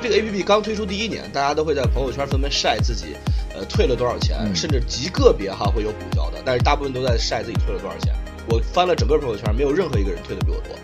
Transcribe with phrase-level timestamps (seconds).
[0.00, 3.16] 这个 A P P 刚推出第一年，大家都会在朋友圈纷纷晒自己，
[3.54, 8.14] 呃，退了多少钱，甚至极个别哈会有补交的，但是大部分都在晒自己退了多少钱。
[8.48, 10.74] 我翻了整个朋友圈，没有任何一个人退的比我多。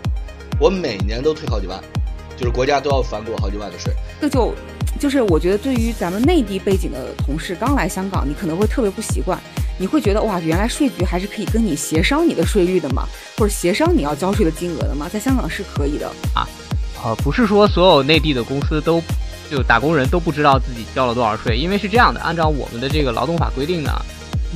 [0.59, 1.81] 我每年都退好几万，
[2.37, 3.93] 就是国家都要返给我好几万的税。
[4.21, 4.53] 这就，
[4.99, 9.41] 就是我觉得对于咱们内地背景的同事刚来香港，你可能会特别不习惯，
[9.79, 13.07] 你会觉得哇，原来税局还是可以跟你协商你的税率的嘛，
[13.39, 16.49] 或者协商你要交税的金额的嘛，在香港是可以的啊。
[17.05, 19.03] 呃，不是说所有内地的公司都
[19.51, 23.91] 就打工人都不知道自己交了多少税，因为是这样的，按照我们的这个劳动法规定呢，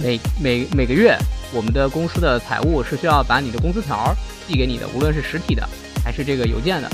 [0.02, 1.14] 每每每个月
[1.52, 4.14] 我们的公司的财务是需要把你的工资条
[4.48, 5.68] 寄给你的，无论是实体的
[6.02, 6.88] 还是这个邮件的，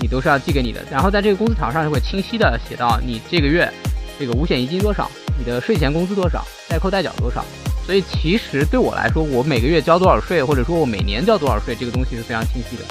[0.00, 0.80] 你都是要寄给你的。
[0.88, 3.68] 然后在这个工资条上就会清晰的写到你这个月
[4.16, 7.44] 这个五险一金多少，你的税前工资多少，代扣代缴多少。
[7.84, 12.84] 所以其实对我来说，我每个月交多少税，或者说我每年交多少税，这个东西是非常清晰的。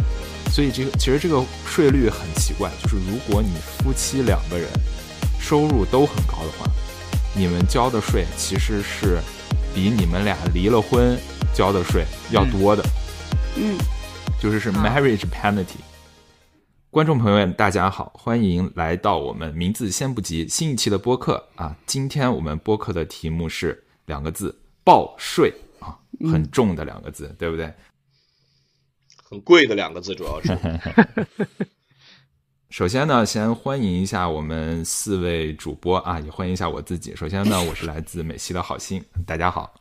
[0.52, 4.68] 所以这个其实这个税率很奇怪，就是如果你夫妻两个人
[5.40, 6.70] 收入都很高的话，
[7.36, 9.20] 你们交的税其实是
[9.74, 11.18] 比你们俩离了婚
[11.54, 12.84] 交的税要多的。
[13.56, 13.78] 嗯，
[14.42, 15.78] 就是是 marriage penalty。
[16.90, 21.76] 观众朋友们，大家好，欢迎来到我们名字先不急新一期的播客啊！
[21.86, 24.54] 今天我们播客的题目是两个字：
[24.84, 25.96] 报税啊，
[26.32, 27.72] 很重的两个字，对不对？
[29.30, 30.58] 很贵的两个字，主要是。
[32.72, 37.16] 首先呢，先欢迎一下我们四位主播啊，也欢迎一下我自己。
[37.16, 39.72] 首先呢，我是来自美西的好心，大家好。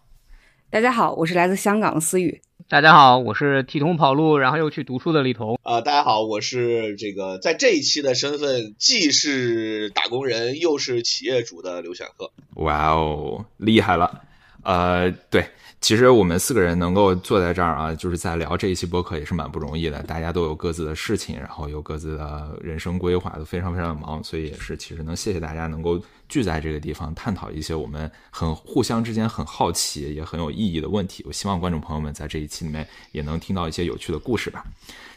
[0.68, 2.42] 大家好，我是来自香港的思雨。
[2.68, 5.58] 大家好，我是体通跑路，然后又去读书的李彤。
[5.62, 12.30] 啊，大家好，我是这个在这一期的身份既是打工人又是企业主的刘选鹤。
[12.56, 14.24] 哇哦，厉害了。
[14.62, 15.46] 呃，对。
[15.80, 20.02] 其实我们四个人能够坐在这儿啊，就是在聊这一期播客也是蛮不容易的。
[20.02, 31.24] 大家都有各自的事情，然后有各自的人生规划，都非常非常的忙，所以也是其实能谢谢大家能够聚在这个地方，探讨一些我们很互相之间很好奇也很有意义的问题。
[31.26, 34.64] 我希望观众朋友们在这一期里面也能听到一些有趣的故事吧。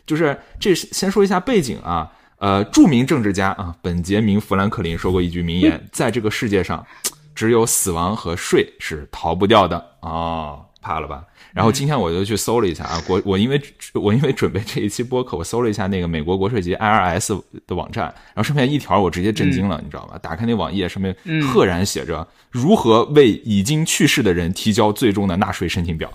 [0.06, 6.86] 就是这先说一下背景啊，呃，著名政治家啊，本杰明·富兰克林说过一句名言，在这个世界上。
[7.42, 11.24] 只有死亡和税是逃不掉的啊，怕了吧？
[11.54, 13.60] 然后今天我就去搜了一下啊， 国我因为
[13.96, 20.20] 我因为准备这一期播客，我搜了一下那个美国国税局 IRS 的网站，然后上面一条我直接震惊了，你知道吗？
[20.20, 21.16] 打开那网页上面
[21.52, 26.14] 赫然写着如何为已经去世的人提交最终的纳税申请表。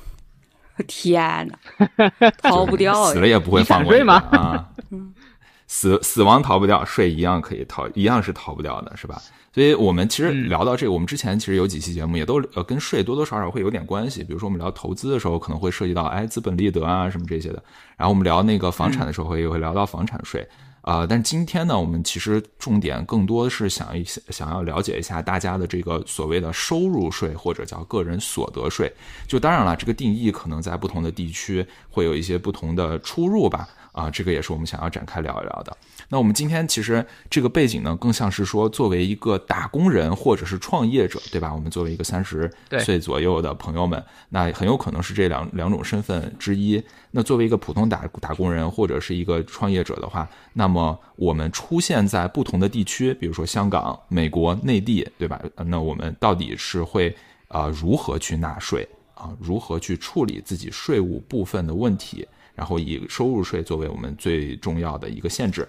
[0.86, 4.68] 天哪，逃不掉，死了也不会放过你啊！
[5.66, 9.20] 死死亡逃不掉，税一样可以逃，一样是逃不掉的，是吧？
[9.56, 14.22] 所以我们其实聊到这个，我们之前其实有几期节目也都呃跟税多多少少会有点关系。
[14.22, 17.64] 比如说我们聊投资的时候，可能会涉及到哎资本利得啊什么这些的。
[17.96, 20.46] 然后我们聊那个房产的时候，也会聊到房产税
[20.86, 21.06] 啊。
[21.06, 28.90] 但今天呢，我们其实重点更多的是想一想要了解一下大家的这个所谓的收入税或者叫个人所得税。
[29.28, 33.68] 就当然了，这个定义可能在不同的地区会有一些不同的出入吧。
[33.92, 35.74] 啊，这个也是我们想要展开聊一聊的。
[36.10, 41.50] 那我们今天其实这个背景呢，更像是说，作为一个打工人或者是创业者，对吧？
[41.50, 46.82] 我们作为一个三十岁左右的朋友们，那很有可能是这两两种身份之一。
[47.12, 55.40] 那作为一个普通打打工人或者是一个创业者的话，那么那么我们出现在不同的地区，比如说香港、美国、内地，对吧？
[55.64, 57.16] 那我们到底是会
[57.48, 59.34] 啊如何去纳税啊？
[59.40, 62.28] 如何去处理自己税务部分的问题？
[62.54, 65.66] 然后以收入税作为我们最重要的一个限制，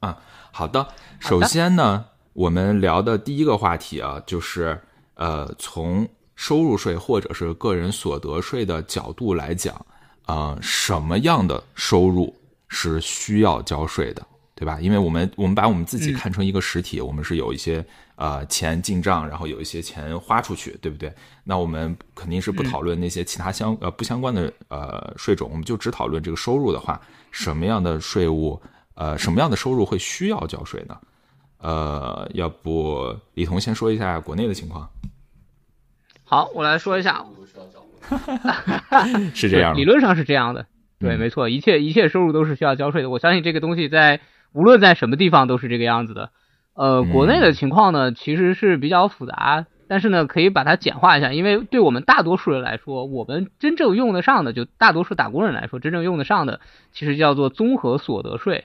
[0.00, 0.18] 啊，
[0.50, 0.84] 好的。
[1.20, 4.76] 首先呢，我们聊的第一个话题啊，就是
[5.14, 9.86] 呃，从收入税或者是个人所得税的角度来讲，
[10.24, 12.34] 啊，什么样的收入
[12.68, 14.78] 是需要交税的，对吧？
[14.80, 17.84] 因为我们我们把我们自己看成一个实体，我们是有一些。
[18.18, 21.12] 呃，钱进账，然后有一些钱花出去，对不对？
[21.44, 26.98] 那我们肯定是不讨论那些其他相呃不相关的呃税种，我们就只讨论这个收入的话，
[27.30, 28.58] 什么样的税务
[28.94, 30.98] 呃什么样的收入会需要交税呢？
[31.58, 34.88] 呃，要不李彤先说一下国内的情况。
[36.24, 37.22] 好，我来说一下。
[39.34, 40.66] 是这样， 理论上是这样的。
[40.98, 43.10] 对，没错，一切一切收入都是需要交税的。
[43.10, 44.20] 我相信这个东西在
[44.52, 46.30] 无论在什么地方都是这个样子的。
[46.74, 56.60] 呃，国内的情况呢，其实是比较复杂，但是呢，可以把它简化一下，因为对我们大多数人来说，我们真正用得上的，就大多数打工人来说，真正用得上的，
[56.92, 58.64] 其实叫做综合所得税。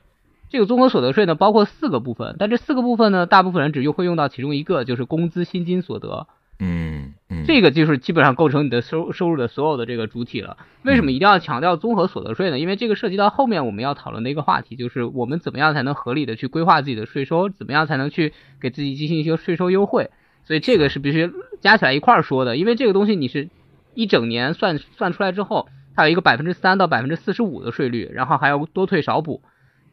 [0.50, 6.28] 这个综合所得税呢，包括四个部分，但这四个部分呢，大部分人只用会用到其中一个，就是工资薪金所得。
[6.64, 10.58] 嗯嗯，这个就是基本上构成你的收收入的所有的这个主体了。
[10.84, 12.60] 为什么一定要强调综合所得税呢？
[12.60, 20.12] 因为这个涉及到后面我们要讨论的一个话题，就是我们怎么样才能合理的去规划自己的税收，怎么样才能去给自己进行一些税收优惠。
[20.46, 21.32] 所以这个是必须
[21.62, 23.50] 加起来一块儿说的，因为这个东西你是
[23.96, 29.42] 一整年算算出来之后，它有一个百分之三到百分之四十五的税率，然后还要多退少补。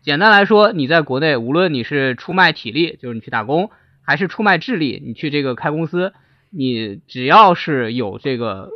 [0.03, 3.71] 简单来说，你在国内无论你是出卖体力，就是你去打工，
[4.03, 6.13] 还是出卖智力，你去这个开公司，
[6.51, 8.71] 你只要是有这个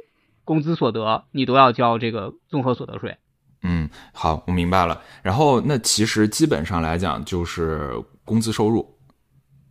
[0.45, 3.17] 工资所得，你都要交这个综合所得税。
[3.63, 5.03] 嗯，好，我明白了。
[5.23, 7.93] 然后那其实基本上来讲就是
[8.25, 8.99] 工资收入。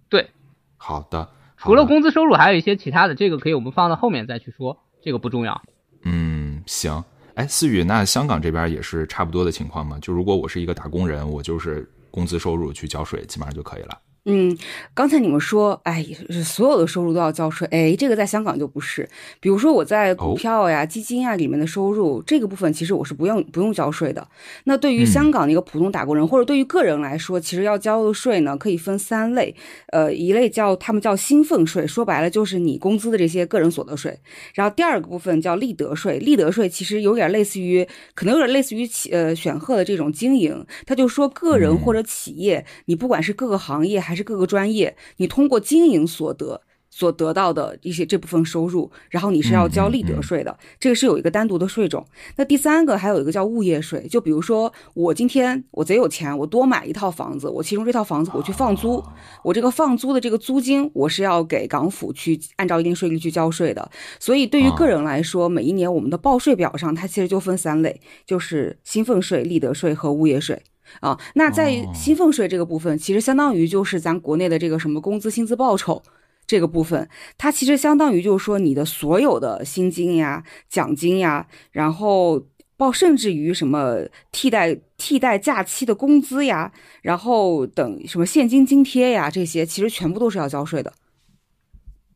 [0.10, 0.30] 对，
[0.78, 1.30] 好的。
[1.58, 5.62] 除了工资收入，还有一些其他的，这个可以我们放到后面再去说，这个不重要。
[6.04, 7.04] 嗯，行。
[7.36, 10.00] 哎，思雨，那香港这边也是差不多的情况吗？
[10.02, 13.98] 就如果我是一个打工人，我就是工资收入去交税，基本上就可以了。
[14.26, 14.56] 嗯，
[14.94, 16.06] 刚才你们说，哎，
[16.44, 19.10] 所有的收入都要交税，哎，这个在香港就不是。
[19.40, 24.28] 比如说我在股票呀、基金呀里面的收入，这个部分其实我是不用不用交税的。
[24.66, 29.56] 那对于香港的一个普通打工人或者对于个人来说，其实要交的税呢，可以分三类。
[29.88, 34.20] 呃，一类叫他们叫薪俸税，说白了就是你工资的这些个人所得税。
[34.54, 44.00] 然后第二个部分叫利得税，利得税其实有点类似于，可能有点类似于企呃选赫的这种经营，他就说个人或者企业，你不管是各个行业。
[44.11, 46.62] 还是各个专业，你通过经营所得
[46.94, 52.06] 所得到的一些这部分收入，然后你是要交利得税的，这个是有一个单独的税种。
[52.36, 59.02] 那第三个还有一个叫物业税，就比如说我今天我贼有钱，我多买一套房子，我其中这套房子我去放租，
[59.42, 63.90] 我这个放租的这个租金我是要给港府去按照一定税率去交税的。
[64.20, 70.62] 所以对于个人来说，每一年我们的报税表上它其实就分三类，就是薪俸税、利得税和物业税。
[71.00, 76.04] 啊，那在薪俸税这个部分，其实相当于就是咱国内的这个什么工资、薪资、报酬
[76.46, 77.08] 这个部分，
[77.38, 82.46] 它其实相当于就是说你的所有的薪金呀、奖金呀，然后
[82.76, 84.00] 报甚至于什么
[84.32, 86.72] 替代替代假期的工资呀，
[87.02, 90.92] 然后等什么现金津贴呀，这些其实全部都是要交税的。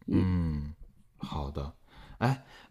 [0.08, 0.74] 嗯，
[1.18, 1.85] 好的，哎。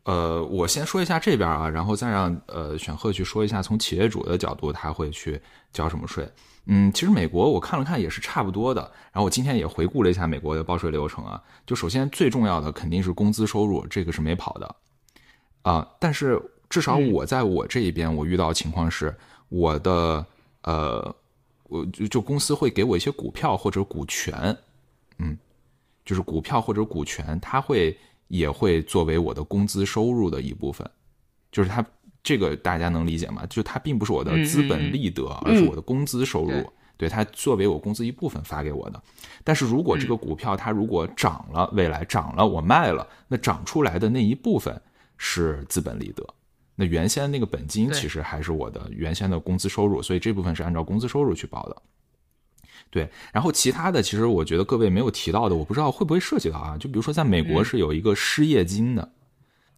[0.05, 5.41] 呃，我先说一下这边啊，然后再让呃选赫去说一下从企业主的角度他会去
[5.73, 6.29] 交什么税。
[6.67, 8.83] 嗯，其实美国我看了看也是差不多的。
[9.13, 14.77] 然后我今天也回顾了一下美国的报税流程啊，就首先最重要的肯定是工资收入，这个是没跑的
[15.63, 15.89] 啊。
[15.99, 19.15] 但是至少我在我这一边，我遇到情况是，
[19.49, 20.27] 我的
[20.65, 21.15] 呃，
[21.65, 24.55] 我就就公司会给我一些股票或者股权，
[25.17, 25.39] 嗯，
[26.05, 27.97] 就是股票或者股权，他会。
[28.37, 30.89] 也会作为我的工资收入的一部分，
[31.53, 31.85] 就是它
[32.21, 33.47] 这个大家能理解吗？
[33.47, 36.73] 就它并不是我的资本利得，而是我的工资收入。
[36.97, 39.03] 对它作为我工资一部分发给我的。
[39.43, 44.81] 但是如果这个股票它如果涨了，未来涨了，我卖了，那涨出来的那一部分
[45.17, 46.27] 是资本利得。
[46.75, 51.83] 那原先那个本金其实还是我的原先的工资收入，所以这部分是按照工资收入去报的。
[52.95, 56.79] 对，然后其他的其实我觉得各位没有提到的，我不知道会不会涉及到啊？
[56.79, 59.13] 就比如说在美国是有一个失业金的，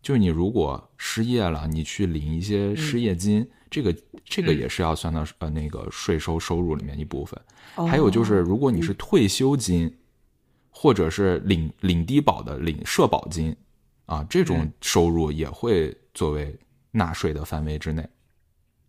[0.03, 7.41] 就是你如果失业了，你去领一些失业金，这个这个也是要算到呃那个税收收入里面一部分。
[7.89, 9.91] 还有就是如果你是退休金，
[10.69, 13.57] 或者是领领低保的领社保金
[14.05, 16.55] 啊，这种收入也会作为
[16.91, 18.07] 纳税的范围之内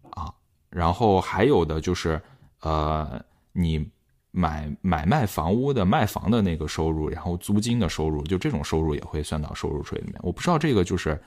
[0.09, 0.29] 啊。
[0.69, 2.21] 然后还有的就是
[2.59, 3.23] 呃
[3.53, 3.89] 你。
[4.37, 10.15] 买买卖房屋的卖房的那个收入，然后租金的收入，就这种收入也会算到收入税里面。
[10.21, 11.19] 我不知道这个就是，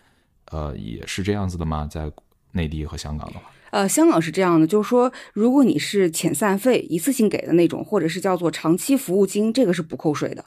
[0.52, 1.88] 呃，也是这样子的吗？
[1.90, 2.08] 在
[2.52, 10.44] 内地和香港的话，呃，香港是这样的，就是说，如果你是遣散费一次性给的那种，或者是叫做长期服务金，这个是不扣税的。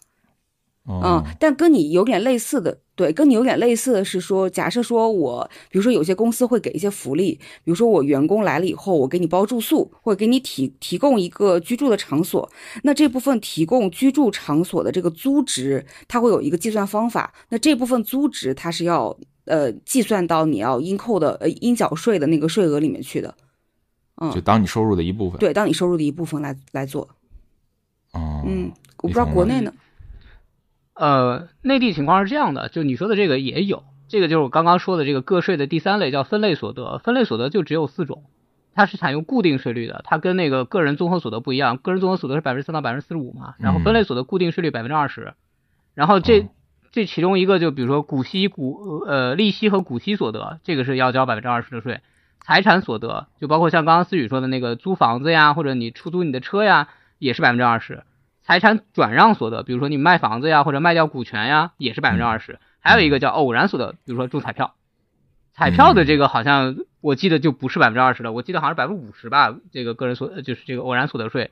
[0.86, 12.52] 嗯，但跟你有点类似的，对，跟你有点类似的是说，假设说我，比如说有些公司会给一些福利，比如说我员工来了以后，我给你包住宿，或者给你提提供一个居住的场所，
[12.84, 23.34] 那这部分提供居住场所的这个租值，它会有一个计算方法，那这部分租值它是要呃计算到你要应扣的呃应缴税的那个税额里面去的，
[24.22, 27.08] 嗯，就当你收入的一部分，对，当你收入的一部分来来做，
[28.12, 29.74] 哦，嗯，我不知道国内呢。
[30.96, 38.26] 呃，内地情况是这样的，就你说的这个也有，这个就是我刚刚说的这个个税的第三类叫分类所得，分类所得就只有四种，
[38.76, 45.34] 它是采用固定税率的，它跟那个个人综合所得不一样，个人综合所得是百分之三到百分之四十五嘛，然后分类所得固定税率百分之二十，
[45.96, 46.48] 然后这
[46.92, 52.02] 这其中一个就比如说股息股呃利息和股息所得，这个是要交百分之二十的税，
[52.46, 58.04] 财产所得就包括像刚刚思雨说的那个租房子呀，或者你出租你的车呀，也是百分之二十。
[58.44, 62.60] 财产转让所得，比如说你卖房子呀，或者卖掉股权呀，也是百分之二十。
[62.80, 64.76] 还有一个叫偶然所得，比如说中彩票，
[65.54, 71.52] 彩票的这个好像我记得就不是百分之二十了，我记得好像是百分之五十吧，这个个人所就是这个偶然所得税，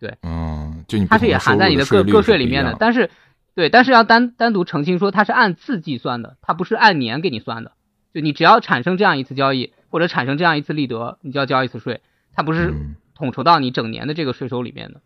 [0.00, 3.10] 对，嗯，就你它是也含在你的个个税里面的，但是
[3.54, 7.72] 对，但是要单单独澄清说它是按次计算的，它不是按年给你算的，
[8.12, 12.00] 就你只要产生这样一次交易或者产生这样一次利得，你就要交一次税，
[12.34, 12.74] 它不是
[13.14, 15.00] 统筹到你整年的这个税收里面的。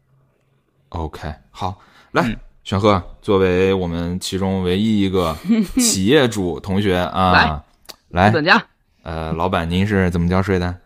[0.91, 1.81] OK，好，
[2.13, 5.37] 来，玄鹤，作为我们其中唯一一个
[5.79, 7.65] 企业主同学啊，
[8.09, 8.69] 来，资本家，
[9.03, 10.81] 呃，老板，您是怎么交税的？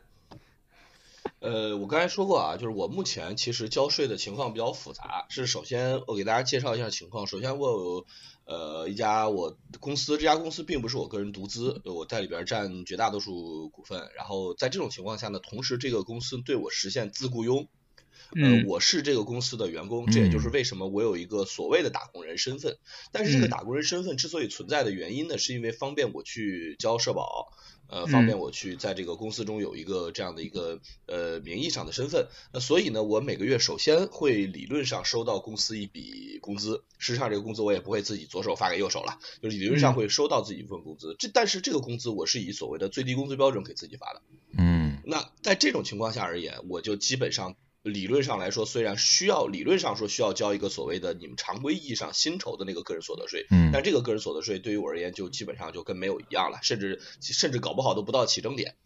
[1.41, 5.27] 呃，我刚才说过啊，就是我目前其实交税的情况比较复杂。
[5.29, 7.27] 是首先我给大家介绍一下情况。
[7.27, 8.07] 首先我有
[8.47, 14.11] 呃一家我公司，这家公司并不是我个人独资，我在里边占绝大多数股份。
[14.17, 17.69] 然后在这种情况下呢，同时这个公司对我实现自雇佣。
[18.37, 22.77] 呃，我是这个公司的员工，这也就是为什么我有一个所谓的打工人身份。
[23.11, 27.53] 但是这个打工人身份之所以存在的原因呢，是因为方便我去交社保，
[27.89, 32.29] 呃，方便我去在这个公司中有一个这样的一个呃名义上的身份。
[32.53, 41.17] 那所以呢，我每个月首先会理论上收到公司一笔工资，事实上这个工资我也不会自己左手发给右手了，就是理论上会收到自己一份工资。
[41.19, 44.23] 这但是这个工资我是以所谓的最低工资标准给自己发的。
[44.57, 47.57] 嗯，那在这种情况下而言，我就基本上。
[47.83, 58.77] 理论上来说，虽然需要理论上说需要交一个所谓的你们常规意义上薪酬的那个个人所得税，嗯，但这个个人所得税对于我而言就基本上就跟没有一样了，甚至甚至搞不好都不到起征点。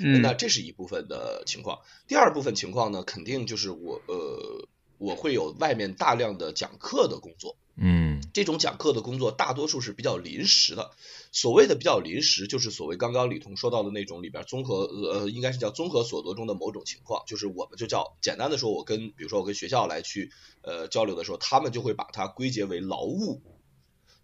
[0.00, 1.78] 嗯，那这是一部分的情况。
[2.06, 4.68] 第二部分情况呢，肯定就是我呃
[4.98, 10.90] 我会有外面大量的讲课的工作，嗯，这种讲课的工作大多数是比较临时的。
[11.32, 23.42] 所谓的比较临时，就是所谓刚刚李彤说到的那种里边综合呃，应该是叫综合所得中的某种情况，就是我们就叫简单的说，我跟比如说我跟学校来去呃交流的时候，他们就会把它归结为劳务、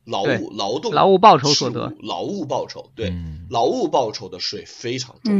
[0.05, 3.13] 劳务、劳动、劳务报酬所得、劳务报酬，对，
[3.51, 5.33] 劳务报酬的税非常重，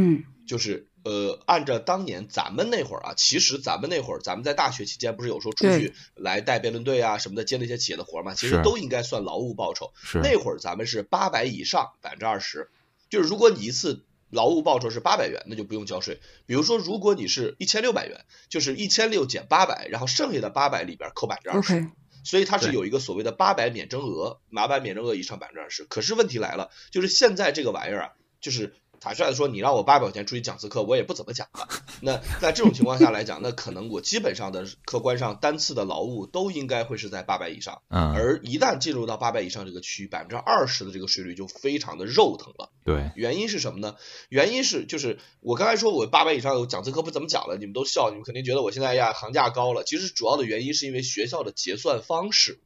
[0.45, 0.89] 就是。
[1.03, 9.93] 呃，按照当年咱们那会儿啊，其实咱们那会儿，咱们在大学期间不是有时候出去来带辩论队啊什么的，接那些企业的活嘛，其实都应该算劳务报酬。
[10.03, 12.69] 是那会儿咱们是八百以上百分之二十，
[13.09, 16.19] 就是如果你一次劳务报酬是八百元，那就不用交税。
[16.45, 21.89] 比如说，如果你是一千六百元，就是一千六减八百，然后剩下的八百里边扣百分之二十。
[22.25, 25.85] 所以它是有一个所谓的八百免征额，八百免征额以上百分之二十。
[25.85, 28.09] 可是问题来了，就是现在这个玩意儿啊，
[28.41, 28.75] 就是。
[28.99, 31.67] 坦率的说，你让我八百块钱出去讲次课，我也不怎么讲了。
[32.01, 37.81] 那在这种情况下来讲，那可能我基本上的客观上单次的劳务都应该会是在八百以上。
[37.89, 38.13] 嗯。
[38.13, 42.71] 而一旦进入到八百以上这个区域，百分之二十的这个税率就非常的肉疼了。
[42.83, 43.11] 对。
[43.15, 43.95] 原因是什么呢？
[44.29, 49.83] 原因是就是我刚才说我八百以上讲次课不怎么讲了，你们都笑，你们肯定觉得我现在呀行价高了。
[49.83, 52.59] 其实主要的原因是因为学校的结算方式，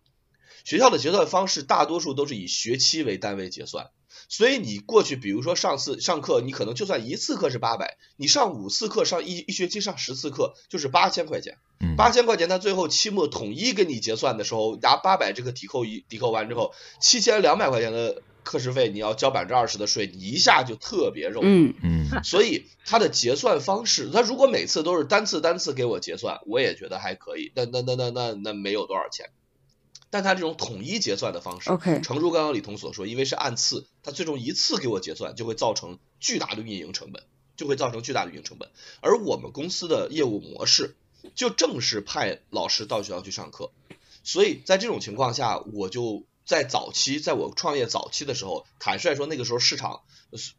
[0.65, 3.91] 学校的结算方式大多数都是以学期为单位结算。
[4.29, 11.57] 所以你过去，比如说上次上课，你可能就算一次课是八百，你上五次课，上一一学期上十次课，就是八千块钱。
[11.97, 21.41] 八千块钱，他最后期末统一给你结算的时候，拿八百这个抵扣一抵扣完之后，七千两百块钱的课时费，你要交百分之二十的税，你一下就特别肉。
[21.43, 22.23] 嗯嗯。
[22.23, 27.51] 所以他的结算方式，他如果每次都是单次单次给我结算，我也觉得还可以。
[27.53, 29.29] 那那那那那那没有多少钱。
[30.13, 37.23] 但他这种统一结算的方式，OK，诚如刚刚李彤所说，因为是按次，他最终一次给我结算，就会造成巨大的运营成本，
[37.57, 38.69] 就会造成巨大的运营成本。
[39.01, 40.95] 而我们公司的业务模式，
[41.33, 43.71] 就正是派老师到学校去上课，
[44.23, 50.01] 所以在这种情况下，我就在早期，在我创业早期的时候，坦率说，那个时候市场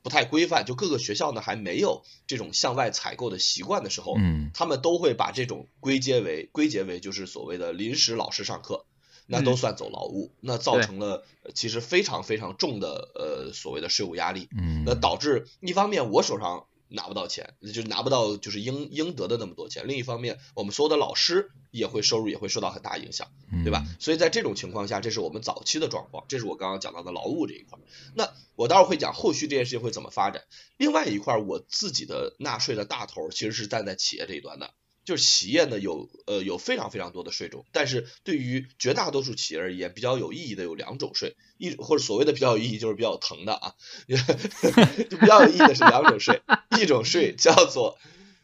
[0.02, 8.84] 不太规范，就各个学校呢还没有这种向外采购的习惯的时候，嗯，他们都会把这种归结为归结为就是所谓的临时老师上课。
[9.26, 23.28] 那都算走劳务，那造成了其实非常非常重的呃所谓的税务压力，嗯，那导致一方面我手上拿不到钱，就拿不到就是应应得的那么多钱，另一方面我们所有的老师也会收入也会受到很大影响，
[23.64, 23.84] 对吧？
[23.98, 27.78] 所以在这种情况下，这是我们早期的状况，这是我刚刚讲到的劳务这一块。
[28.14, 30.44] 那我待会儿会讲后续这件事情会怎么发展。
[30.76, 34.70] 另外一块我自己的纳税的大头其实是站在企业这一端的。
[35.04, 43.74] 就是企业呢有呃有非常非常多的税种，但是对于绝大多数企业而言，比较有意义的有两种税，一或者所谓的比较有意义就是比较疼的啊，
[44.08, 44.16] 就
[45.18, 46.42] 比较有意义的是两种税，
[46.80, 47.98] 一种税叫做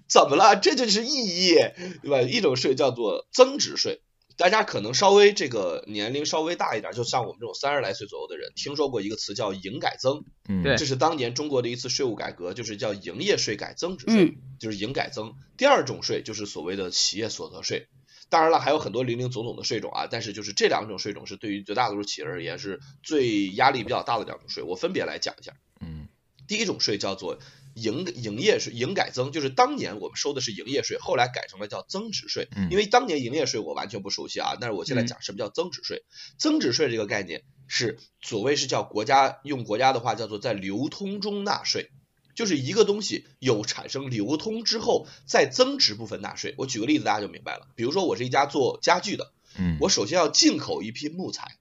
[0.07, 0.57] 怎么了？
[0.57, 1.55] 这就是意义
[2.03, 2.21] 对吧？
[2.23, 4.01] 一种税叫做增值税。
[4.41, 15.35] 大家可能稍微这个年龄稍微大一点，就像我们这种三十来岁左右的人，听说过一个词叫营改增，嗯，对，这是当年中国的一次税务改革，就是叫营业税改增值税，嗯就是营改增。
[15.59, 17.89] 第二种税就是所谓的企业所得税，
[18.31, 25.53] 当然了，还有很多零零总总的税种啊，但是就是这两种税种是对于绝大多数企业而言是最压力比较大的两种税，我分别来讲一下。
[25.83, 26.09] 嗯，
[26.49, 27.39] 第一种税叫做
[27.81, 32.49] 营营业税，营改增，就是当年我们收的是营业税，后来改成了叫增值税。
[32.55, 36.05] 嗯因为当年营业税我完全不熟悉啊，但是我现在讲什么叫增值税。
[36.39, 41.91] 增值税这个概念是所谓是叫国家用国家的话叫做在流通中纳税。
[42.33, 46.55] 就是一个东西有产生流通之后，在增值部分纳税。
[46.57, 47.69] 我举个例子，大家就明白了。
[47.75, 51.59] 比如说，我是一家做家具的，嗯，我首先要进口一批木材，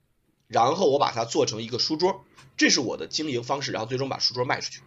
[0.48, 2.24] 然后我把它做成一个书桌，
[2.56, 4.80] 这是我的经营方式，然后最终把书桌卖出去。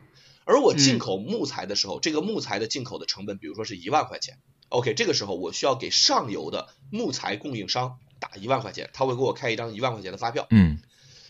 [0.45, 10.47] 而我进口木材的时候，这个木材的进口的成本，比如说是一万块钱，OK，这个时候我需要给上游的木材供应商打一万块钱，他会给我开一张一万块钱的发票。
[10.51, 10.79] 嗯。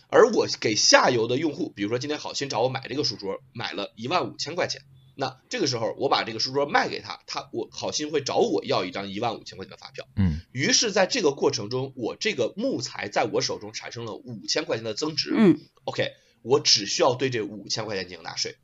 [0.08, 4.82] 而我给下游的用户，比如说今天好心找我买这个书桌，买了一万五千块钱，
[5.14, 10.06] 那这个时候我把这个书桌卖给他，他我好心会找我要一张一万五千块钱的发票。
[10.16, 10.40] 嗯。
[10.52, 15.32] 于是，在这个过程中，我这个木材在我手中产生了五千块钱的增值。
[15.34, 15.58] 嗯。
[15.84, 16.10] OK，
[16.42, 18.56] 我只需要对这五千块钱进行纳税，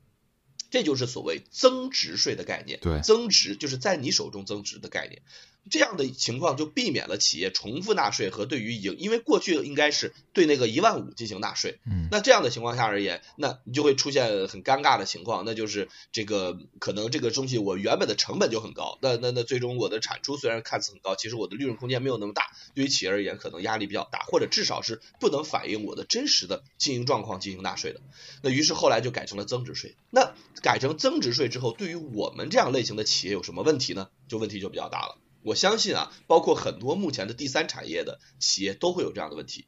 [0.69, 2.79] 这就是所谓增值税的概念。
[2.81, 5.21] 对增值就是在你手中增值的概念。
[5.69, 28.01] 这样的情况就避免了企业重复纳税和对于营，因为过去应该是对那个一万五进行纳税，嗯那这样的情况下而言，那你就会出现很尴尬的情况，那就是这个可能这个东西我原本的成本就很高，那那那最终我的产出虽然看似很高，其实我的利润空间没有那么大，对于企业而言可能压力比较大，或者至少是不能反映我的真实的经营状况进行纳税的。
[28.41, 29.95] 那于是后来就改成了增值税。
[30.09, 34.09] 那改成增值税之后，对于我们这样类型的企业有什么问题呢？
[34.27, 35.17] 就问题就比较大了。
[35.41, 39.65] 我相信啊，包括很多目前的第三产业的企业都会有这样的问题。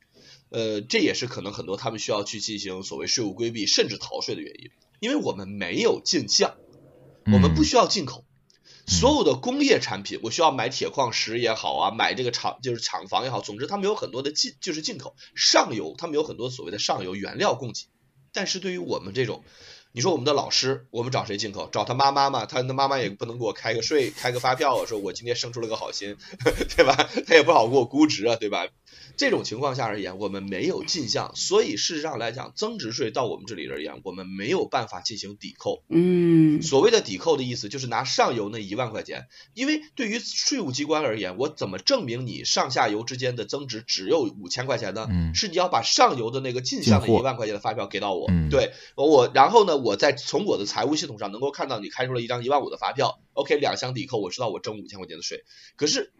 [0.49, 6.55] 呃，这也是可能很多他们需要去进行所谓税务规避甚至逃税的原因，因为我们没有进项，
[7.25, 8.25] 我们不需要进口。
[8.85, 17.87] 所有的工业产品，我需要买铁矿石也好啊，买这个厂就是厂房也好，总之他们有很多的进就是进口上游，他们有很多所谓的上游原料供给。
[18.33, 19.43] 但是对于我们这种，
[19.93, 21.69] 你说我们的老师，我们找谁进口？
[21.69, 22.45] 找他妈妈嘛？
[22.45, 26.15] 他的妈妈也不能给我开个税、开个发票，说我今天生出了个好心，
[26.77, 27.09] 对吧？
[27.27, 28.65] 他也不好给我估值啊，对吧？
[29.17, 35.83] 这种情况下而言，我们没有进项，所以事实上来讲，增值税到我们这里而言，我们没有办法进行抵扣。
[35.89, 45.07] 嗯所谓的抵扣的意思就是拿上游那一万块钱，因为对于税务机关而言，我怎么证明你上下游之间的增值只有五千块钱呢？
[45.09, 55.43] 嗯是你要把上游的那个进项的一万块钱的发票给到我，嗯对我，然后呢，我再从我的财务系统上能够看到你开出了一张一万五的发票，OK，两项抵扣，我知道我挣五千块钱的税。
[55.75, 56.11] 可是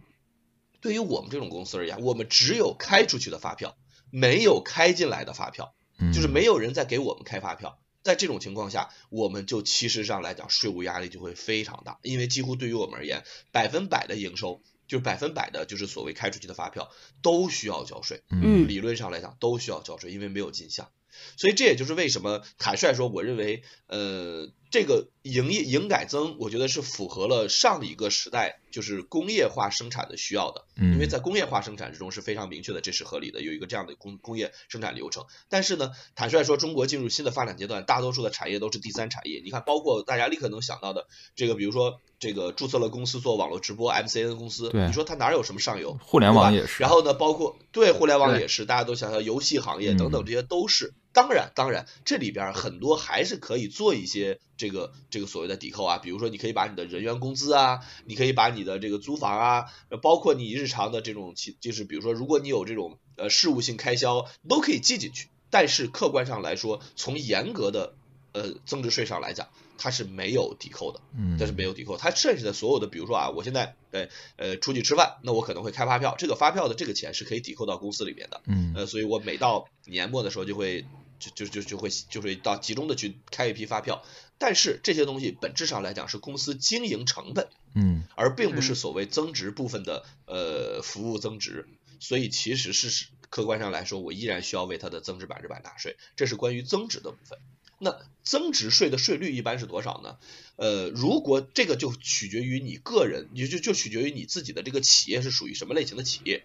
[0.81, 3.77] 对于我们这种公司而言，我们只有开出去的发票，
[4.09, 5.73] 没有开进来的发票。
[5.99, 7.79] 嗯就是没有人在给我们开发票。
[8.01, 16.89] 在这种情况下，我们就其实上来讲，税务压力就会非常大，因为几乎对于我们而言，百分百的营收就是百分百的，就是所谓开出去的发票
[17.21, 18.23] 都需要交税。
[18.31, 20.89] 嗯理论上来讲都需要交税，因为没有进项。
[21.37, 30.65] 所以这也就是为什么坦率说，我认为，呃，这个营业营改增，我觉得是符合了上一个时代就是工业化生产的需要的。
[30.77, 35.25] 嗯因为在工业化生产之中是非常明确的，这是合理的，有一个这样的工工业生产流程。
[35.49, 39.41] 但是呢，坦率说，中国进入新的发展阶段，大多数的产业都是第三产业。
[39.43, 45.97] 你看，包括大家立刻能想到的这个，比如说这个注册了公司做网络直播 MCN 公司，你说它哪有什么上游？
[46.01, 50.93] 互联网也是然后呢，包括对互联网也是，大家都想想游戏行业嗯等等，这些都是。
[51.13, 65.27] 当然，当然，这里边很多还是可以做一些这个这个所谓的抵扣啊，比如说你可以把你的人员工资啊，你可以把你的这个租房啊，呃包括你日常的这种其就是比如说，如果你有这种呃事务性开销，都可以记进去。
[65.49, 67.95] 但是客观上来说，从严格的
[68.31, 71.01] 呃增值税上来讲，它是没有抵扣的。
[71.13, 80.85] 嗯但是没有抵扣，它剩下的所有的，比如说啊，我现在呃呃出去吃饭，那我可能会开发票，这个发票的这个钱是可以抵扣到公司里面的，嗯呃，所以我每到年末的时候就会
[81.21, 84.03] 就就就就会就会到集中的去开一批发票，
[84.39, 91.67] 但是这些东西本质上来讲是公司经营成本，嗯而并不是嗯所谓增值部分的呃服务增值，
[91.99, 97.37] 所以其实是客观上来说，我依然需要为它的增值百分之百纳税，这是关于增值的部分。
[97.83, 100.17] 那增值税的税率一般是多少呢？
[100.55, 106.43] 呃，如果这个就取决于你个人，也就就取决于你自己的这个企业是属于什么类型的企业。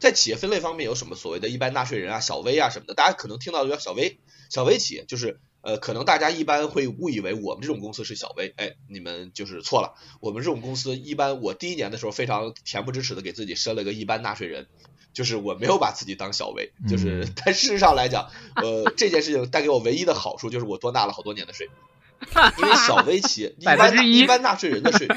[0.00, 9.94] 在企业分类方面有什么所谓的一般纳税人啊、小微啊什么的，大家可能听到的叫小微，小微企业就是呃，可能大家一般会误以为我们这种公司是小微，哎，你们就是错了。
[10.20, 14.68] 我们这种公司一般，我第一年的时候非常恬不知耻的给自己申了个一般纳税人，
[15.12, 21.68] 就是我没有把自己当小微，就是嗯 但事实上来讲，呃，这件事情带给我唯一的好处就是我多纳了好多年的税，
[22.56, 25.08] 因为小微企业一般一般纳税人的税。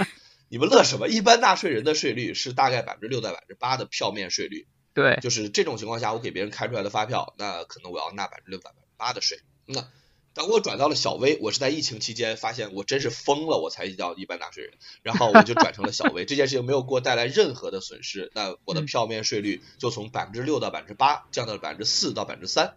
[0.50, 1.08] 你们乐什么？
[1.08, 4.68] 一般纳税人的税率是大概百分之六到百分之八的票面税率。
[4.94, 9.40] 对，就是这种情况下，我给别人开出来的发票，那可能我要纳百分之六到百分之八的税。
[9.66, 9.88] 那
[10.36, 16.26] 当我转到了小微，我是在疫情期间发现我真是疯了，我才叫一般纳税人，然后我就转成了小微。
[16.26, 22.76] 这件事情没有给我带来任何的损失，那我的票面税率就从百分之六到百分之八降到了百分之四到百分之三。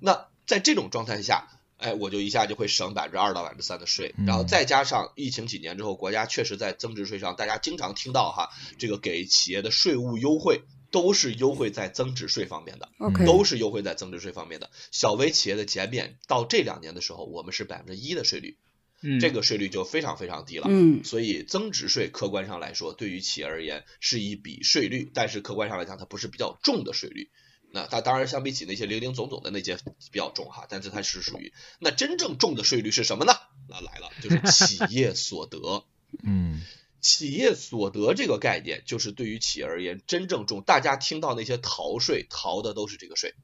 [0.00, 10.62] 那在这种状态下，哎，我就一下就会省百分之二到百分之三的税，然后再加上疫情几年之后，国家确实在增值税上，大家经常听到哈，这个给企业的税务优惠。
[10.90, 12.88] 都是优惠在增值税方面的
[13.26, 14.70] 都是优惠在增值税方面的。
[14.92, 18.58] 小微企业的减免到这两年的时候，我们是百分之一的税率，
[19.02, 27.28] 嗯，这个税率就非常非常低了，嗯，所以增值税客观上来说，对于企业而言是一笔税率，但是客观上来讲，它不是比较重的税率。
[27.74, 29.76] 那它当然相比起那些零零总总的那些
[30.12, 33.34] 比较重哈，但是它是属于那真正重的税率是什么呢？
[33.68, 35.84] 那来了，就是企业所得，
[36.24, 36.62] 嗯。
[37.00, 40.62] 企业所得这个概念，就是对于企业而言真正重。
[40.62, 43.34] 大家听到那些逃税，逃的都是这个税，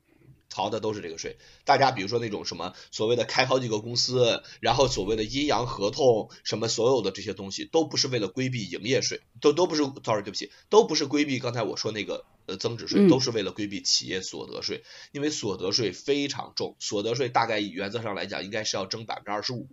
[0.51, 1.39] 逃的都是这个税。
[1.65, 14.83] 大家比如说那种什么所谓的开好几个公司，然后所谓的阴阳合同，什么所有的这些东西，都不是为了规避营业税，都都不是，sorry，对不起，都不是规避刚才我说那个呃增值税，都是为了规避企业所得税，
[15.13, 19.69] 因为所得税非常重，所得税大概原则上来讲应该是要征百分之二十五，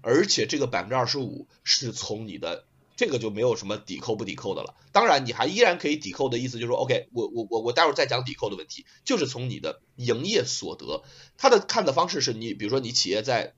[0.00, 2.64] 而且这个百分之二十五是从你的。
[2.98, 4.74] 这个就没有什么抵扣不抵扣的了。
[4.90, 11.04] 当然，你还依然可以抵扣的意思就是说，OK，我我我我待会儿再讲抵扣的问题，就是从你的营业所得，
[11.36, 13.54] 它的看的方式是你，比如说你企业在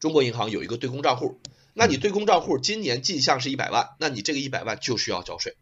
[0.00, 1.38] 中国银行有一个对公账户，
[1.74, 5.54] 那你对公账户今年进项是一百万，那你这个一百万就需要交税，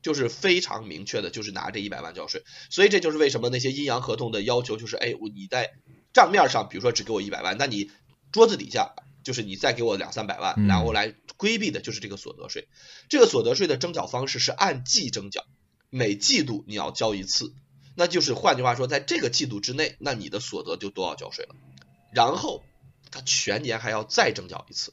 [0.00, 2.44] 就是非常明确的，就是拿这一百万交税。
[2.70, 5.74] 所以这就是为什么那些阴阳合同的要求就是，哎，我你在
[6.14, 7.90] 账面上比如说只给我一百万，那你
[8.32, 8.94] 桌子底下。
[9.24, 12.68] 就是你再给我两三百万，然后来规避的就是这个所得税。
[13.08, 15.44] 这个所得税的征缴方式是按季征缴，
[15.90, 17.52] 每季度你要交一次。
[17.96, 21.56] 那就是换句话说，在这个季度之内，那你的所得就都要交税了。
[22.12, 22.62] 然后
[23.10, 24.92] 他全年还要再征缴一次。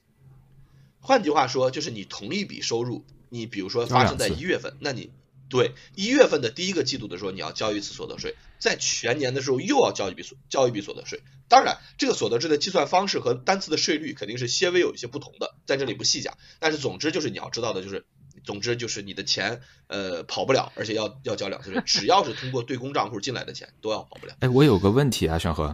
[0.99, 5.11] 换句话说，就是你同一笔收入，你比如说发生在一月份，那你
[5.51, 11.21] 对一月份的第一个季度的时候，你要交一次所得税，在全年的时候又要交一笔所交一笔所得税。
[11.49, 16.37] 当然，这个所得税的计算方式和单次的税率肯定是些微有一些不同的，在这里不细讲。
[16.59, 18.05] 但是总之就是你要知道的就是，
[18.45, 21.83] 总之就是你的钱呃跑不了，而且要要交两次税。
[21.85, 24.33] 只要是通过对公账户进来的钱，都要跑不了。
[24.39, 25.65] 哎，我有个问题啊，玄和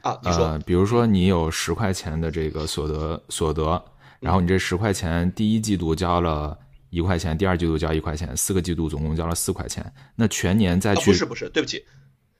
[0.00, 3.84] 啊，你说，比如说你有十块钱的这个所得所得，
[4.20, 6.56] 然后你这十块钱第一季度交了
[6.90, 11.84] 一块钱，第二季度交一块钱，四个季度总共交了四块钱，那全年再去不是不是，对不起。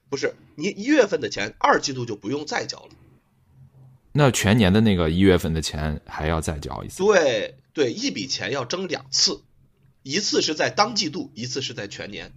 [0.09, 2.89] 不是你一月份的钱，二季度就不用再交了。
[4.11, 6.97] 那全年的那个一月份的钱还要再交一次？
[7.03, 9.43] 对对，一笔钱要征两次，
[10.01, 12.33] 一次是在当季度，一次是在全年。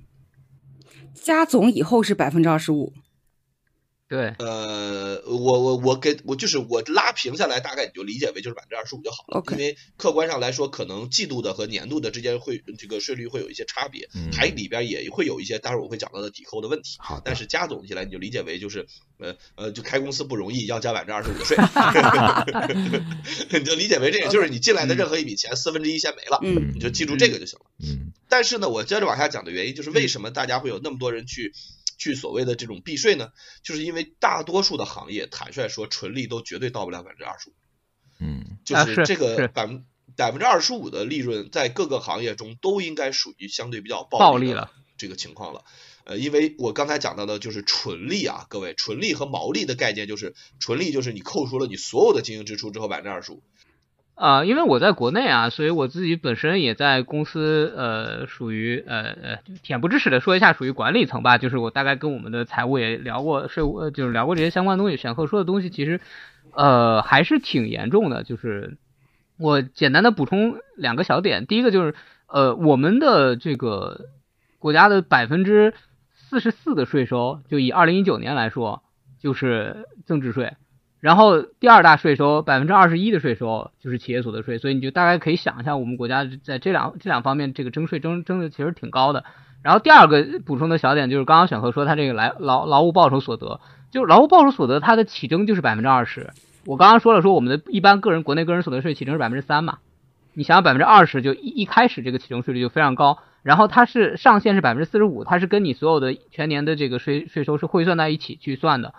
[1.14, 2.92] 加总以后是百分之二十五。
[4.12, 9.42] 对，呃，我我我给我就是我拉平下来，大概你就理解为就是百分之二十五就好了。
[9.52, 16.98] 因为客观上来说，可能季度的和年度的之间会这个税率会有一些差别，还里边也会有一些待会儿我会讲到的抵扣的问题。
[16.98, 21.56] 好，但是加总起来你就理解为就是呃呃，就开公司不容易，要加百分之二十五的税
[23.58, 26.38] 你就理解为这个就是你进来的任何一笔钱四分之一先没了，
[26.74, 27.64] 你就记住这个就行了。
[27.82, 28.12] 嗯。
[28.28, 31.54] 但是呢，我接着往下讲的原因就是为什么大家会有那么多人去。
[32.02, 33.30] 去所谓的这种避税呢，
[33.62, 37.52] 就是因为大多数的行业，坦率说，纯利都绝对到不了百分之二十五。
[38.18, 39.84] 嗯，就是这个百分
[40.16, 45.64] 百分之二十五的利润，在各个行业中都应该属于相对比较暴利了这个情况了。
[46.04, 53.44] 呃，因为我刚才讲到的就是纯利啊，各位，纯利和毛利的概念就是纯利就是你扣除了你所有的经营支出之后百分之二十五。
[54.14, 61.38] 啊，因为我在国内啊，所以我自己本身也在公司，呃，属于呃呃，恬不知耻的说一下，属于管理层吧。
[61.38, 64.96] 就是我大概跟我们的财务也聊过税务，就是聊过这些相关东西。
[64.96, 66.00] 选课说的东西其实，
[66.52, 68.22] 呃，还是挺严重的。
[68.22, 68.76] 就是
[69.38, 71.94] 我简单的补充两个小点，第一个就是，
[72.28, 74.08] 呃，我们的这个
[74.58, 75.74] 国家的百分之
[76.14, 78.82] 四十四的税收，就以二零一九年来说，
[79.18, 80.52] 就是增值税。
[81.02, 89.24] 然后第二大税收百分之二十一的税收就是企业所得税，所以你就大概可以想一下，我们国家在这两这两方面这个征税征征的其实挺高的。
[89.64, 93.60] 然后第二个补充的小点就是刚刚选和说他这个来劳劳务报酬所得，
[93.90, 96.30] 就劳务报酬所得它的起征就是百分之二十。
[96.66, 99.78] 我刚刚说了说我们的一般个人国内个人所得税起征是百分之三嘛，
[100.34, 108.94] 你想想百分之二十就一一开始这个起征税率就非常高，然后它是上限是百分之四十五，它是跟你所有的全年的这个税税收是汇算在一起去算的。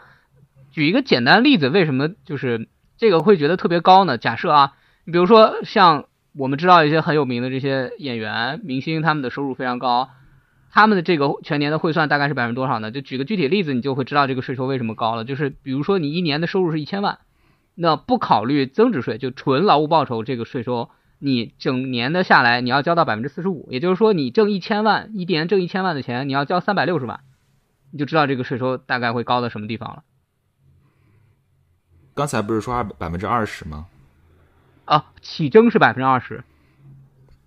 [0.73, 4.17] 举一个简单例子，为什么就是这个会觉得特别高呢？
[4.17, 4.73] 假设啊，
[5.05, 6.05] 你比如说像
[6.35, 10.09] 我们知道一些很有名的这些演员、明星，他们的收入非常高，
[10.71, 12.89] 他们的这个全年的汇算大概是百分之多少呢？
[12.89, 15.23] 就举个具体例子，你就会知道这个税收为什么高了。
[15.23, 17.19] 就是比如说你一年的收入是一千万，
[17.75, 27.19] 那不考虑增值税，就纯劳务报酬这个税收，你整年的下来你要交到百分之四十五，也就是说你挣一千万，一年挣一千万的钱，你要交三百六十万，
[27.91, 30.03] 你就知道这个税收大概会高到什么地方了。
[32.13, 33.87] 刚才不是说二百分之二十吗？
[34.85, 36.43] 啊，起征是百分之二十，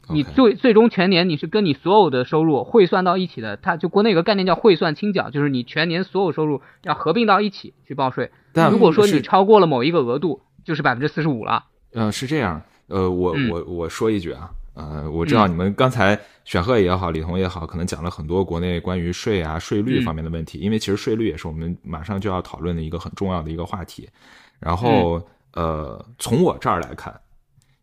[0.08, 8.30] 你最最终全年你是跟你所有的收入汇算到一起的，它就国内有个概念叫汇算清缴，就是你全年所有收入要合并到一起去报税。
[8.52, 11.64] 但如果说你超过了某一个额度，就是百分之四十五了。
[11.92, 12.62] 嗯，是这样。
[12.88, 24.08] 呃，我我我说一句啊，呃，我知道你们刚才选赫也好，李彤也好，可能讲了很多国内关于税啊、税率方面的问题，因为其实税率也是我们马上就要讨论的一个很重要的一个话题。
[24.58, 27.18] 然后，呃，从我这儿来看。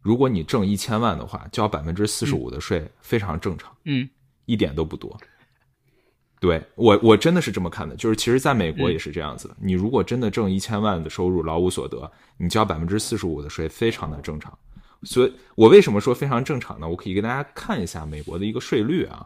[0.02, 4.10] 如果你挣一千万的话，交百分之四十五的税非常正常，嗯，
[4.46, 5.18] 一点都不多。
[6.42, 9.56] 对我，我真的是这么看的，就是其实在美国也是这样子的。
[9.62, 14.52] 你如果真的挣一千万的收入，劳务所得，你交百分之四十五的税，非常的正常。
[15.04, 16.90] 所以，我为什么说非常正常呢？
[16.90, 19.26] 我可以给大家看一下美国的一个税率啊。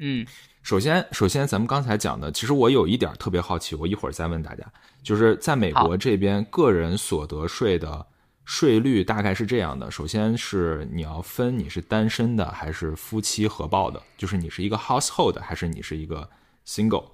[0.00, 0.26] 嗯，
[0.62, 4.64] 首先，首先咱们刚才讲的，其实我有一点特别好奇，我一会儿再问大家，
[5.02, 8.06] 就是在美国这边个人所得税的。
[8.44, 16.28] 税率大概是这样的：首先是你要分你是单身的还是夫妻合报的，就是你是一个 household 还是你是一个
[16.66, 17.04] single。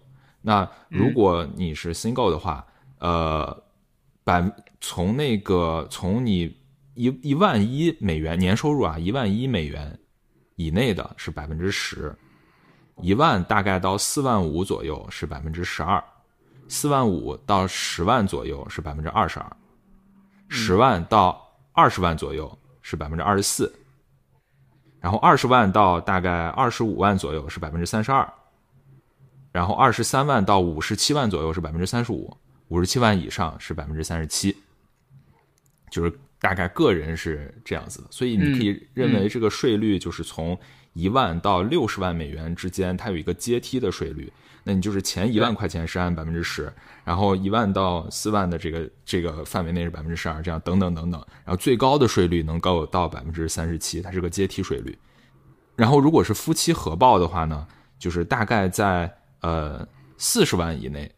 [0.40, 2.66] 那如果你是 single 的话，
[2.98, 3.62] 呃，
[4.24, 6.56] 百从那个从你
[6.94, 9.98] 一一万一美元年收入啊，一万一美元
[10.56, 12.16] 以内的是百分之十，
[13.00, 16.02] 一万大概到四万五左右是百分之十二，
[16.68, 19.56] 四万五到十万左右是百分之二十二。
[20.48, 23.70] 十万到二十万左右是百分之二十四，
[24.98, 28.26] 然后二十万到大概二十五万左右是百分之三十二，
[29.52, 32.34] 然后二十三万到五十七万左右是百分之三十五，
[32.68, 34.56] 五十七万以上是百分之三十七，
[35.90, 40.58] 就是大概个人是这样子的，所以你可以认为这个税率就是从
[40.98, 44.32] 一万到六十万美元之间，它有一个阶梯的税率。
[44.64, 46.70] 那你就是前一万块钱是按百分之十，
[47.04, 54.98] 然后一万到四万的这个这个范围内是百分之十二，这样等等等等，然后最高的税率能够到百分之三十七，它是个阶梯税率。
[55.76, 57.66] 然后如果是夫妻合报的话呢，
[57.98, 59.86] 就是大概在呃
[60.18, 61.10] 四十万以内，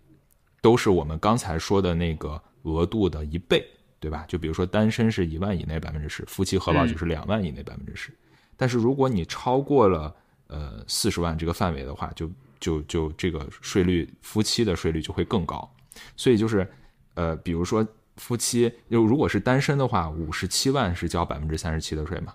[0.60, 3.66] 都是我们刚才说的那个额度的一倍，
[3.98, 4.24] 对吧？
[4.28, 8.12] 就比如说单身是一万以内百分之十，夫妻合报就是两万以内百分之十。
[8.60, 10.14] 但是如果你超过了
[10.48, 15.66] 呃四十万这个范围的话，就就就这个税率，夫妻的税率就会更高，
[16.14, 16.70] 所以就是，
[17.14, 17.86] 呃，比如说
[18.18, 22.34] 夫妻，就如果是单身的话，五十七万是交百分之三十七的税嘛，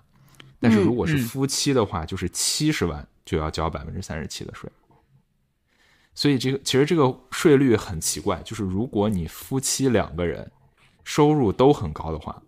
[0.58, 4.68] 但是如果是夫妻的话，就是七十万就要交百分之三十七的税，
[6.12, 10.50] 所以这个其实这个税率很奇怪，就是如果你夫妻两个人
[11.04, 12.42] 收入都很高的话，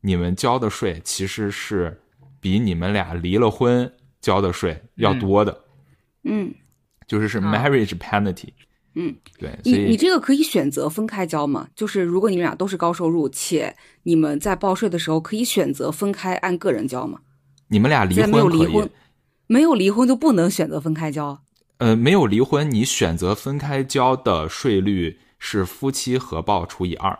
[0.00, 2.00] 你们交的税其实是
[2.40, 5.64] 比你们俩离了婚交的税要多的，
[6.24, 6.54] 嗯。
[7.06, 8.48] 就是是 marriage penalty，
[8.94, 11.66] 嗯，对，你你这个可以选择分开交嘛？
[11.74, 17.20] 就是如果你们俩都是高收入，且你们在报税的时候可以选择分开按个人交吗？
[17.68, 18.90] 你们俩离婚没有离婚，
[19.46, 21.40] 没有离婚就不能选择分开交？
[21.78, 27.18] 呃，没有离婚，你选择分开交的税率是夫妻合报除以二。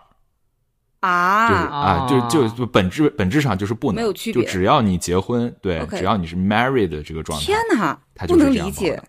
[1.00, 9.00] 啊，就是啊，就就本质本质上就是不能没有区别，就只要你结婚，对，只要你是 married 的这个状态，天哪，他就不能理解。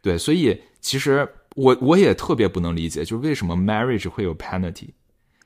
[0.00, 4.90] 对，所以其实我我也特别不能理解，就是为什么 marriage 会有 penalty。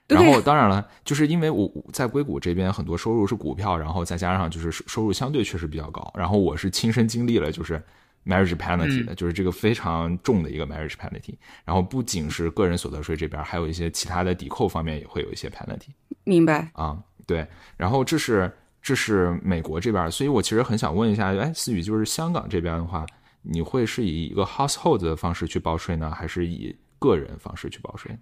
[0.07, 6.12] 然后当然了，就是因为我在硅谷这边很多收入是股票，然后再加上就是收入相对确实比较高。
[6.16, 7.81] 然后我是亲身经历了就是
[8.24, 11.35] marriage penalty 的，就是这个非常重的一个 marriage penalty。
[11.64, 15.88] 然后不仅是个人所得税这边，还有一些其他的抵扣方面也会有一些 penalty。
[16.24, 16.98] 明白啊？
[17.26, 17.46] 对。
[17.76, 18.50] 然后这是
[18.83, 23.06] 这是美国这边，所以我其实很想问一下，哎，思雨，就是香港这边的话。
[23.42, 28.18] 你会是以一个 household 的方式去报税呢，还是以个人方式去报税呢？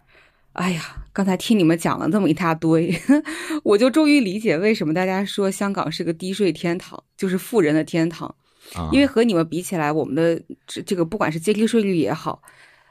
[0.52, 0.80] 哎呀，
[1.12, 2.96] 刚才听你们讲了这么一大堆，
[3.64, 8.32] 我就终于理解为什么大家说香港是个低税天堂，就是富人的天堂。
[8.92, 12.42] 因为和你们比起来，我们的这这个不管是阶梯税率也好，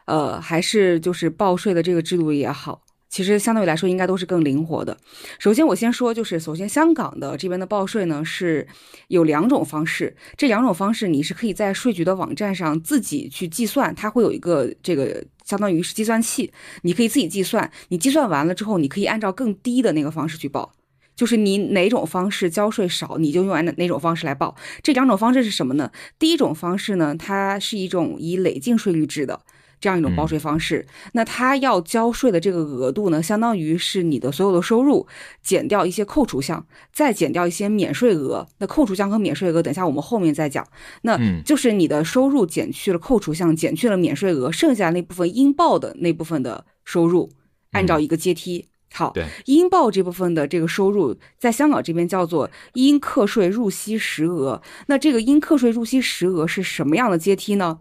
[0.05, 2.83] 呃，还是就是报税的这个制度也好。
[3.09, 4.95] 其实相对来说，应该都是更灵活的。
[5.39, 8.67] 首先，我先说，就是首先，香港的这边的报税呢是
[9.07, 17.71] 有两种方式，这两种方式你是可以在税局的网站上自己去计算，它会有一个这个相当于是计算器，你可以自己计算。
[17.87, 20.73] 你计算完了之后，你可以按照更低的那个方式去报。
[21.17, 24.55] 就是你哪种方式交税少，你就用哪哪种方式来报。
[24.81, 25.91] 这两种方式是什么呢？
[26.17, 29.41] 第一种方式呢，它是一种以累进税率制的。
[29.79, 35.05] 这样一种报税方式，那它要交税的这个额度呢，相当于是你的所有的收入
[35.43, 38.47] 减掉一些扣除项，再减掉一些免税额。
[38.57, 40.67] 那扣除项和免税额，等下我们后面再讲。
[41.03, 47.29] 那就是你的收入减去了扣除项，减去了免税额，剩下那部分应报的那部分的收入，
[47.73, 48.65] 按照一个阶梯。
[48.93, 54.61] 好，对应报这部分的这个收入，在香港这边叫做应课税入息实额。
[54.87, 57.79] 那这个应课税入息实额是什么样的阶梯呢？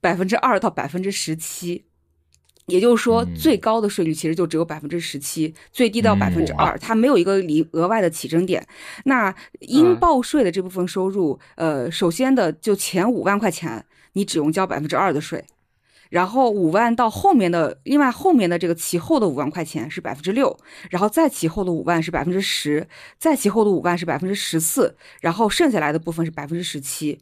[0.00, 1.84] 百分之二到百分之十七，
[2.66, 8.66] 也就是说，最高的税率其实就只有百分之十七，最低到百分之二，它没有一个离额外的起征点。
[9.04, 15.44] 那应报税的这部分收入，呃，首先的就前五万块钱，你只用交百分之二的税，
[16.10, 20.56] 然后五万到后面的，另外后面的这个其后的五万块钱是百分之六，
[20.90, 22.86] 然后再其后的五万是百分之十，
[23.18, 27.20] 再其后的五万是百分之十四，然后剩下来的部分是百分之十七。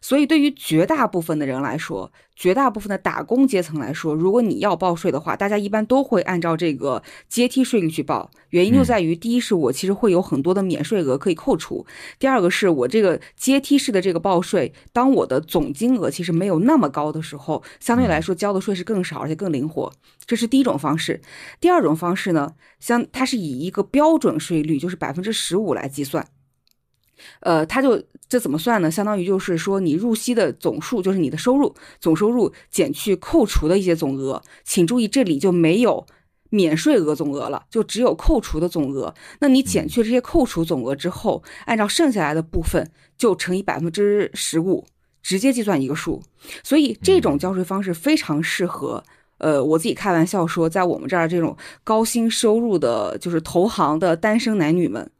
[0.00, 8.30] 所以，对于绝大部分的人来说，绝大部分的打工阶层来说，如果你要报税的话，大家一般都会按照这个阶梯税率去报。
[8.50, 11.84] 原因就在于，第一是我其实会有很多的免税额可以扣除；
[12.18, 19.92] 第二个是我这个阶梯式的这个报税，当我的总金额其实没有那么高的时候，相对来说交的税是更少，而且更灵活。
[20.24, 21.20] 这是第一种方式。
[21.60, 26.26] 第二种方式呢，像它是以一个标准税率，就是百分之十五来计算。
[27.40, 28.90] 呃，他就这怎么算呢？
[28.90, 34.42] 相当于就是说，你入息的总数就是你的收入总收入减去扣除的一些总额。
[34.64, 36.06] 请注意，这里就没有
[36.50, 39.14] 免税额总额了，就只有扣除的总额。
[39.40, 44.86] 那你减去这些扣除总额之后，按照剩下来的部分就乘以百分之十五，
[45.22, 46.22] 直接计算一个数。
[46.62, 49.02] 所以这种交税方式非常适合，
[49.38, 55.10] 呃，我自己开玩笑说，在我们这儿这种高薪收入的，就是投行的单身男女们。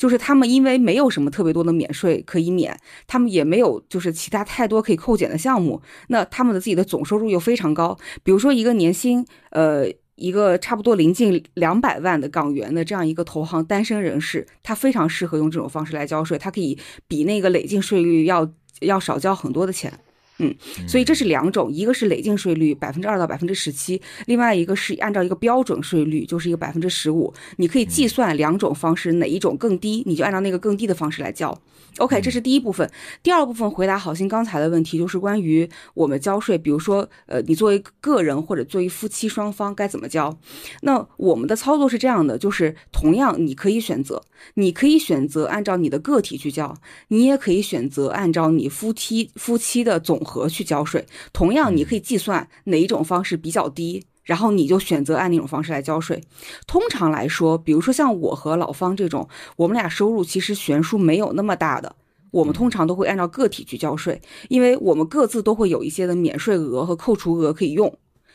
[0.00, 2.74] 就是他们因为没有什么特别多的免税可以免，
[3.06, 19.92] 他们也没有就是其他太多可以扣减的项目，那他们的自己的总收入又非常高，比如说一个年薪，呃，一个差不多临近两百万的港元的这样一个投行单身人士，他非常适合用这种方式来交税，他可以比那个累进税率要要少交很多的钱。
[20.40, 27.32] 嗯，所以这是两种，一个是累进税率百分之二到百分之十七，另外一个是按照一个标准税率，就是一个百分之十五。
[27.56, 31.56] 你可以计算两种方式哪一种更低，你就按照那个更低的方式来交。
[31.98, 32.90] OK，这是第一部分。
[33.22, 40.34] 第二部分回答好心刚才的问题，就是关于我们交税，比如说，呃，你作为个人或者作为夫妻双方该怎么交？
[40.82, 44.22] 那我们的操作是这样的，就是同样你可以选择，
[44.54, 46.74] 你可以选择按照你的个体去交，
[47.08, 50.18] 你也可以选择按照你夫妻夫妻的总。
[50.30, 56.22] 和去交税，同样你可以计算哪一种方式比较低，然后你就选择按那种方式来交税。
[56.64, 61.96] 通常来说，比如说像我和老方这种，我们俩收入其实悬殊没有那么大的，
[62.30, 67.92] 我们通常都会按照个体去交税，因为我们各自都会有一些的免税额和扣除额可以用。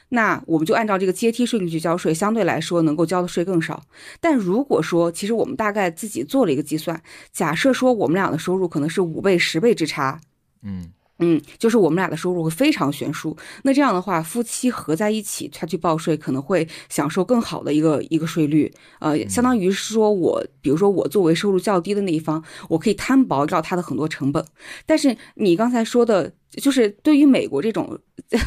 [0.09, 3.81] 那我们就按照这个阶梯税率去交税，相对来说能够交的税更少。
[4.19, 10.19] 但如果说，其实我们大概自己做了一个计算，假设说我们俩的收入可能是五倍、十倍之差，
[10.61, 10.91] 嗯。
[11.19, 24.45] 嗯，就是我们俩的收入会非常悬殊，那这样的话，夫妻合在一起，他去报税可能会享受更好的一个一个税率，呃，相当于是说我，比如说我作为收入较低的那一方，我可以摊薄掉他的很多成本。
[24.85, 27.97] 但是你刚才说的，就是对于美国这种，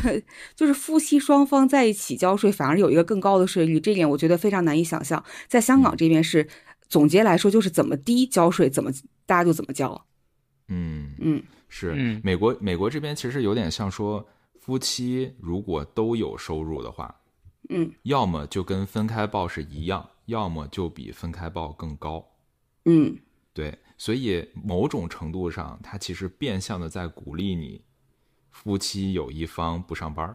[0.55, 5.25] 就是夫妻双方在一起交税，反而有一个更高的税率，这点我觉得非常难以想象。
[5.49, 6.47] 在香港这边是，
[6.87, 8.91] 总结来说就是怎么低交税，怎么
[9.25, 10.05] 大家就怎么交。
[10.69, 11.43] 嗯嗯。
[11.69, 14.27] 是美国，美国这边其实有点像说，
[14.61, 17.15] 夫妻如果都有收入的话，
[17.69, 22.27] 嗯，要么就跟分开报是一样，要么就比分开报更高，
[22.87, 23.17] 嗯，
[23.53, 27.83] 对，所以某种程度上，它其实变相的在鼓励你，
[28.51, 30.35] 夫妻有一方不上班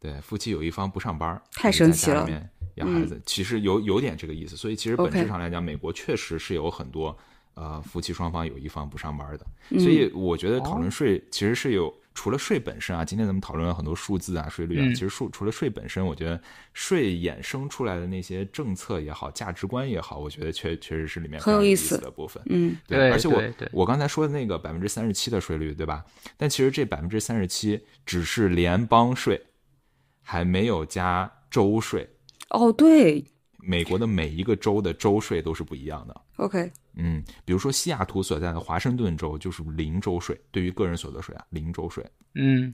[0.00, 2.28] 对，夫妻有一方不上班太神奇了，
[2.74, 7.16] 养孩子，其实有有点这个意思，所以其实本质上来讲，美国确实是有很多。
[7.56, 16.38] 呃，夫妻双方有一方不上班的，所以我觉得讨论税其实是有除了税本身啊，今天咱们讨论了很多数字啊、税率啊，其实数除了税本身，我觉得
[16.74, 22.42] 税衍生出来的那些政策也好、价值观也好，我觉得确确实是里面很有意思的部分。
[22.50, 23.10] 嗯，对。
[23.10, 23.42] 而且我
[23.72, 26.04] 我刚才说的那个百分之三十七的税率，对吧？
[26.36, 29.42] 但其实这百分之三十七只是联邦税，
[30.22, 32.06] 还没有加州税。
[32.50, 33.24] 哦，对。
[33.66, 36.22] 美国的每一个州的州税都是不一样的。
[36.36, 42.04] OK，嗯，比如说西雅图所在的华盛顿州就是零州税，对于个人所得税啊，零州税。
[42.34, 42.72] 嗯，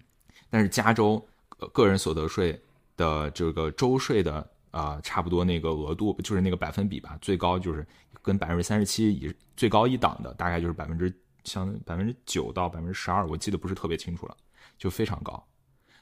[0.51, 1.27] 但是加州
[1.73, 2.61] 个人所得税
[2.97, 7.87] 的这个州税的啊，差不多那个额度就是那个百分比吧，最高就是
[8.21, 11.13] 跟百分之三十七以最高一档的，大概就是百分之
[11.45, 14.37] 相百分之九到百分之十二，我记得不是特别清楚了，
[14.77, 15.43] 就非常高。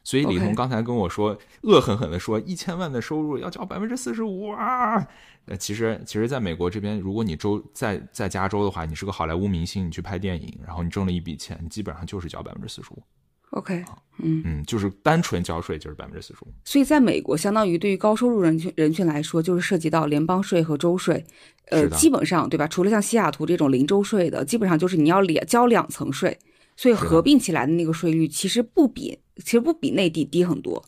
[0.02, 5.06] 所以李彤刚才跟我说，恶狠狠地说，一千万的收入要交百分之四十五啊！
[5.46, 13.02] 呃，其实其实在美国这边，如果你州在在加州的话，你是个好莱坞明星，你去拍电影，然后你挣了一笔钱，基本上就是交百分之四十五。
[13.50, 13.84] OK，
[14.22, 16.48] 嗯嗯，就是单纯交税就是百分之四十五。
[16.64, 21.24] 所以在美国，相当于对于高收入人群人群来说，就是涉及到联邦税和州税，
[21.70, 22.66] 呃，基本上对吧？
[22.66, 26.38] 除了像西雅图这种零州税的，基本上就是你要两交两层税。
[26.76, 30.84] 所以合并起来的那个税率其实不比，其实不比内地低很多。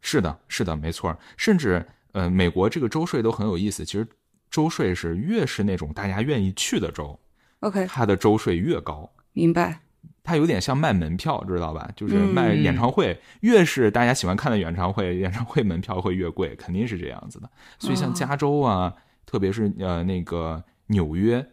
[0.00, 1.16] 是的，是的，没错。
[1.36, 3.84] 甚至呃，美国这个州税都很有意思。
[3.84, 4.06] 其实
[4.50, 7.18] 州税是越是那种大家愿意去的州
[7.60, 9.10] ，OK，它的州税越高。
[9.32, 9.80] 明白。
[10.22, 11.88] 它有点像卖门票，知道吧？
[11.94, 17.48] 就是卖演唱会，越是大家喜欢看的演唱会，演唱会门票会越贵，肯定是这样子的。
[17.78, 18.92] 所以像加州啊，
[19.24, 21.46] 特别是呃那个纽约，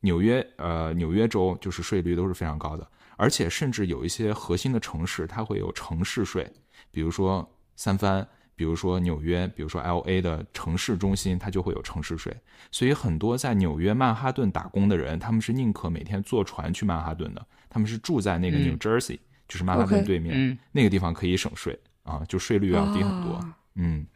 [0.00, 2.88] 纽约呃纽约州，就是税率都是非常高的。
[3.20, 6.50] 而且甚至有一些核心的城市，它会有城市税，
[6.90, 7.46] 比如说
[7.76, 12.34] 三藩，比如说纽约，比如说 L A 的城市中心，它就会有城市税。
[12.70, 23.38] 所以很多在纽约曼哈顿打工的人，他们是宁可每天坐船去曼哈顿的，他们是住在那个 New Jersey，就是曼哈顿对面那个地方可以省税啊，就税率要低很多。
[23.74, 24.06] 嗯，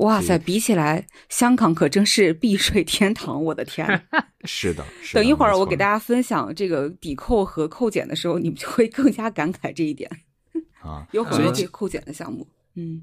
[0.00, 3.44] 哇塞，比起来，香港可真是避税天堂！
[3.44, 3.86] 我的天，
[4.44, 4.84] 是的。
[5.12, 10.10] 等一会儿我给大家分享这个抵扣和扣减的时候，你们就会更加感慨这一点
[10.82, 11.06] 啊。
[11.12, 12.48] 有很多可以扣减的项目。
[12.76, 13.02] 嗯，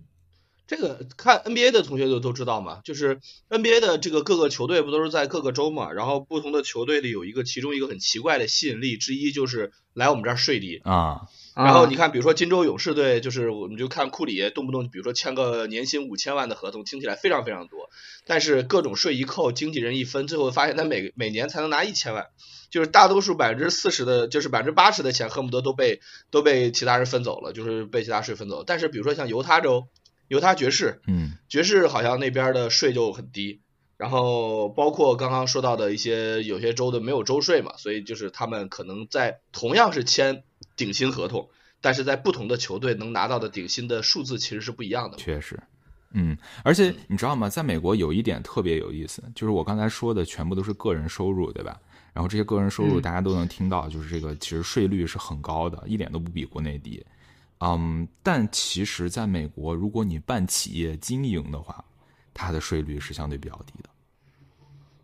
[0.65, 3.19] 这个看 NBA 的同学都都知道嘛，就是
[3.49, 5.91] NBA 的这个各个球队不都是在各个州嘛？
[5.91, 11.27] 然后不同的球队里有一个其中一个很奇怪的吸引力之一，就是来我们这儿税低啊。
[11.57, 17.89] 然后你看，比如说金州勇士队，就是我们就看库里动不动，比如说签个年薪五千万的合同，听起来非常非常多，
[18.27, 22.27] 但是各种税一扣，经纪人一分，最后发现他每每年才能拿一千万，
[22.69, 25.99] 就是大多数百分之四十的，就是百分之八十的钱，恨不得都被
[26.29, 28.63] 都被其他人分走了，就是被其他税分走。
[28.63, 29.87] 但是比如说像犹他州，
[30.27, 33.61] 犹他爵士，嗯，爵士好像那边的税就很低，
[33.97, 40.43] 然后包括刚刚说到的一些有些州的没有州税嘛，所以就是他们可能在同样是签。
[40.77, 41.49] 顶薪合同，
[41.81, 45.17] 但是在不同的球队能拿到的顶薪的数字其实是不一样的。
[45.17, 45.59] 确实，
[46.11, 47.49] 嗯，而且你知道吗？
[47.49, 51.77] 在美国有一点特别有意思，就是我刚才说的全部都是个人收入，对吧？
[52.13, 57.05] 然后这些个人收入大家都能听到，就是这个其实税率是很高的，一点都不比国内低。
[57.59, 61.83] 嗯，但其实在美国，如果你办企业经营的话，
[62.33, 63.89] 它的税率是相对比较低的。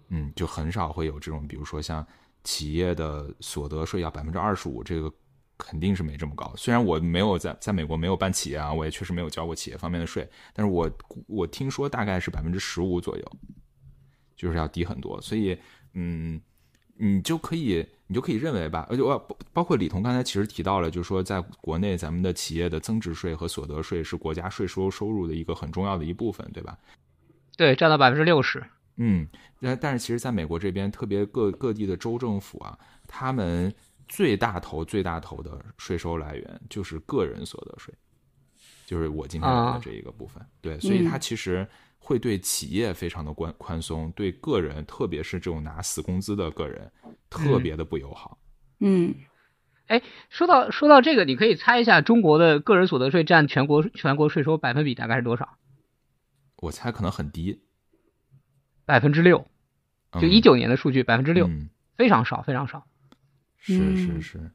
[0.10, 2.06] 嗯，就很少会有这种，比如说像
[2.44, 5.12] 企业的所得税要百分之二十五这个。
[5.58, 6.52] 肯定是没这么高。
[6.58, 10.90] 虽然我没有在在美国没有办企业啊，我也确实没有交过企业方面的税，但是我
[11.28, 13.32] 我听说大概是百分之十五左右，
[14.36, 15.22] 就是要低很多。
[15.22, 15.58] 所以，
[15.94, 16.42] 嗯，
[16.98, 19.18] 你就可以你就可以认为吧，而且我
[19.54, 26.78] 包括李彤刚才其实提到了，就是说在国内咱们的企业的增值税和所得税是国家税收收入的一个很重要的一部分，对吧？
[27.56, 28.64] 对，占到百分之六十。
[28.98, 29.28] 嗯，
[29.62, 32.78] 但但是其实在美国这边，特别各各地的州政府啊，
[33.08, 33.74] 他们。
[34.14, 37.92] 最大头、最大头的税收来源就是个人所得税，
[38.86, 40.46] 就是我今天聊的这一个部分。
[40.62, 46.92] 对，所以它其实会对企业非常的宽宽松，对个人，特别是这种拿死工资的个人，
[47.28, 48.38] 特别的不友好。
[48.82, 49.16] 嗯，
[49.88, 50.00] 哎，
[50.30, 55.58] 说到说到这个，你可以猜一下中国的个人所得税占全国全国税收百分比大概是多少？
[56.58, 57.64] 我猜可能很低，
[58.86, 59.48] 百分之六，
[60.22, 61.50] 就一九年的数据，百分之六，
[61.98, 62.86] 非常少，非常少。
[63.66, 64.52] 是是是，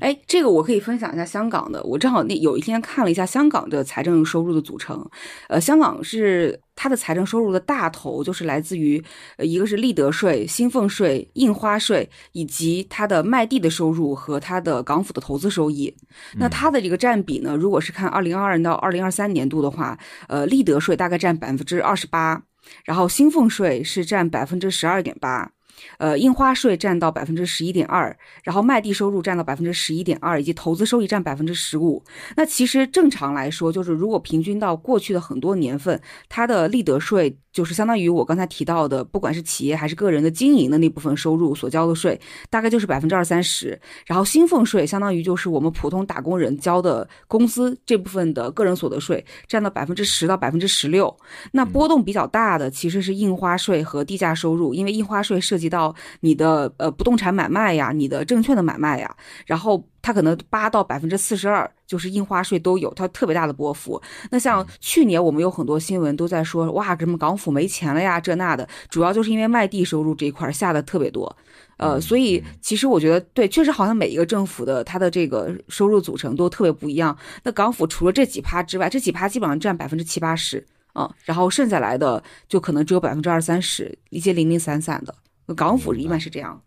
[0.00, 1.82] 哎，这个我可以分享一下香港的。
[1.84, 5.06] 我正好那有一天看了一下香港的财政收入的组成，
[5.50, 9.04] 呃，香港是它的财政收入的大头，就是来自于
[9.36, 15.94] 呃一个是利得税、薪俸税、印花税，以及它的卖地的收入和它的港府的投资收益。
[16.38, 19.98] 那它的这个占比呢，如果是看二零二二到二零二三年度的话，
[20.28, 22.42] 呃，利得税大概占百分之二十八，
[22.86, 25.52] 然后薪俸税是占百分之十二点八。
[25.98, 32.02] 呃，印花税占到百分之十一点二，然后卖地收入占到百分之十一点二，以及投资收益占百分之十五。
[32.36, 42.18] 那其实正常来说，就是如果平均到过去的很多年份，它的利得税就是相当于我刚才提到的，不管是企业还是个人的经营的那部分收入所交的税，
[42.48, 43.78] 大概就是百分之二三十。
[44.06, 51.14] 然后薪俸税相当于就是我们普通打工人交的工资这部分的个人所得税，占到百分之十到百分之十六。
[51.52, 55.65] 那波动比较大的其实是印花税和地价收入，因为印花税涉及。
[55.66, 64.00] 及到你的呃不动产买卖呀，你的证券的买卖呀，然后它可能八到百分之四十二就是印花税都有，它特别大的波幅。
[64.30, 71.36] 那像去年我们有很多新闻都在说，哇，什么港府没钱了呀，这那的，主要就是因为卖地收入这一块下的特别多。
[71.78, 77.14] 呃，所以其实我觉得，对，确实好像每一个政府的它的这个收入组成都特别不一样。
[77.42, 80.64] 那港府除了这几趴之外，这几趴基本上占百分之七八十，
[80.94, 85.14] 啊，然后剩下来的就可能只有百分之二三十，一些零零散散的。
[85.54, 86.60] 港府一般是这样。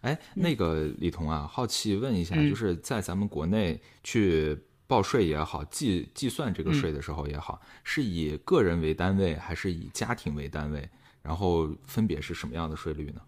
[0.00, 4.56] 哎，那个李彤啊，好奇问一下，就是在咱们国内去
[4.86, 10.88] 报税也好，计计算这个税的时候也好，是以个人为单位还是以家庭为单位？
[11.22, 13.20] 然后分别是什么样的税率呢？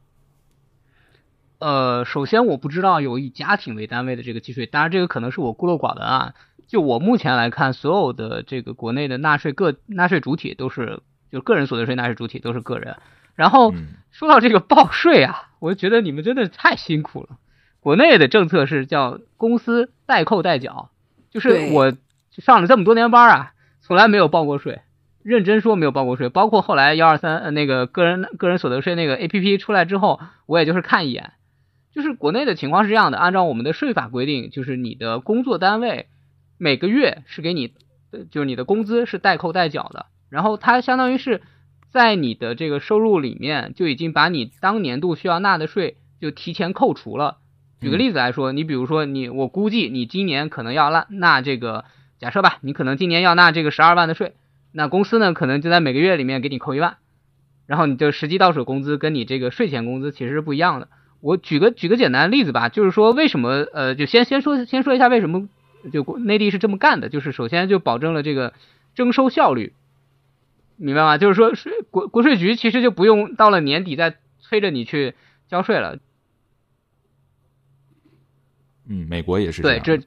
[1.59, 6.35] 呃，首先我不知道有以家庭为单位的这个计税，当然这个可能是我孤陋寡闻啊。
[6.66, 11.03] 就我目前来看，所有的这个国内的纳税个纳税主体都是，
[11.33, 12.97] 就个人所得税纳税主体都是个人。
[13.35, 13.74] 然后
[14.11, 17.39] 说到这个报税啊，我就觉得你们真的太辛苦了。
[17.81, 20.91] 国内的政策是叫公司代扣代缴，
[21.31, 21.93] 就是我
[22.31, 24.81] 上了这么多年班啊，从来没有报过税。
[25.22, 31.33] 认真说没有报过税，包括后来幺二三那个个人个人所得税那个 A P P 出来之后，我也就是看一眼。
[31.93, 36.07] 就是国内的情况是这样的，按照我们的税法规定，就是你的工作单位
[36.57, 37.74] 每个月是给你，
[38.31, 41.43] 就是你的工资是代扣代缴的，然后它相当于是
[41.91, 47.38] 在你的这个收入里面就已经把你当年度需要纳的税就提前扣除了。
[47.80, 51.84] 举个例子来说，你比如说你，我估计你今年可能要纳纳这个，
[52.18, 54.34] 假设吧，你可能今年要纳这个十二万的税，
[54.72, 56.99] 那公司呢可能就在每个月里面给你扣一万，
[57.66, 60.88] 然后你的实际到手工资跟你这个税前工资其实是不一样的。
[61.22, 65.49] 我举个举个简单的例子吧，就是说为什么呃，就先先说先说一下为什么
[65.93, 68.53] 就内地是这么干的，就是首先就保证了这个
[68.95, 69.72] 征收效率，
[70.81, 71.18] 明白吗？
[71.18, 75.14] 就是说税国国税局其实就不用到了年底再催着你去
[75.49, 75.99] 交税了。
[78.89, 80.01] 嗯，美国也是对这，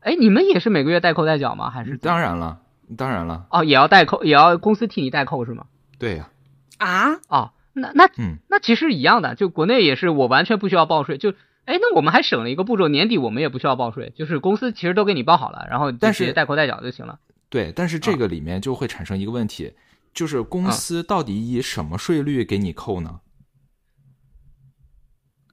[0.00, 1.70] 哎，你们也是每个月代扣代缴吗？
[1.70, 2.60] 还是当然了，
[2.96, 3.46] 当然了。
[3.50, 5.66] 哦，也要代扣，也要公司替你代扣是吗？
[5.98, 6.30] 对呀。
[6.78, 7.14] 啊？
[7.28, 7.52] 哦。
[7.78, 11.32] 那那嗯，那其实一样的，就国内也是，我完全不需要报税，就
[11.66, 17.18] 哎，那我们还省了一个步骤，年底我们也不需要报税，就是公司其实都给你报好了，然后但是代扣代缴就行了。
[17.50, 19.72] 对，但是这个里面就会产生一个问题，
[20.16, 23.20] 就是公司到底以什么税率给你扣呢？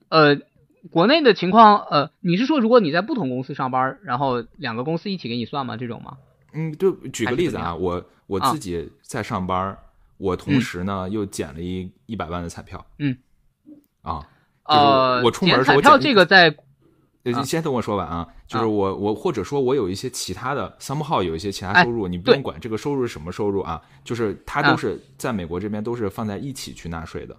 [0.09, 0.39] 呃，
[0.89, 5.77] 国内的情况，呃，你是说如果你在不同公司上班，然后两个公司一起给你算吗？
[5.77, 6.17] 这种吗？
[6.53, 9.77] 嗯，就举个例子啊，我我自己在上班。
[10.17, 13.17] 我同时呢又捡了一一百万的彩票，嗯，
[14.03, 14.25] 啊，
[14.63, 16.55] 呃，我出门时候彩票这个在，
[17.23, 27.35] 呃，先等我说完啊，就是我我或者说我有一些其他的 somehow 有一些其他收入，你不用管这个收入是什么收入啊，就是它都是在美国这边都是放在一起去纳税的。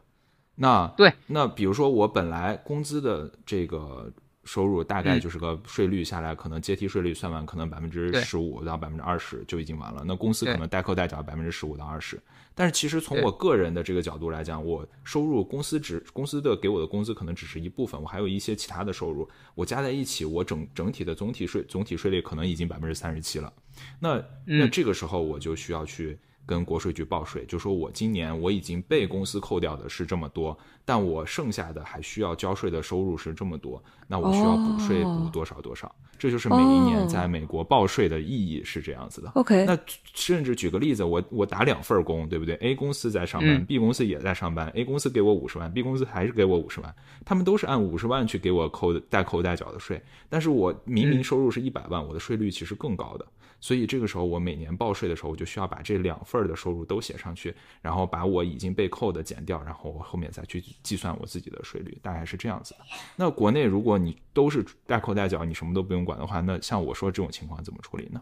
[0.54, 4.10] 那对，那比如说我本来工资的这个
[4.44, 12.18] 收入大概就是个税率下来，可能阶梯税率算完可能百分之十五到百分之二十就已经完了，那公司可能代扣代缴百分之十五到二十。
[12.54, 23.52] 但是其实从我个人的这个角度来讲，我收入公司只公司的给我的工资可能只是一部分，我还有一些其他的收入，我加在一起，我整整体的总体税总体税率可能已经百分之三十七了。
[23.98, 35.94] 那那这个时候我就需要去跟国税局报税，就说我今年我已经被公司扣掉的是这么多，但我剩下的还需要交税的收入是这么多，那我需要补税补多少多少。
[36.16, 39.30] 这就是每一年在美国报税的意义是这样子的。
[39.34, 39.76] OK，那
[40.14, 44.68] 甚至举个例子，我我打两份工，对不对？A 公司在上班，B 公司也在上班。
[44.68, 50.00] A 公司给我五十万，B 公司还是给我五十万，他们都是按五十万去给我扣代扣代缴的税。
[50.30, 53.26] 但是我明明收入是一百万，我的税率其实更高的。
[53.64, 62.80] 所以这个时候我每年报税的时候，我就需要把这两份的收入都写上去，然后把我已经被扣的减掉，然后我后面再去计算我自己的税率，大概是这样子的。
[63.16, 66.18] 那国内如果你都是代扣代缴，你什么都不用管。
[66.18, 68.20] 的话，那像我说这种情况怎么处理呢？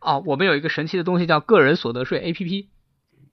[0.00, 2.66] 哦，我们有一个神奇的东西叫个人所得税 APP，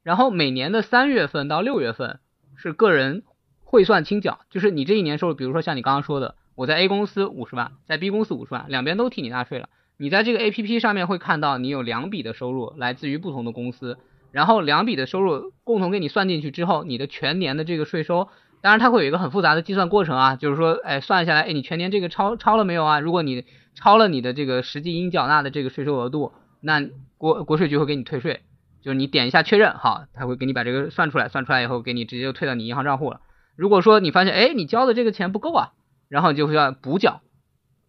[0.04, 2.22] 然后每年的三月份到六月份
[2.56, 3.24] 是个人
[3.66, 9.68] 汇算清缴，就是你这一年收入，比如说像你刚刚说的，我在 A 公司五十万，在 B 公司五十万，两边都替你纳税了。
[10.02, 14.00] 你在这个 APP 上面会看到你有两笔的收入来自于不同的公司，
[14.32, 18.28] 然后两笔的收入共同给你算进去之后，你的全年的这个税收。
[18.62, 23.00] 当然，它会有一个很复杂的计算过程啊，就是说，哎，算下来，哎，你全年这个超超了没有啊？
[23.00, 23.46] 如果你
[23.76, 26.32] 超了你的这个实际应缴纳的这个税收额度，
[26.62, 26.82] 那
[27.20, 28.42] 国国税局会给你退税，
[28.82, 33.22] 就是你点一下确认，好，他会给你把这个算出来，算出来以后给你直接就退到你银行账户了。
[33.56, 35.74] 如果说你发现，哎，你交的这个钱不够啊，
[36.10, 37.22] 然后你就会要补缴，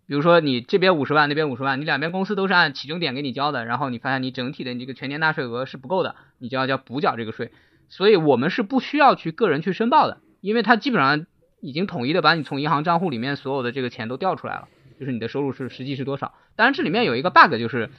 [0.06, 7.52] 比如说你这边五十万，那边五十万，你两边公司都是按起征点给你交的，然后你发现你整体的你这个全年纳税额是不够的，你就要交补缴这个税。
[7.88, 10.20] 所以我们是不需要去个人去申报的。
[10.40, 11.26] 因为它基本上
[11.60, 14.66] 已经统一的把你从银行账户里面所有的这个钱都调出来了，
[14.98, 16.34] 就是你的收入是实际是多少。
[16.56, 17.90] 当然这里面有一个 bug 就是，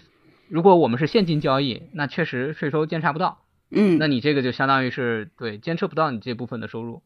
[0.50, 7.02] 如果我们是现金交易，那确实税收监察不到，嗯，那你这个就相当于是对监测不到你这部分的收入。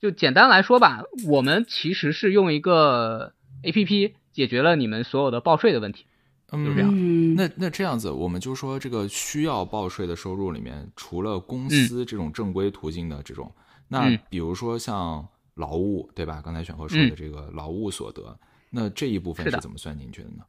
[0.00, 3.32] 就简单来说吧，我们其实是用一个
[3.64, 6.06] A P P 解决了你们所有的报税的问题。
[6.52, 7.36] 就这样。
[7.36, 13.52] 那那这样子，我们就说这个需要报税的收入里面，除了公司这种正规途径的这种，
[13.86, 16.42] 那比如说像劳务，对吧？
[16.44, 18.36] 刚才选和说的这个劳务所得，
[18.68, 20.44] 那这一部分是怎么算进去的呢？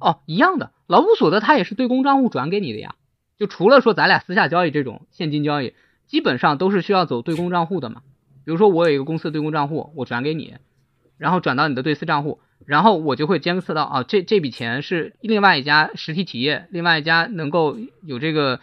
[0.00, 2.96] 哦，一样的，劳务所得它也是对公账户转给你的呀。
[3.38, 5.74] 就除了说咱俩私下交易这种现金交易，
[6.08, 8.02] 基本上都是需要走对公账户的嘛。
[8.44, 10.56] 比如说我有一个公司对公账户，我转给你，
[11.22, 12.40] 然后转到你的对私账户。
[12.66, 18.58] 然后我就会监测到啊，这这笔钱是另外一家实体企业，另外一家能够有这个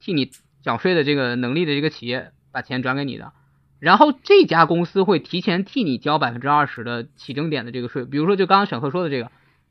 [0.00, 0.30] 替你
[0.60, 3.32] 缴税的这个能力的这个企业把钱转给你的。
[3.78, 8.04] 然后这家公司会提前替你交百分之二十的起征点的这个税。
[8.04, 9.30] 比如说，就刚刚选课说的这个，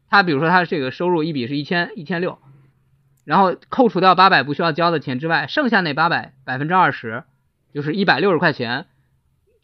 [0.10, 2.40] 他比如说他这个收入一笔是一千一千六，
[3.24, 7.24] 然后扣除掉八百不需要交的钱之外，剩下那八百百分之二十
[7.74, 8.88] 就是一百六十块钱。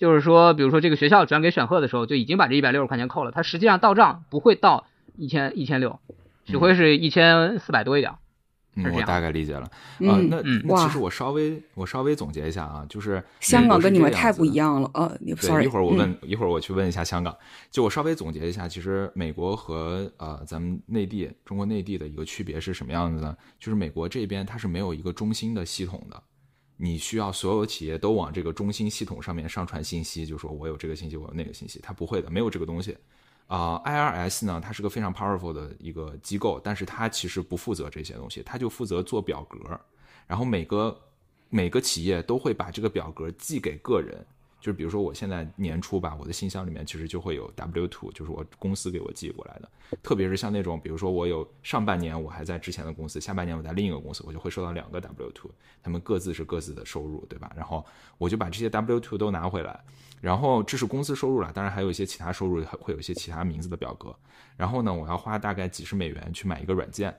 [0.06, 4.86] 就是说，比如说这个学校转给选课的时候，就已经把这一百六十块钱扣了，他实际上到账不会到
[5.18, 6.00] 一千一千六，
[6.46, 8.14] 只会是一千四百多一点。
[8.76, 9.68] 嗯，我大概理解了。
[10.02, 14.92] 呃，那那其实我稍微我稍微总结一下啊，就是香港跟你们太不一样了。
[14.94, 17.36] 呃，你 sorry，一会儿我问，一会儿我去问一下香港。
[17.72, 23.36] 就我稍微总结一下，其实美国和呃咱们内地中国内地的一个区别是什么样子呢？
[23.58, 26.22] 就是美国这边它是没有一个中心的系统的。
[26.78, 32.98] 你需要所有企业都往这个中心系统上面上传信息，就说我有这个信息，我有那个信息，它不会的，没有这个东西。
[33.48, 39.80] 啊，IRS 呢，它是个非常 powerful 的一个机构，但是它其实不负责这些东西，它就负责做表格，
[40.26, 41.00] 然后每个
[41.50, 44.26] 每个企业都会把这个表格寄给个人。
[44.66, 49.70] 就比如说，我现在年初吧，我的信箱里面其实就会有 W two，就是我公司给我寄过来的。
[50.02, 55.52] 特别是像那种，比如说我有上半年我还在之前的公司，下半年我在另一个公司，我就会收到两个 W two，
[55.84, 57.54] 他们各自是各自的收入，对吧？
[57.56, 57.86] 然后
[58.18, 59.80] 我就把这些 W two 都拿回来，
[60.20, 64.16] 然后这是公司收入了，当然还有一些其他收入，会有一些其他名字的表格。
[64.58, 67.16] 然后呢，我要花大概几十美元去买一个软件。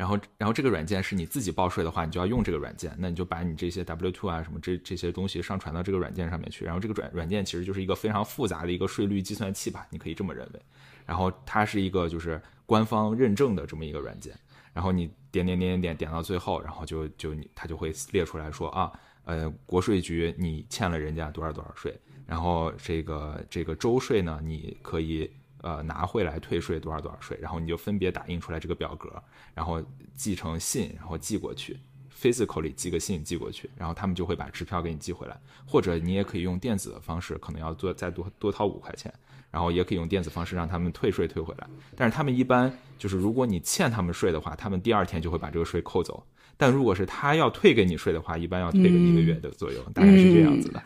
[0.00, 2.90] 然后，然后这个软件是你自己报税的话，你就要用这个软件。
[2.96, 6.64] 那你就把你这些 W two 啊什么这这些东西上传到这个软件上面去。
[6.64, 10.60] 然后这个软软件其实就是一个非常复杂的一个税率计算器吧，你可以这么认为。
[11.04, 14.34] 然后它是一个就是官方认证的这么一个软件。
[14.72, 18.90] 然后你点点点点点点到最后，然后就就你它就会列出来说啊，
[19.26, 21.94] 呃，国税局你欠了人家多少多少税。
[22.26, 25.30] 然后这个这个州税呢，你可以。
[25.62, 29.22] 呃，拿回来退税多少多少税，然后你就分别打印出来这个表格，
[29.54, 29.82] 然后
[30.14, 31.78] 寄成信，然后寄过去
[32.14, 39.12] ，physically 寄个信寄过去，然后他们就会把支票给你寄回来，或者你也可以用电子的方式，可能要多再多多掏五块钱，
[39.50, 46.24] 然后也可以用电子方式让他们退税退回来，但是他们一般就是如果你欠他们税的话，他们第二天就会把这个税扣走。
[46.60, 50.80] 但如果是他要退给你税的话，一般要退个一个月的左右，大概是这样子的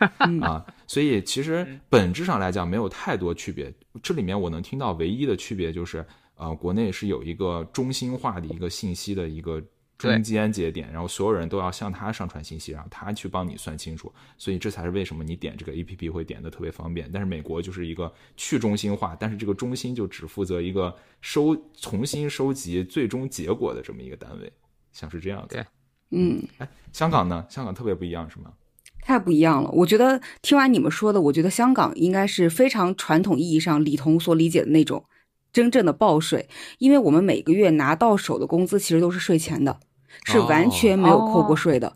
[0.47, 0.65] 啊。
[0.87, 3.73] 所以其实本质上来讲没有太多区别。
[4.01, 6.05] 这里面我能听到唯一的区别就是，
[6.37, 9.61] 呃，国内是有一个中心化的一个信息的一个
[9.97, 14.09] 中间节点，然后所有人都要向他上传信息，然后他去帮你算清楚。
[14.37, 17.09] 所以这才是为什么你点这个 APP 会点的特别方便。
[17.11, 24.49] 但是美国就是一个去中心化，但是这个中心就只负责一个收重新收集最终结果的这么一个单位。
[24.95, 25.65] 像是这样子，
[26.11, 27.45] 嗯，哎，香港呢？
[27.49, 28.53] 香港特别不一样，是吗？
[29.01, 29.69] 太不一样了。
[29.71, 35.03] 我觉得听完你们说的，我觉得香港应该是非常传统意义上李彤所理解的那种
[35.51, 36.47] 真正的报税，
[36.79, 39.77] 因为我们每个月拿到手的工资其实都是税前的，
[40.23, 41.93] 是完全没有扣过税的。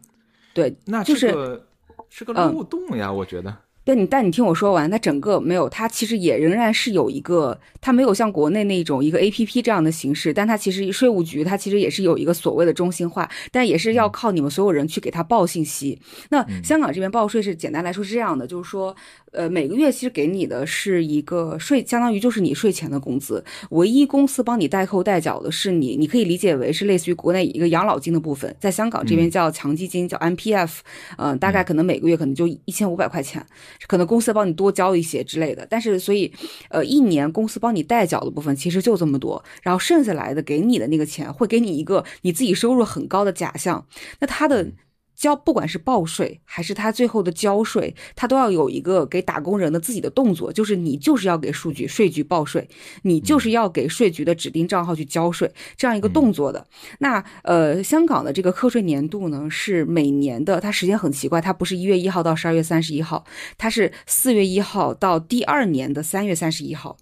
[0.53, 1.63] 对，那就是
[2.09, 3.57] 是个漏洞呀，我觉得。
[3.89, 15.99] 但你但你听我说完，它整个没有，它其实也仍然是有一个，它没有像国内那种一个 A P P 这样的形式，但它其实税务局它其实也是有一个所谓的中心化，但也是要靠你们所有人去给他报信息。
[16.29, 18.95] 那香港这边报税是简单来说是这样的，就是说。
[19.31, 23.43] 呃，每个月其实给你的是一个税，相当于就是你税前的工资。
[23.69, 30.81] 唯一公司帮你代扣代缴的是你，你可以理解为是类似于国内一个养老金的部分，在香港这边叫强基金，叫 M P F，
[31.17, 33.45] 呃，大概可能每个月可能就一千五百块钱，
[33.87, 35.65] 可能公司帮你多交一些之类的。
[35.69, 36.31] 但是所以，
[36.69, 43.85] 呃，一年公司帮你代缴的部分其实就这么多，然后剩下来的给你的那个钱会给你一个你自己收入很高的假象。
[44.19, 44.71] 那它的。
[45.19, 52.65] 交不管是报税还是他最后的交税，他都要有一个给打工人的自己的动作，就是你就是要给数据税局报税，
[53.01, 56.65] 你就是要给税局的指定账号去交税，这样一个动作的。
[56.99, 63.25] 那呃，香港的这个课税年度呢是每年的，它时间很奇怪，它不是一月一号到十二月三十一号，
[63.57, 66.95] 它是四月一号到第二年的三月三十一号，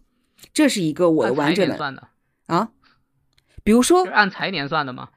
[0.52, 2.10] 这是一个我的完整的
[2.48, 2.70] 啊。
[3.64, 5.10] 比如说按财年算的吗？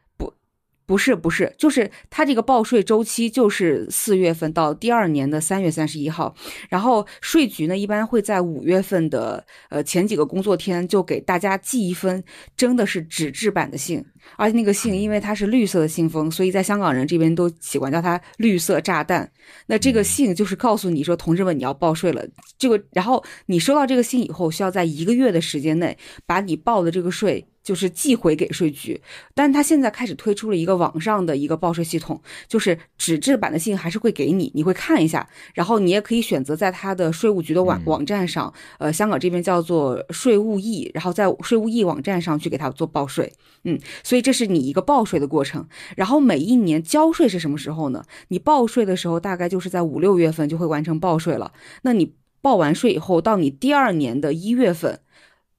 [0.90, 6.34] 不是不是，就是它这个报税周期就是四月份到第二年的三月三十一号，
[6.68, 12.20] 然后税局呢一般会在五月份的呃前几个工作天就给大家寄一封
[12.56, 14.04] 真的是纸质版的信，
[14.36, 19.30] 而且那个信因为它是绿色的信封，所以在香港人这边都喜欢叫它绿色炸弹。
[19.66, 22.26] 那这个信就是告诉你说，同志们你要报税了，
[22.58, 27.46] 这个然后你收到这个信以后，需要在一个月的时间内把你报的这个税。
[27.62, 29.00] 就是寄回给税局，
[29.34, 43.30] 但是他现在开始推出了一个网上的一个报税系统，就是纸质版的信还是会给你，你会看一下，然后你也可以选择在他的税务局的网网站上，呃，香港这边叫做税务易，然后在税务易网站上去给他做报税，
[43.64, 45.68] 嗯，所以这是你一个报税的过程。
[45.96, 48.02] 然后每一年交税是什么时候呢？
[48.28, 51.52] 你报税的时候大概就是在五六月份就会完成报税了。
[51.82, 55.00] 那你报完税以后，到你第二年的一月份。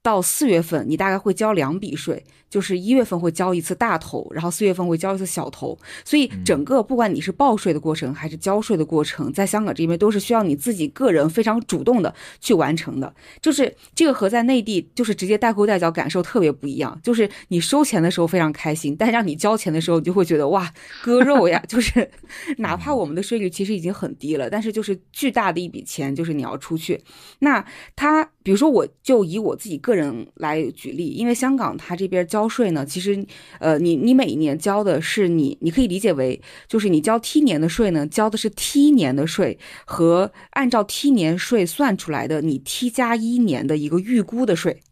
[0.02, 2.24] 到四月份，你大概会交两笔税。
[2.52, 13.14] 就是一月份会交一次大头，然后四月份会交一次小头，所以整个不管你是报税的过程还是交税的过程，在香港这边都是需要你自己个人非常主动的去完成的。
[13.40, 17.00] 就是这个和在内地就是直接代扣代缴感受特别不一样。
[17.02, 20.70] 就是你收钱的时候非常开心，但让你交钱的时候，你就会觉得哇
[21.02, 21.58] 割肉呀。
[21.66, 22.10] 就是
[22.58, 27.02] 哪怕我们的税率其实已经很低了，但是就是巨大的一笔钱，就是你要出去。
[27.38, 27.64] 那
[27.96, 32.48] 他比如说我就以我自己个人来举例，因为香港它这边交。
[32.52, 32.84] 税呢？
[32.84, 33.24] 其实，
[33.60, 36.38] 呃，你你每一年交的是你，你可以理解为
[36.68, 44.82] 就是你交 T 年的税呢，交的是 T 年的税和按照 T 年税算出来的你 T 加一年的一个预估的税。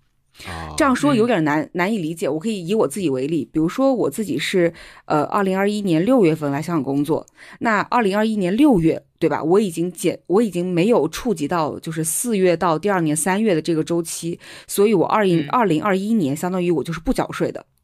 [0.77, 2.29] 这样说有点难难以理解。
[2.29, 4.73] 我可以以我自己为例，比如说我自己是
[5.05, 7.27] 呃，二零二一年六月份来香港工作，
[7.61, 9.43] 那二零二一年六月，对吧？
[9.43, 17.61] 我已经减，我已经没有触及到就是四月到第二年三月的这个周期，所以我二零二零二一年相当于我就是不缴税的。
[17.61, 17.80] 嗯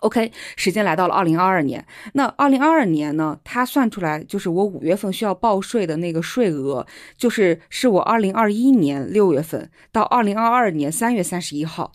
[0.00, 6.84] ，OK，时间来到了二零二二年，那二零二二年呢，他算出来就是我五月份需要报税的那个税额，
[7.16, 11.92] 就是是我二零二一年六月份到二零二二年三月三十一号，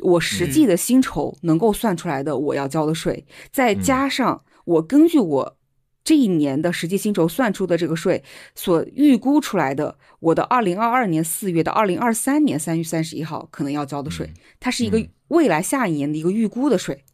[0.00, 5.56] 我实际的薪酬能够算出来的我要交的税，再加上我根据我
[6.02, 8.24] 这一年的实际薪酬算出的这个税
[8.56, 14.28] 所预估出来的我的二零二二年四月到二零二三年三月三十一号可能要交的税，
[14.58, 15.06] 它是一个。
[15.28, 17.04] 未来下一年的一个预估的税，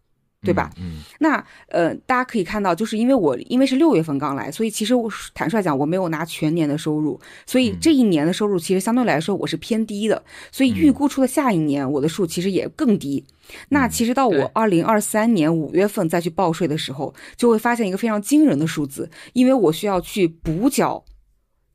[0.42, 0.70] 对吧？
[0.78, 13.24] 嗯，那呃，大家可以看到，就是因为我因为是六月份刚来，所以其实我坦率讲，我没有拿全年的收入，所以这一年的收入其实相对来说我是偏低的，所以预估出的下一年我的数其实也更低。
[13.70, 21.04] 那其实到我二零二三年五月份再去报税的时候，就会发现一个非常惊人的数字，因为我需要去补缴，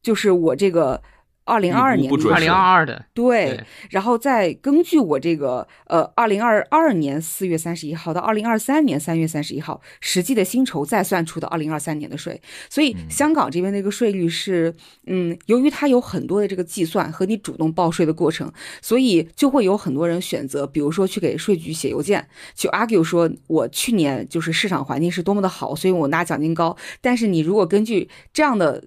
[0.02, 1.02] 就是我这个。
[1.50, 3.04] 二零二二年，二零二二的。
[3.14, 12.40] 对，然后再根据我这个呃，二零二二年四月三十一号到二零二三年三月三十一号实际的薪酬再算出的二零二三年的税，
[12.70, 14.74] 所以香港这边的一个税率是，
[15.08, 28.84] 嗯，由于它有很多的这个计算和你主动报税的过程，所以就会有很多人选择，比如说去给税局写邮件，去 argue 说我去年就是市场环境是多么的好，所以我拿奖金高，但是你如果根据这样的。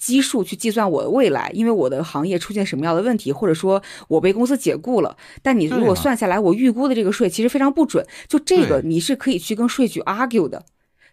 [0.00, 5.16] 基数去计算我的未来，因为我的行业出现什么样的问题，或者说我被公司解雇了。
[5.42, 8.04] 但你如果算下来，我预估的这个税其实非常不准。
[8.26, 10.64] 就这个，你是可以去跟税局 argue 的。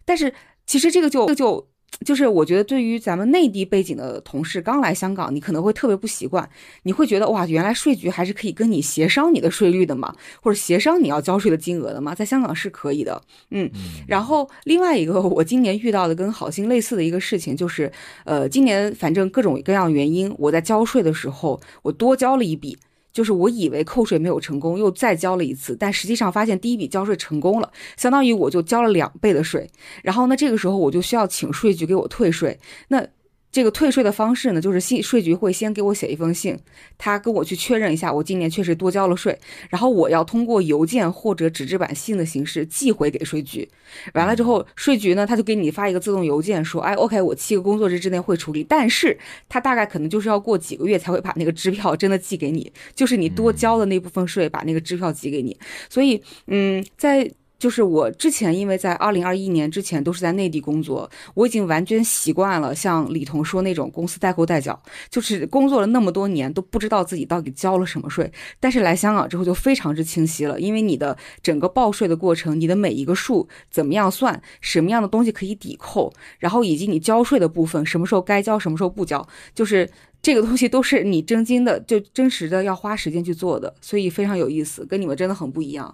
[0.06, 0.34] 但是
[0.66, 1.68] 其实这个就就。
[2.06, 6.48] 就是我觉得，对于咱们内地背景的同事刚来香港，你可能会特别不习惯，
[6.84, 13.70] 你会觉得哇，原来税局还是可以跟你协商你的税率的嘛，或者协商你要交税的金额的嘛，在香港是可以的，嗯。
[14.08, 17.92] 然后另外一个，我今年遇到的跟好心类似的一个事情，就是，
[18.26, 22.78] 呃，今年反正各种各样原因，我在交税的时候，我多交了一笔。
[23.18, 29.68] 就是我以为扣税没有成功，又再交了一次，但实际上发现第一笔交税成功了，相当于我就交了两倍的税。
[30.04, 32.60] 然后呢，这个时候我就需要请税局给我退税。
[32.90, 33.04] 那。
[33.50, 36.56] 这个退税的方式呢，就是信税局会先给我写一封信，
[36.98, 39.38] 他跟我去确认一下，我今年确实多交了税，
[39.70, 43.68] 然后我要通过邮件或者纸质版信的形式寄回给税局。
[44.14, 49.18] 完了之后，税局呢，他就给你发一个自动邮件，说，哎，OK，我七个工作日之内会处理，但是
[49.50, 55.58] 他大概可能就是要过几个月才会把那个支票真的寄给你，就是你多交的那部分税，把那个支票寄给你。
[55.90, 57.32] 所以，嗯，在。
[57.60, 64.80] 就是我之前因为在二零二一年之前都是在内地工作，我已经完全习惯了像李彤说那种公司代扣代缴，
[65.10, 68.32] 就是工作了那么多年都不知道自己到底交了什么税。
[68.60, 79.90] 但是来香港之后就非常之清晰了，因为你的整个报税的过程，你的每一个数怎么样算，什么样的东西可以抵扣，然后以及你交税的部分什么时候该交，什么时候不交，就是
[80.22, 85.94] 这个东西都是你真金的，就真实的要花时间去做的，所以非常有意思，跟你们真的很不一样。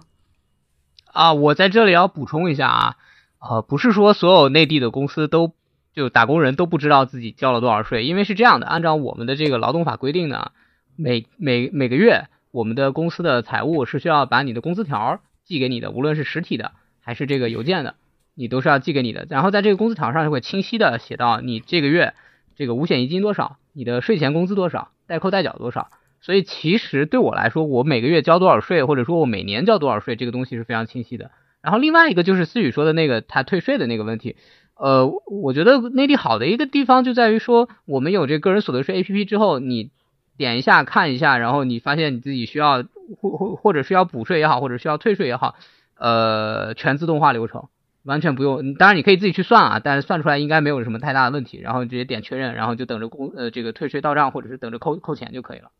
[1.14, 2.96] 啊，我在这里要补充一下啊，
[3.38, 5.52] 呃，不是说所有内地的公司都
[5.92, 10.50] 就打工人都不知道自己交了多少税，因为是这样的，按照我们的这个劳动法规定呢，
[10.96, 17.94] 每每每个月我们的公司的财务是需要把你的工资条寄给你的，无论是实体的还是这个邮件的，
[18.34, 19.24] 你都是要寄给你的。
[19.30, 22.14] 然后在这个工资条上就会清晰的写到你这个月
[22.56, 25.90] 这个五险一金多少，你的税前工资多少，代扣代缴多少。
[26.24, 31.30] 所以其实对我来说，我每个月交多少税，或者说我每年交多少税，这个东西是非常清晰的。
[31.60, 34.36] 然后另外一个就是思雨说的那个他退税的那个问题，
[34.74, 39.90] 呃，我觉得内地好的一个地方就在于说，我们有这个个人所得税 APP 之后，你
[40.38, 42.82] 点一下看一下，然后你发现你自己需要
[43.20, 45.56] 或或或者需要补税也好，或者需要退税也好，
[45.98, 47.68] 呃，全自动化流程，
[48.02, 48.72] 完全不用。
[48.76, 51.60] 当然你可以自己去算啊，但是算出来应该没有什么太大的问题。
[51.60, 55.70] 然后直接点确认，然后就等着公呃这个退税到账，或者是等着扣扣钱就可以了。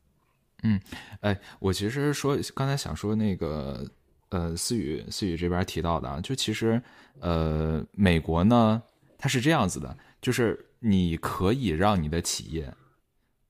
[0.66, 0.80] 嗯，
[1.20, 3.86] 哎，我其实说刚才想说那个，
[4.30, 6.82] 呃，思雨思雨这边提到的啊，就其实，
[7.20, 8.82] 呃，美国呢，
[9.18, 12.72] 它是这样子的，就是你可以让你的企业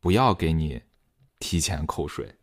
[0.01, 0.83] 不要给你
[1.39, 2.35] 提前扣税，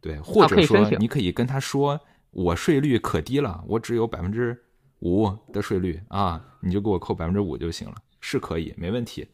[0.00, 2.00] 对，或者说你可以跟他说，
[2.30, 4.58] 我税率可低了，我只有百分之
[5.00, 9.28] 五的税率啊，你就给我扣百分之五就行了，是可以，没问题。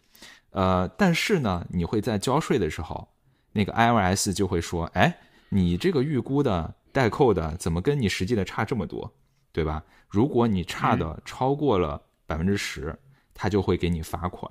[0.51, 3.09] 呃，但是呢，你会在交税的时候。
[3.53, 5.19] 那个 iOS 就会说：“哎，
[5.49, 9.13] 你这个预估的代扣的怎么跟你实际的差这么多，
[9.53, 9.83] 对吧？
[10.09, 12.99] 如果你差的超过了百分之十，
[13.35, 14.51] 他就会给你罚款。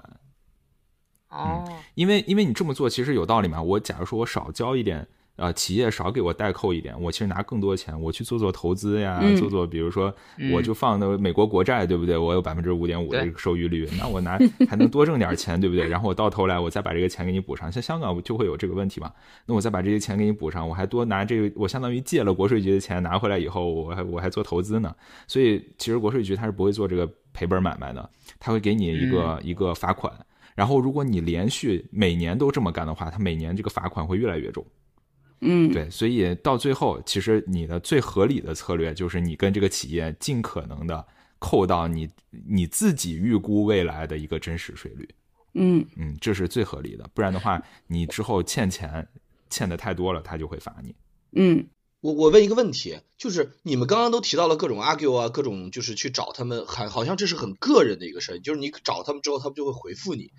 [1.30, 1.64] 哦，
[1.96, 3.62] 因为因为你这么做其实有道理嘛。
[3.62, 5.08] 我假如说我少交一点。”
[5.38, 10.14] 呃，企业少给我代扣一点，我其实拿更多钱，我去做做投资呀，做做，比如说，
[10.52, 12.18] 我就放的美国国债，对不对？
[12.18, 15.88] 我有百分之五点五的这个收益率，那我拿还能多挣点钱，对不对？
[15.88, 17.72] 然后我到头来，我再把这个钱给你补上。
[17.72, 19.14] 像香港就会有这个问题嘛？
[19.46, 24.92] 那我再把这些钱给你补上，我还多拿这个，我相当于借了国税局的钱拿回来以后，我还我还做投资呢。
[25.28, 28.10] 所以其实国税局他是不会做这个赔本买卖的，
[28.40, 30.12] 他会给你一个一个罚款。
[30.56, 34.66] 然后如果你连续每年都这么干的话，他每年这个罚款会越来越重。
[35.42, 41.06] 嗯，对，所以到最后，其实你的最合理的策略就是你跟这个企业尽可能的
[41.38, 42.10] 扣到你
[42.48, 45.08] 你自己预估未来的一个真实税率。
[45.54, 49.08] 嗯嗯，这是最合理的，不然的话，你之后欠钱
[49.50, 50.96] 欠的太多了，他就会罚你。
[51.34, 51.68] 嗯，
[52.02, 60.32] 我我问一个问题，就是你们刚刚都提到了各种 argue 啊，各种就是去找他们，还好像这是很个人的一个事儿，就是你找他们之后，他们就会回复你。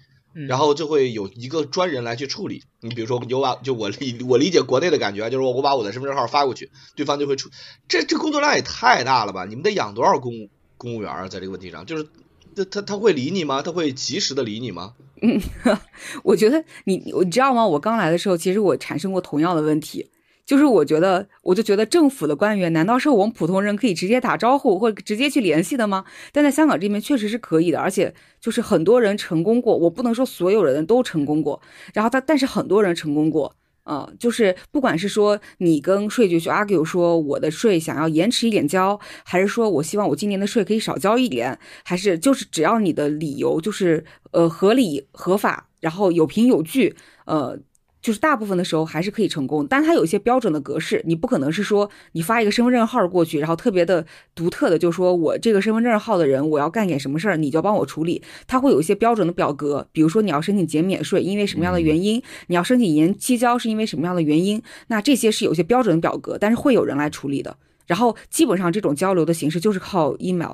[0.47, 2.63] 然后就会有一个专人来去处理。
[2.81, 7.51] 你比如说，有把就我理我理解国内的感觉，就是我我把我的身份证号发过去，对方就会处。
[7.89, 9.45] 这这工作量也太大了吧？
[9.45, 11.27] 你们得养多少公公务员啊？
[11.27, 12.07] 在这个问题上，就是
[12.55, 13.63] 他他他会理你吗？
[13.63, 14.95] 他会及时的理你吗？
[15.23, 15.41] 嗯，
[16.23, 17.67] 我觉得你你知道吗？
[17.67, 20.09] 我刚来的时候，其实我产生过同样的问题。
[20.49, 26.07] 就是我觉得，我就觉得政府的官员难道是我们普通人可以直接打招呼或直接去联系的吗？
[26.33, 31.61] 但在香港这边确实是可以的，而且就是很多人成功过，我不能说所有人都成功过，
[31.93, 46.97] 然后他但是很多人成功过，呃，就是不管是说你跟税局去 argue 说我的税想要延迟一点交，还是说我希望我今年的税可以少交一点，还是就是只要你的理由就是呃合理合法，然后有凭有据，
[47.27, 47.59] 呃。
[48.01, 58.23] 就是大部分的时候还是可以成功，但它有一些标准的格式，你不可能是说你发一个身份证号过去，然后特别的独特的，就说我这个身份证号的人，我要干点什么事儿，你就帮我处理。
[58.47, 62.23] 它会有一些标准的表格，比如说你要申请减免税，因为什么样的原因？
[62.47, 64.63] 你要申请延期交是因为什么样的原因？
[64.87, 67.57] 那这些是有些标准的表格，但是会有人来处理的。
[67.87, 70.53] 然后基本上这种交流的形式就是靠 email，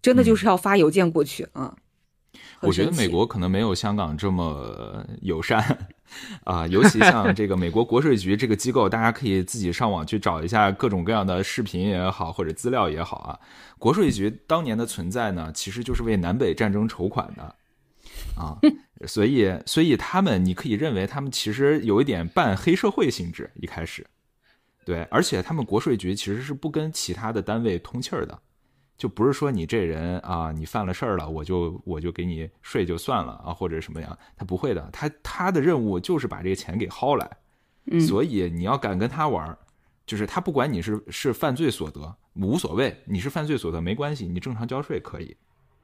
[0.00, 1.74] 真的就是要发邮件过去啊。
[2.60, 5.88] 我觉得美国可能没有香港这么友善。
[6.44, 13.38] 啊，尤其像这个美国国税局这个机构，大家可以自己上网去找一下各种各样的视频也好，或者资料也好啊。
[13.78, 17.54] 国税局当年的存在呢，其实就是为南北战争筹款的
[18.36, 18.58] 啊，
[19.06, 24.06] 所以，所以他们你可以认为他们其实有一点半黑社会性质，一开始，
[24.84, 28.38] 对，而且他们国税局其实是不跟其他的单位通气儿的。
[29.00, 34.18] 就不是说你这人啊，你犯了事儿了，我就我就给你税就算了啊，或者什么样？
[34.36, 37.26] 他不会的，他他的任务就是把这个钱给薅来，
[37.98, 39.56] 所以你要敢跟他玩，
[40.04, 45.34] 就是他不管你是是犯罪所得无所谓，你是犯罪所得没关系，你正常交税可以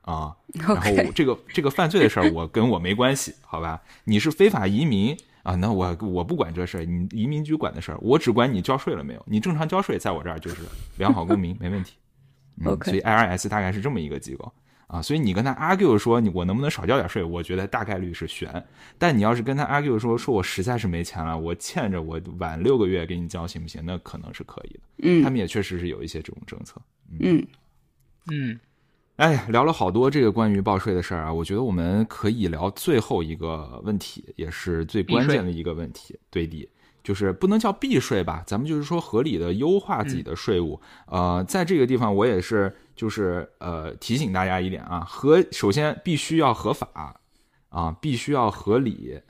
[0.03, 0.37] 啊。
[0.53, 3.81] 然后这个这个犯罪的事儿我跟我没关系，好吧？
[4.05, 10.61] 你是非法移民啊，那我我不管这事儿，你移民局管的事儿，我只管你交税了没有，你正常交税，在我这儿就是
[10.99, 11.95] 良好公民，没问题。
[12.65, 14.53] 嗯，所以 IRS 大概是这么一个机构。
[14.87, 17.21] 啊，所以你跟他 argue 说你我能不能少交点税？
[17.21, 18.65] 我觉得大概率是悬。
[18.97, 23.83] 但你要是跟他 argue 说说我实在是没钱了，我欠着我晚六个月给你交行不行？
[23.85, 24.81] 那可能是可以的。
[24.99, 26.81] 嗯，他们也确实是有一些这种政策。
[27.19, 27.45] 嗯
[28.31, 28.61] 嗯，
[29.17, 36.69] 哎呀，聊了好多这个关于报税的事儿啊，我觉得我们可以聊最后一个问题，也是最关键的一个问题，对的。
[37.07, 40.81] 就是不能叫避税吧，咱们就是说合理的优化自己的税务。
[41.07, 47.15] 呃，在这个地方我也是，就是呃提醒大家一点啊，合首先必须要合法
[47.69, 49.21] 啊，必须要合理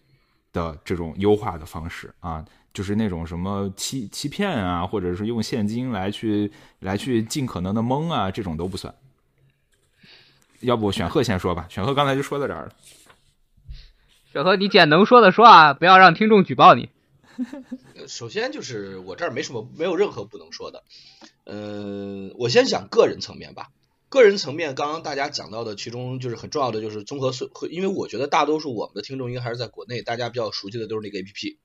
[0.55, 6.51] 的这种优化的方式啊，就是那种什么欺欺骗啊，或者是用现金来去
[6.81, 8.95] 来去尽可能的蒙啊，这种都不算。
[10.61, 12.73] 要不选赫先说吧，选赫刚才就说到这儿了。
[14.33, 16.89] 选赫，你捡能说的说啊，不要让听众举报你。
[18.07, 20.85] 首先就是我这儿没什么，没有任何不能说的。
[21.45, 23.69] 嗯，我先讲个人层面吧。
[24.09, 27.49] 个人层面，刚刚大家讲到的，其中就是很重要的，就是综合税。
[27.71, 31.59] 因为我觉得大多数我们的听众应该还是在国内，大家比较熟悉的都是那个 A P P。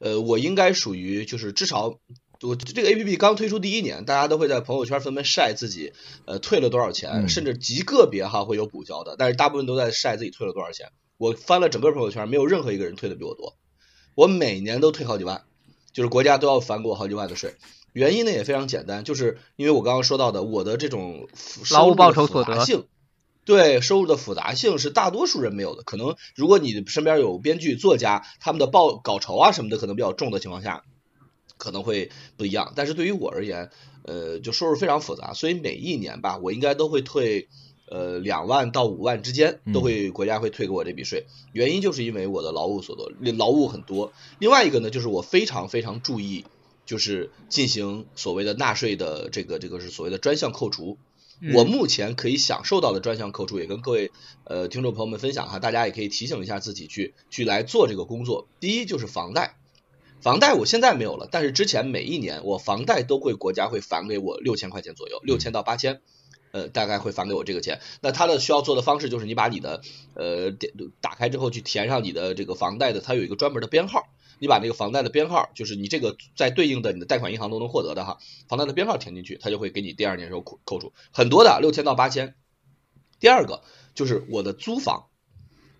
[0.00, 1.96] 呃，我应该属于就是至少
[2.40, 5.92] 我这个 A P P 刚推出第一年，大家都会在朋友圈纷纷晒自己
[6.26, 10.90] 呃退了多少钱，甚至极个别哈会有补交的，但是大部分都在晒自己退了多少钱。
[11.18, 13.56] 我翻了整个朋友圈，没有任何一个人退的比我多。
[14.14, 15.42] 我每年都退好几万，
[15.92, 17.54] 就是国家都要返给我好几万的税。
[17.92, 21.28] 原因呢也非常简单，就是因为我刚刚说到的，我的这种
[21.70, 22.86] 劳务报酬所得性，
[23.44, 25.82] 对收入的复杂性是大多数人没有的。
[25.82, 30.84] 可能如果你身边有编剧、作家，他们的报稿酬啊什么的可能比较重的情况下，
[31.58, 32.72] 可能会不一样。
[32.76, 33.70] 但是对于我而言，
[34.04, 37.48] 呃，就收入非常复杂，所以每一年吧，我应该都会退。
[37.92, 44.14] 呃，两万到五万之间都会国家会退给我这笔税，原因就是因为我的劳务所得，劳务很多。
[44.38, 46.46] 另外一个呢，就是我非常非常注意，
[46.86, 50.96] 就是进行所谓的纳税的这个这个是所谓的专项扣除。
[51.52, 54.10] 我目前可以享受到的专项扣除，也跟各位
[54.44, 58.48] 呃听众朋友们分享哈，大家也可以提醒一下自己去去来做这个工作。
[58.58, 59.58] 第一就是房贷，
[60.22, 66.00] 房贷我现在没有了，但是之前每一年我房贷都会国家会返给我六千块钱左右，六千到八千。
[66.52, 67.80] 呃，大概会返给我这个钱。
[68.00, 69.82] 那他的需要做的方式就是，你把你的
[70.14, 74.04] 呃点打开之后，去填上你的这个房贷的，它有一个专门的编号。
[74.38, 82.34] 你把那个房贷的编号，就是你这个在对应的你的贷款银行都能获得的哈，房贷的编号填进去，它就会给你第二年时候扣扣除很多的，六千到八千。
[83.20, 83.62] 第二个
[83.94, 85.06] 就是我的租房，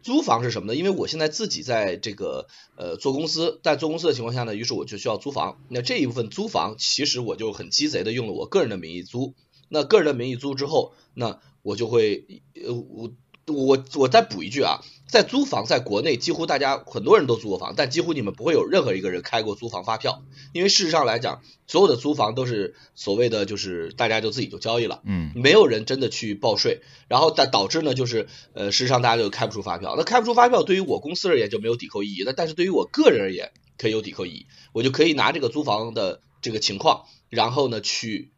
[0.03, 0.77] 租房是什么呢？
[0.79, 2.47] 因为我现在自己在这个
[2.77, 5.61] 呃做公司，在做公司的情况下呢，于是我就需要租房。
[5.69, 9.35] 那这一部分租房，其实我就很鸡贼的用了我个人的名义租。
[9.73, 13.11] 那个人的名义租之后，那我就会，呃，我
[13.47, 38.31] 我我再补一句啊，在租房在国内几乎大家很多人都租过房，但几乎你们不会有任何一个人开过租房发票，因为事实上来讲，所有的租房都是所谓的就是大家就自己就交易了，嗯，没有人真的去报税，然后但导致呢就是呃事实上大家就开不出发票，那开不出发票对于我公司而言就没有抵扣意义，那但是对于我个人而言可以有抵扣意义，我就可以拿这个租房的这个情况，然后呢去。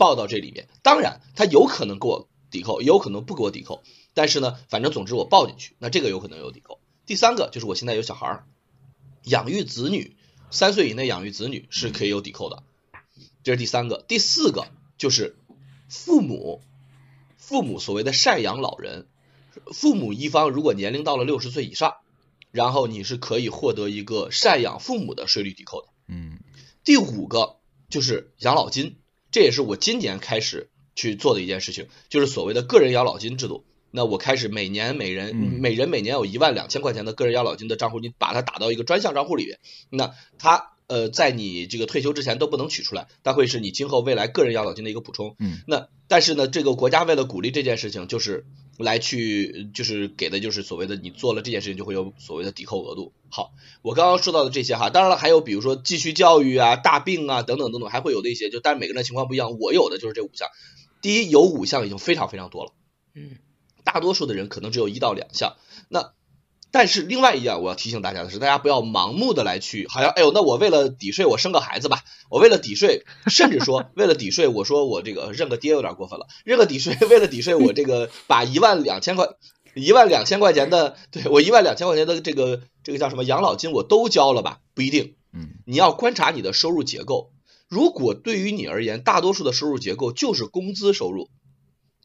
[0.00, 3.82] 报到这里面，当然他有可能给我抵扣，也有可能不给我抵扣。
[4.14, 6.80] 但是呢，反正总之我报进去，那这个有可能有抵扣。
[7.04, 8.46] 第三个就是我现在有小孩儿，
[9.24, 10.16] 养育子女，
[10.50, 12.62] 三岁以内养育子女是可以有抵扣的，
[13.44, 14.02] 这是第三个。
[14.08, 15.36] 第四个就是
[15.90, 16.62] 父母，
[17.36, 19.06] 父母所谓的赡养老人，
[19.66, 21.96] 父母一方如果年龄到了六十岁以上，
[22.50, 25.88] 然后你是可以获得一个赡养父母的税率抵扣的。
[26.06, 26.40] 嗯。
[26.84, 27.58] 第五个
[27.90, 28.96] 就是养老金。
[29.30, 33.64] 这也是我今年开始去做的一件事情，就是所谓的个人养老金制度。
[33.92, 39.58] 那我开始每年每人每人每年有一万两千块钱的个人养老金的账户，你把它打到一个专项账户里边。
[39.90, 45.36] 那它呃在你这个退休之前都不能取出来，但会是你今后未来个人养老金的一个补充。
[45.38, 48.44] 嗯，那但是呢，这个国家为了鼓励这件事情，就是
[48.76, 53.12] 来去就是给的就是所谓的你做了这件事情就会有所谓的抵扣额度。
[53.30, 59.56] 好，我刚刚说到的这些哈，当然了还有比如说继续教育啊、大病啊等等等等，还会有的一些，就但是每个人的情况不一样。
[59.60, 60.48] 我有的就是这五项，
[61.00, 62.72] 第一有五项已经非常非常多了。
[63.14, 63.38] 嗯。
[63.82, 65.56] 大多数的人可能只有一到两项，
[65.88, 66.12] 那
[66.72, 79.26] 但是另外一样我要提醒大家的是，大家不要盲目的来去，好像哎呦，那我为了抵税，我生个孩子吧，我为了抵税，甚至说 为了抵税，我说我这个认个爹有点过分了，认个抵税， 为了抵税，我这个把一万两千块，
[79.74, 84.60] 一万两千块钱的，对我一万两千块钱的这个这个叫什么养老金我都交了吧？
[84.74, 87.32] 不一定，嗯，你要观察你的收入结构，
[87.68, 91.30] 如果对于你而言，大多数的收入结构就是工资收入，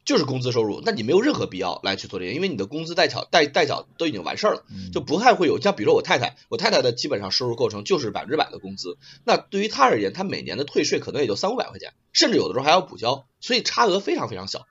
[0.06, 14.68] 就是工资收入，那你没有任何必要来去做这些，因为你的工资代缴代代缴都已经完事儿了，就不太会有像比如说我太太，我太太的基本上收入构成就是百分之百的工资，那对于她而言，她每年的退税可能也就三五百块钱，甚至有的时候还要补交，所以差额非常非常小。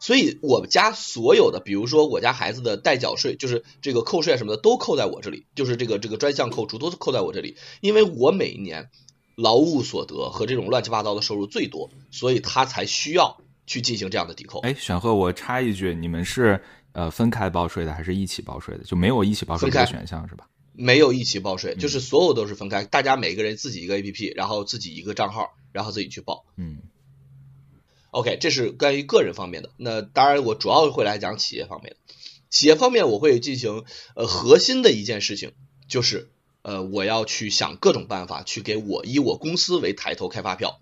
[0.00, 8.90] 所以我们家所有的，比如说我家孩子的代缴税，就是这个扣税啊什么的，都扣在我这里，就是这个这个专项扣除都是扣在我这里，因为我每一年
[9.34, 14.60] 劳务所得和这种乱七八糟的收入最多，所以他才需要去进行这样的抵扣。
[14.60, 16.62] 哎，选赫，我插一句，你们是
[16.92, 18.84] 呃分开报税的，还是一起报税的？
[18.84, 20.48] 就没有一起报税这个选项是吧？
[20.72, 26.44] 没有一起报税，就是所有都是分开，大家每个人自己一个 APP，然后自己一个账号，然后自己去报。
[26.56, 26.78] 嗯。
[28.10, 29.70] OK，这是关于个人方面的。
[29.76, 31.96] 那当然，我主要会来讲企业方面的。
[32.48, 33.84] 企业方面，我会进行
[34.14, 35.52] 呃核心的一件事情，
[35.88, 36.30] 就是
[36.62, 40.80] 呃我要去想各种办法去给我以我公司为抬头开发票。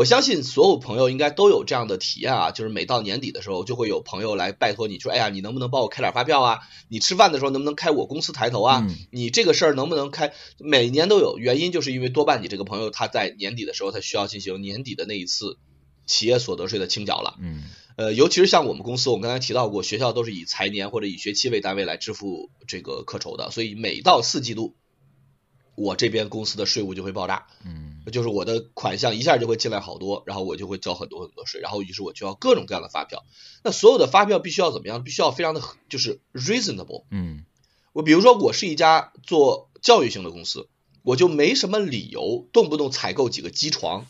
[0.00, 6.60] 我相信所有朋友应该都有这样的体验啊，就是每到年底的时候，就会有朋友来拜托你说，哎呀，你能不能帮我开点发票啊？
[6.88, 8.86] 你吃饭的时候能不能开我公司抬头啊？
[9.10, 10.32] 你这个事儿能不能开？
[10.58, 15.58] 每年都有，原因就是因为多半你这个朋友他在年底的时候，他需要进行年底的那一次。
[16.06, 17.62] 企业所得税的清缴了，嗯，
[17.96, 24.74] 呃，尤其是像我们公司，我们刚才提到过，学校都是以财年或者以学期为单位来支付这个课酬的，所以每到四季度，
[25.80, 33.24] 我这边公司的税务就会爆炸，嗯，就是我的款项一下就会进来好多，然后我就会交很多很多税，然后于是我就要各种各样的发票，
[33.64, 35.02] 那所有的发票必须要怎么样？
[35.02, 37.44] 必须要非常的就是 reasonable，嗯，
[37.92, 40.68] 我比如说我是一家做教育性的公司。
[41.02, 44.06] 我就没什么理由动不动采购几个机床，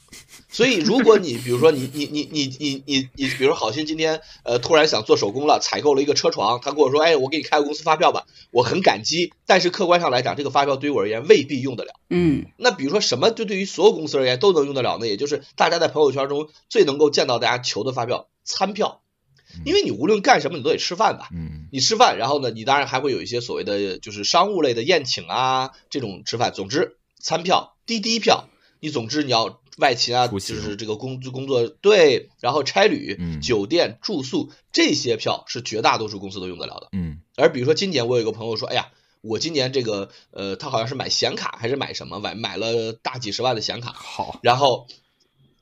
[0.48, 11.94] 所以如果你比如说你你你你你你你，比如好心今天呃突然想做手工了，采购了一个车床，他跟我说，哎，我给你开个公司发票吧，我很感激，但是客观上来讲，这个发票对于我而言未必用得了。
[12.08, 15.06] 嗯，那比如说什么就对于所有公司而言都能用得了呢？
[15.06, 18.99] 也就是大家在朋友圈中最能够见到大家求的发票，餐票。
[19.64, 21.28] 因为你无论干什么，你都得吃饭吧？
[21.32, 26.52] 嗯，你吃饭，然后呢，你当然还会有一些所谓的就是商务类的宴请啊，这种吃饭。
[26.52, 28.48] 总之，餐票、滴滴票，
[28.80, 36.88] 你总之你要外勤啊，就是这个工工作对，然后差旅、酒店住宿这些票是绝大多数公司都用得了的。
[36.92, 38.90] 嗯，而比如说今年我有一个朋友说，哎呀，
[39.20, 43.92] 我今年这个呃，他好像是买显卡还是买什么，买买了大几十万的显卡。
[43.92, 44.86] 好，然后。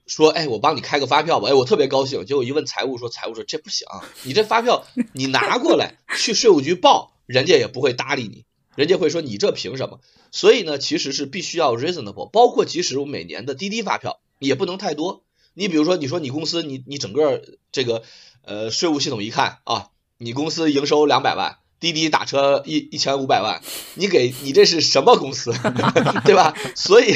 [0.09, 2.25] 说，哎，我帮你开个发票吧，哎，我特别高兴。
[2.27, 3.87] 结果一问财务，说财务说这不行，
[4.25, 8.45] 你这发票你拿过来去税务局报，人家也不会搭理你，
[8.75, 10.01] 人家会说你这凭什么？
[10.33, 15.23] 所以呢，其实是必须要 reasonable，包括即使我每年的滴滴发票也不能太多。
[15.55, 18.03] 你比如说，你说你公司你你整个这个
[18.43, 23.63] 呃税务系统一看啊，你公司营收两百万，滴滴打车一一千五百万，
[23.95, 25.53] 你给你这是什么公司，
[26.25, 26.55] 对吧？
[26.75, 27.15] 所以。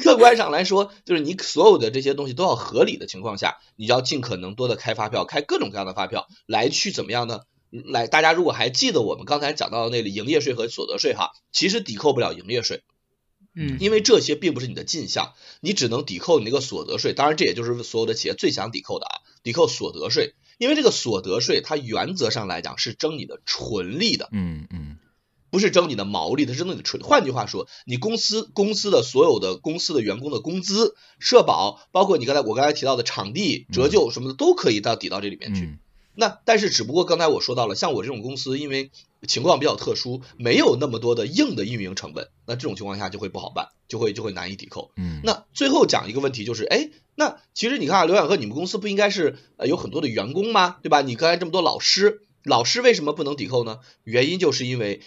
[0.00, 7.42] 客观上来说，就是你所有的这些东西都要合理的情况下，你要尽可能多的开发票，开各种各样的发票来去怎么样呢？
[7.70, 12.82] 来，大家如果还记得我们刚才讲到的那里，营业税和所得税哈，其实抵扣不了营业税，
[13.54, 17.12] 嗯，因为这些并不是你的进项，你只能抵扣你那个所得税。
[17.12, 24.98] 当然，这也就是所有的企业最想抵扣的啊，抵扣所得税，因为这个所得税它原则上来讲是征你的纯利的，嗯嗯。
[25.50, 27.02] 不是征你的毛利，它是征你的纯。
[27.02, 35.78] 换句话说，你公司公司的所有的公司的员工的工资、社保，包括你刚才我刚才提到的场地折旧什么的，都可以到抵到这里面去。
[36.14, 38.90] 那但是只不过刚才我说到了，像我这种公司，因为
[39.26, 44.90] 情况比较特殊，没有那么多的硬的运营成本，那这种情况下就会不好办，就会就会难以抵扣。
[44.96, 45.20] 嗯。
[45.24, 50.76] 那最后讲一个问题就是，哎，那其实你看啊，刘远和你们公司不应该是呃有很多的员工吗？
[50.82, 51.00] 对吧？
[51.00, 53.78] 你刚才这么多老师，老师为什么不能抵扣呢？
[54.04, 55.00] 原因就是因为。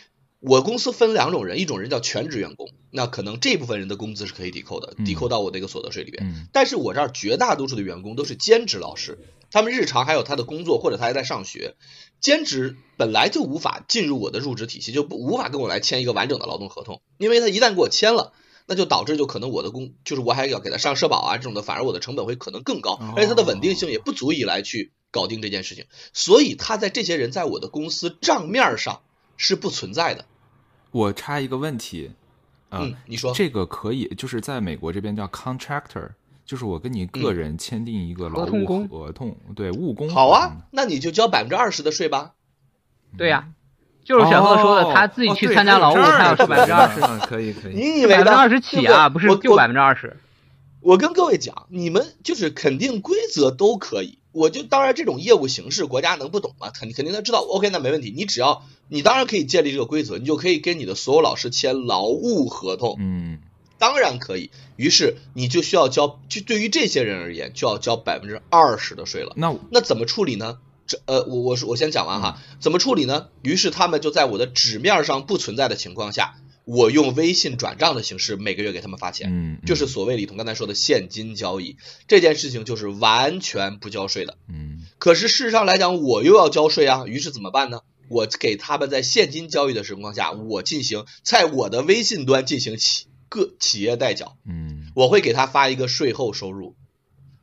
[0.46, 6.50] 我公司分两种人，一种人叫全职员工，那可能这部分人的工资是可以抵扣的，抵扣到我的一个所得税里边。
[6.52, 9.20] 但是我这儿绝大多数的员工都是兼职老师，
[9.52, 11.76] 他们日常还有他的工作，或者他还在上学。
[12.20, 18.34] 兼职本来就无法进入我的入职体系，就不无法跟我来签一个完整的劳动合同，因为他一旦给我签了，
[18.68, 25.86] 那就导致就可能我的工就是我还要给他上社保啊这种的，反而我的成本会可能更高，而且他的稳定性也不足以来去搞定这件事情。
[26.12, 29.04] 所以他在这些人在我的公司账面上
[29.38, 30.26] 是不存在的。
[30.94, 32.12] 我插一个问题，
[32.70, 36.10] 嗯，你说这个可以，就是在美国这边叫 contractor，
[36.46, 40.08] 就是我跟你个人签订一个劳务合同，对，务工。
[40.08, 42.34] 好啊，那你就交百分之二十的税吧。
[43.18, 43.50] 对呀，
[44.04, 47.74] 就是小贺说的，他自己去参加劳务，他要收百分之二十，可以可以。
[47.74, 49.10] 你以为百分之二十起啊？
[49.10, 50.16] 不是，就百分之二十。
[50.80, 54.20] 我跟各位讲，你们就是肯定规则都可以。
[54.34, 56.70] 我就当然这种业务形式，国家能不懂吗？
[56.72, 57.40] 肯定肯定他知道。
[57.40, 58.12] OK，那没问题。
[58.14, 62.98] 你只要你当然可以建立这个规则，你就可以跟你的所有老师签劳务合同。
[63.00, 63.40] 嗯。
[63.78, 64.50] 当然可以。
[64.76, 69.34] 于是你就需要交，就对于这些人而言，就要交百分之二十的税了。
[69.36, 70.58] 那那怎么处理呢？
[70.88, 73.28] 这呃，我我我先讲完哈，怎么处理呢？
[73.42, 81.78] 于是他们就在我的纸面上不存在的情况下，我用微信转账的形式每个月给他们发钱，嗯，就是所谓李彤刚才说的现金交易，
[82.08, 84.38] 这件事情就是完全不交税的。
[84.48, 87.82] 嗯，可是事实上来讲，我又要交税啊，于是怎么办呢？
[88.10, 96.76] 我给他们在现金交易的情况下，我进行在我的微信端进行企个企业代缴，嗯，我会给他发一个税后收入。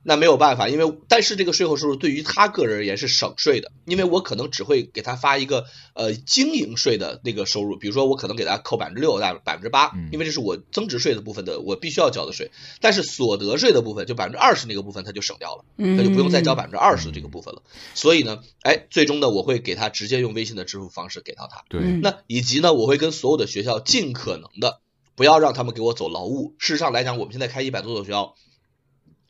[0.03, 12.51] 那没有办法，因为但是这个税后收入对于他个人而言是省税的，因为我可能只会给他发一个呃经营税的那个收入，比如说我可能给他扣百分之六、百百分之八，因为这是我增值税的部分的我必须要交的税，
[12.81, 17.63] 但是所得税的部分就百分之二十那个部分他就省掉了，他就不用再交百分之二十的这个部分了。
[17.95, 21.65] 所以呢，哎，最终呢我会给他直接用微信的支付方式给到他。
[21.69, 24.81] 对，那以及呢我会跟所有的学校尽可能的
[25.15, 26.55] 不要让他们给我走劳务。
[26.59, 28.35] 事实上来讲，我们现在开一百多所学校。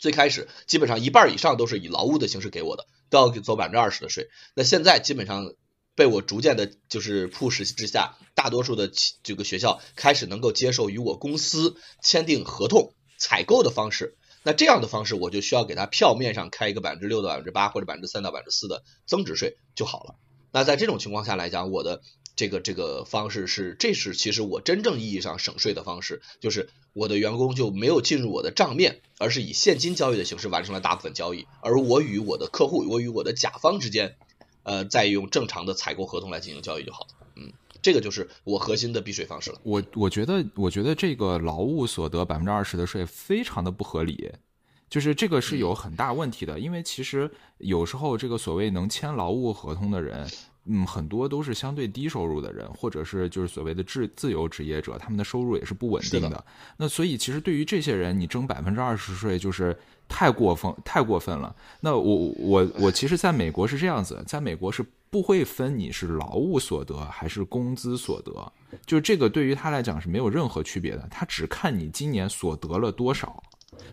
[0.01, 4.31] 最开始基本上一半以上都是以劳务的形式给我的，都要给走百分之二十的税。
[4.55, 5.53] 那现在基本上
[5.95, 8.91] 被我逐渐的，就是 push 之下，大多数的
[9.23, 14.17] 这个学校开始能够接受与我公司签订合同采购的方式。
[14.43, 20.15] 那这样的方式，我就需要给他票面上开一个百分之六到百分之八或者百分之三到百分之四的增值税就好了。
[20.51, 22.01] 那在这种情况下来讲，我的。
[22.37, 34.17] 这个这个方式是，这是其实我真正意义上省税的方式，就是我的员工就没有进入我的账面，而是以现金交易的形式完成了大部分交易，而我与我的客户，我与我的甲方之间，
[34.63, 37.27] 呃，再用正常的采购合同来进行交易就好了。
[37.37, 37.53] 嗯，
[37.83, 39.61] 这个就是我核心的避税方式了。
[39.63, 44.33] 我我觉得，我觉得这个劳务所得百分之二十的税非常的不合理，
[44.89, 50.27] 就是这个是有很大问题的，因为其实有时候这个所谓能签劳务合同的人。
[50.67, 56.45] 嗯，很多都是相对低收入的人，或者是就是所谓的自自由职业者，他们的收入也是不稳定的。
[56.77, 59.77] 那所以其实对于这些人，你征百分之二十税就是
[60.09, 61.55] 太过分，太过分了。
[61.81, 68.53] 那我我我其实在美国是这样子，在美国是不会分你是劳务所得还是工资所得，
[68.87, 73.43] 就是这个对于他来讲是没有任何区别的，他只看你今年所得了多少。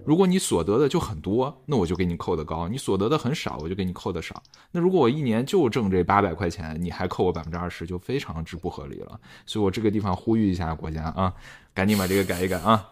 [0.05, 4.41] 如果你所得的就很多，那我就给你扣的高；你所得的很少，我就给你扣的少。
[4.71, 9.19] 那如果我一年就挣这八百块钱，你还扣我百分之二十，就非常之不合理了。
[9.45, 11.33] 所以我这个地方呼吁一下国家啊，
[11.73, 12.85] 赶紧把这个改一改啊！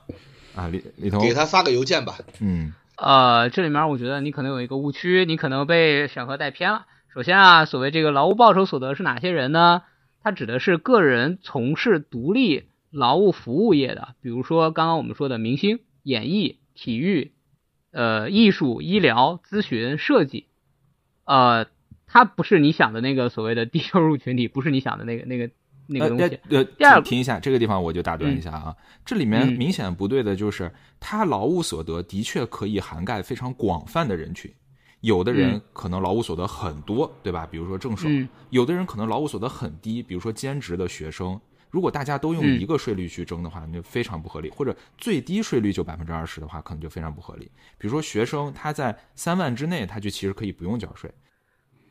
[0.55, 2.17] 啊，李李彤，给他发个邮件吧。
[2.39, 6.85] 嗯，呃，这里面我觉得你可能有一个误区，你可能被审核带偏了。
[7.13, 9.83] 首先啊，所谓这个劳务报酬所得是哪些人呢？
[10.21, 16.59] 它指的是个人从事独立劳务服务业的，比如说刚刚我们说的明星、演艺。
[16.75, 17.31] 体育、
[17.91, 20.45] 呃，艺术、医疗、咨询、设计，
[21.23, 21.67] 呃，
[22.05, 25.49] 它不是你想的那个所谓的低收入群体，不是你想的那个那个
[25.87, 26.39] 那个东西。
[26.49, 28.75] 呃，第二，停一下，这个地方我就打断一下啊，
[29.05, 34.53] 这里面明显不对的就是，他劳务所得的确可以涵盖非常广泛的人群，
[34.99, 37.47] 有的人可能劳务所得很多，对吧？
[37.49, 38.09] 比如说正手，
[38.49, 41.39] 有的人可能劳务所得很低，比如说兼职的学生。
[41.75, 47.51] 如果大家都用一个税率去征的话，那就非常不合理；或者最低税率就百分之二十的话，可能就非常不合理。
[47.77, 51.11] 比如说学生他在三万之内，他就其实可以不用缴税。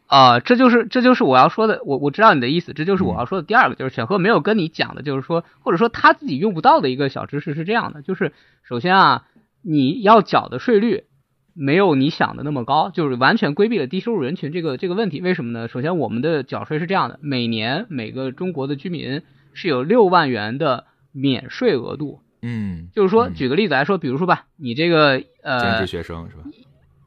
[0.06, 8.32] 啊，这就是这就是我要说的，我我知道你的意思，这就是我要说的第二个，就是选赫没有跟你讲的，就是说或者说他自己用不到的一个小知识是这样的，就是
[8.62, 9.26] 首先啊，
[9.60, 11.04] 你要缴的税率
[11.52, 15.20] 没有你想的那么高，就是完全规避了低收入人群这个这个问题。
[15.20, 15.68] 为什么呢？
[15.68, 19.22] 首先我们的缴税是这样的，每年每个中国的居民。
[19.54, 26.42] 是有六万元的免税额度，嗯，就是说，举个例子来说，比如说吧，你这个呃，兼职学生是吧？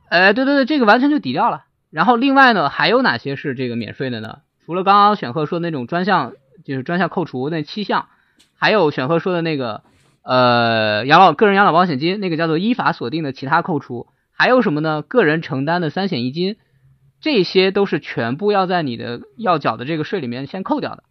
[0.10, 1.65] 呃，对对对，这个完全就抵掉了。
[1.90, 4.40] 然后另外呢，还有哪些是这个免税的呢？
[4.65, 6.34] 除了刚刚选赫说的那种专项，
[6.65, 8.07] 就是专项扣除那七项，
[8.57, 9.84] 还有选赫说的那个
[10.24, 15.02] 呃养老个人养老保险金，那个叫做依法锁定的其他扣除，还有什么呢？
[15.02, 16.57] 个人承担的三险一金，
[17.22, 21.03] 这些都是全部要在你的要缴的这个税里面先扣掉的。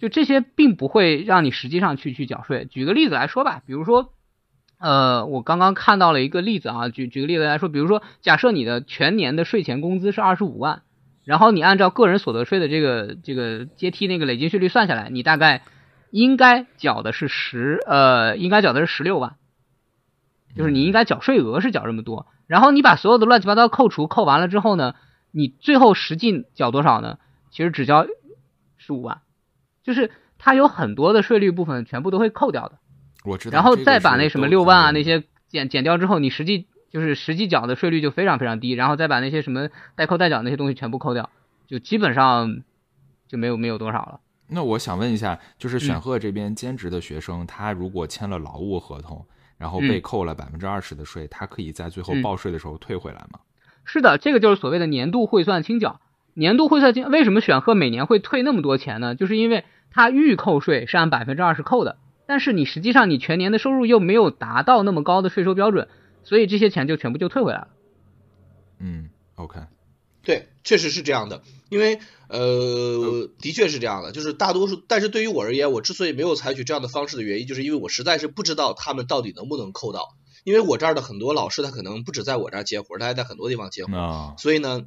[0.00, 2.64] 就这些并不会让你实际上去去缴税。
[2.64, 4.14] 举个例子来说吧，比如说，
[4.78, 10.82] 呃，我刚刚看到了一个例子啊，举举个例子来说，比如说，假设你的全年的税前工资是二十五万，
[11.24, 15.62] 然后你按照个人所得税的这个这个阶梯那个累进税率算下来，你大概
[16.10, 19.36] 应该缴的是十呃，应该缴的是十六万，
[20.56, 24.94] 就是你应该缴税额是缴这么多，然后你把所有的乱七八糟扣除扣完了之后呢，
[25.30, 27.18] 你最后实际缴多少呢？
[27.50, 28.06] 其实只交
[28.78, 29.20] 十五万。
[29.82, 32.78] 就是它有很多的税率部分全部都会扣掉的，
[33.24, 33.54] 我知道。
[33.54, 38.72] 然后再把那什么六万啊那些减减掉之后，你实际就是实际缴的税率就非常非常低。
[38.72, 41.30] 然后再把那些什么代扣代缴那些东西全部扣掉，
[41.66, 42.62] 就基本上
[43.28, 44.20] 就没有没有多少了。
[44.48, 49.24] 那我想问一下，就是选赫这边兼职的学生，他如果签了劳务合同，
[49.56, 53.38] 然后被扣了百分之二十的税，他可以在最后报税的时候退回来吗？
[53.84, 56.00] 是的，这个就是所谓的年度汇算清缴。
[56.34, 59.14] 年度汇算金，为什么选赫每年会退那么多钱呢？
[59.14, 65.88] 就是因为他预扣税是按百分之二十扣的，但是你实际上你全年的收入又没有达到那么高的税收标准，
[66.22, 67.68] 所以这些钱就全部就退回来了。
[68.78, 69.58] 嗯，OK。
[70.22, 71.98] 对，确实是这样的，因为
[72.28, 80.10] 呃，的确是这样的，就是大多数，但是对于我而言，我之所以没有采取这样的方式的原因，就是因为我实在是不知道他们到底能不能扣到，
[80.44, 84.86] 因为我这儿的很多老师，他可能不止在我这儿接活，他还在很多地方接活，所以呢。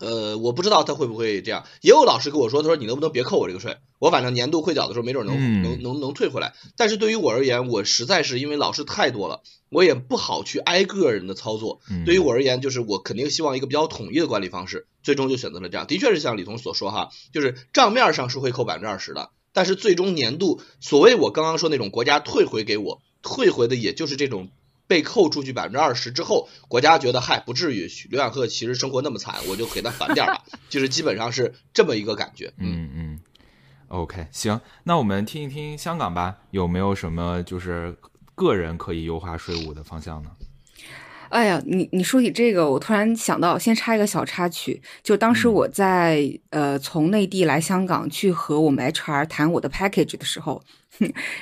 [0.00, 1.64] 呃，我不知道他会不会这样。
[1.80, 3.78] 也有老师跟我说，他说你能不能别扣我这个税？
[3.98, 6.52] 我反正年度汇缴的时候，没准能能能能退回来。
[6.76, 11.80] 但是对于我而言，我实在是因为老师太多了，我也不好去挨个人的操作。
[12.04, 14.86] 对于我而言，就是我肯定希望一个比较统一的管理方式。
[15.02, 15.86] 最终就选择了这样。
[15.86, 24.48] 的确是像李彤所说哈，就是账面上是会扣百分之二十的，但是最终年度所谓我刚刚说那种国家退回给我退回的，也就是这种。
[24.94, 30.40] 被扣出去百分之二十之后，国家觉得嗨不至于，刘养鹤其实生活那么惨，我就给他返点吧，
[30.70, 32.52] 就是基本上是这么一个感觉。
[32.58, 33.20] 嗯嗯
[33.88, 37.96] ，OK，行，那我们听一听香港吧，有没有什么就是
[38.36, 40.30] 个人可以优化税务的方向呢？
[41.30, 50.62] 哎呀，你你说起这个，我突然想到，先插一个小插曲，就当时我在呃从内地来香港去和我们 HR 谈我的 package 的时候，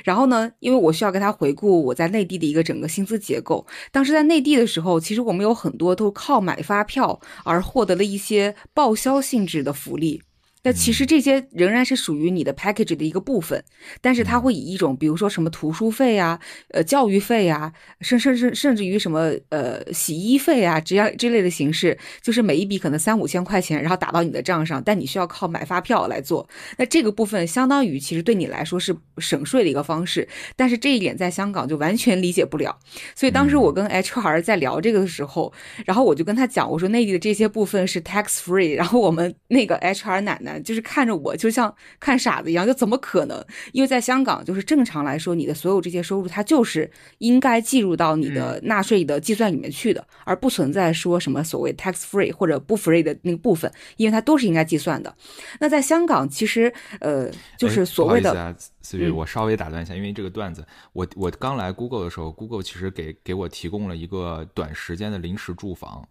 [0.05, 3.67] 然后呢，因为我需要跟他回顾我在内地的一个整个薪资结构。
[3.91, 10.23] 当时在内地的时候，其实我们有很多都靠买发票而获得了一些报销性质的福利。
[10.65, 13.65] 那其实这些仍然是属于你的 package 的一个部分，
[14.01, 26.49] 但是它会以一种，比如说什么图书费啊，呃，教育费啊，甚甚甚甚至于什么呃洗衣费啊这样这类的形式，就是每一笔可能三五千块钱，然后打到你的账上，但你需要靠买发票来做。
[26.77, 32.79] 那这个部分相当于其实对你来说是省税的一个方式，但是这一点在香港就完全理解不了。
[33.17, 35.53] 所以当时我跟 HR 在聊这个的时候，
[35.85, 40.52] 然后我就跟他讲，我说内地的这些部分是 tax free，然后我们那个 HR 奶奶。
[40.61, 43.45] 就是看着我，就像看傻子一样，就怎么可能？
[43.73, 55.15] 因为在香港，就是正常来说，你的所有这些收入，它就是应该计入到你的纳税的计算里面去的，而不存在说什么所谓 tax free 或者不 free 的那个部分，因为它都是应该计算的。
[55.61, 66.07] 那在香港，其实呃，就是所谓的思雨，我稍微打断一下，因为这个段子，我我刚来 Google 的时候，Google 其实给给我提供了一个短时间的临时住房。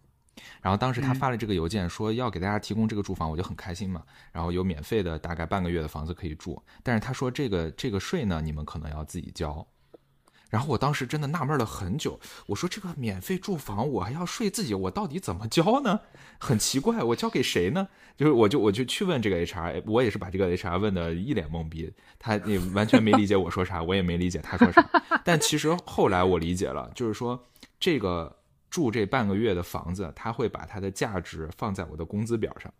[0.62, 4.00] 然后当时他发了这个邮件，说要给大家提供这个住房，我就很开心嘛。
[4.30, 9.66] 然后有免费的大概半个月的房子可以住，但是他说这个这个税呢，你们可能要自己交。
[10.48, 15.98] 然后我当时真的纳闷了很久，我说这个免费住房我还要税自己，我到底怎么交呢？
[16.38, 17.88] 很奇怪，我交给谁呢？
[18.16, 24.88] 就是我就我就去问这个 HR，我也是把这个 HR 问的一脸懵逼，他也完全没理解我说啥，我也没理解他说啥。
[25.24, 27.48] 但其实后来我理解了，就是说
[27.80, 28.36] 这个。
[28.72, 32.72] 住这半个月的房子，他会把它的价值放在我的工资表上，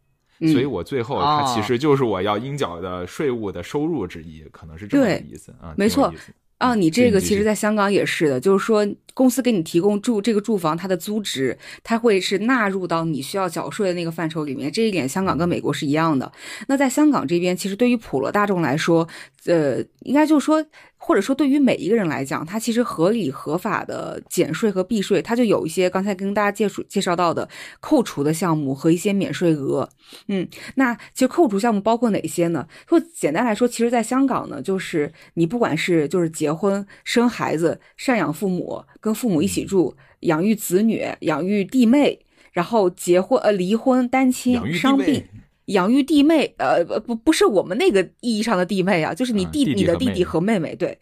[0.51, 6.13] 所以我最后它其实就是我要应缴的税务的收入之一，可能是这个意思啊，没错。
[6.59, 14.71] 啊，你这个其实，在香港也是的，就是说，公司给你提供住这个住房，它的租值，它会是纳入到你需要缴税的那个范畴里面。
[14.71, 16.31] 这一点，香港跟美国是一样的。
[16.69, 19.09] 那在香港这边，其实对于普罗大众来说，
[19.47, 20.65] 呃，应该就是说。
[21.05, 27.49] 或者说，对于每一个人来讲，他其实合理合法的减税和避税，他就有一些刚才跟大家介绍介绍到的
[27.81, 29.89] 扣除的项目和一些免税额。
[30.29, 30.47] 嗯，
[30.77, 32.65] 那其实扣除项目包括哪些呢？
[32.89, 42.21] 说简单来说，其实在香港呢，就是你不管是就是结婚、生孩子、赡养父母、跟父母一起住、养育子女、养育弟妹，
[42.53, 45.25] 然后结婚呃离婚、单亲、伤病。
[45.73, 50.97] 养育弟妹，呃，不，不是我们那个意义上的弟妹啊，就是你弟、你的弟弟和妹妹，对。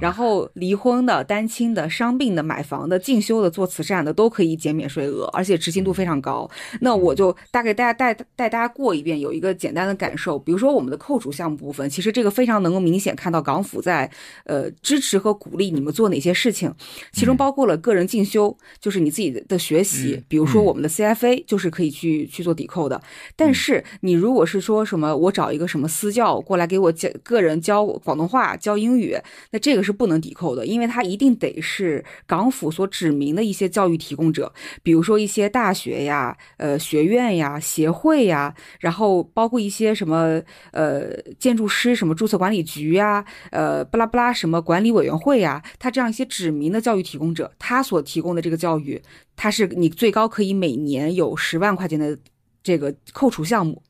[0.00, 6.50] 然后离婚的、单亲的、伤病的、买房的、进修的、做慈善的，都可以减免税额，而且执行度非常高。
[6.80, 10.38] 那我就大概大家带带大家过一遍，有一个简单的感受。
[10.38, 14.10] 比如说我们的扣除项目部分，其实这个非常能够明显看到港府在
[14.46, 16.72] 呃支持和鼓励你们做哪些事情，
[17.12, 23.02] 其中包括了个人进修，就是你自己的学习，比如说我们的 CFA 就是可以去去做抵扣的，
[23.36, 24.13] 但是你。
[24.14, 29.16] 如果是说什么，我找一个什么私教过来给我教个人教广东话、教英语，
[29.50, 40.40] 那这个是不能抵扣的，因为他一定得是港府所指明的一些教育提供者，比如说一些大学呀、呃学院呀、协会呀，然后包括一些什么
[40.72, 49.00] 呃建筑师什么注册管理局呀、呃巴拉巴拉什么管理委员会呀，他这样一些指明的教育提供者，他所提供的这个教育，
[49.36, 52.16] 他是你最高可以每年有十万块钱的
[52.62, 53.82] 这个扣除项目。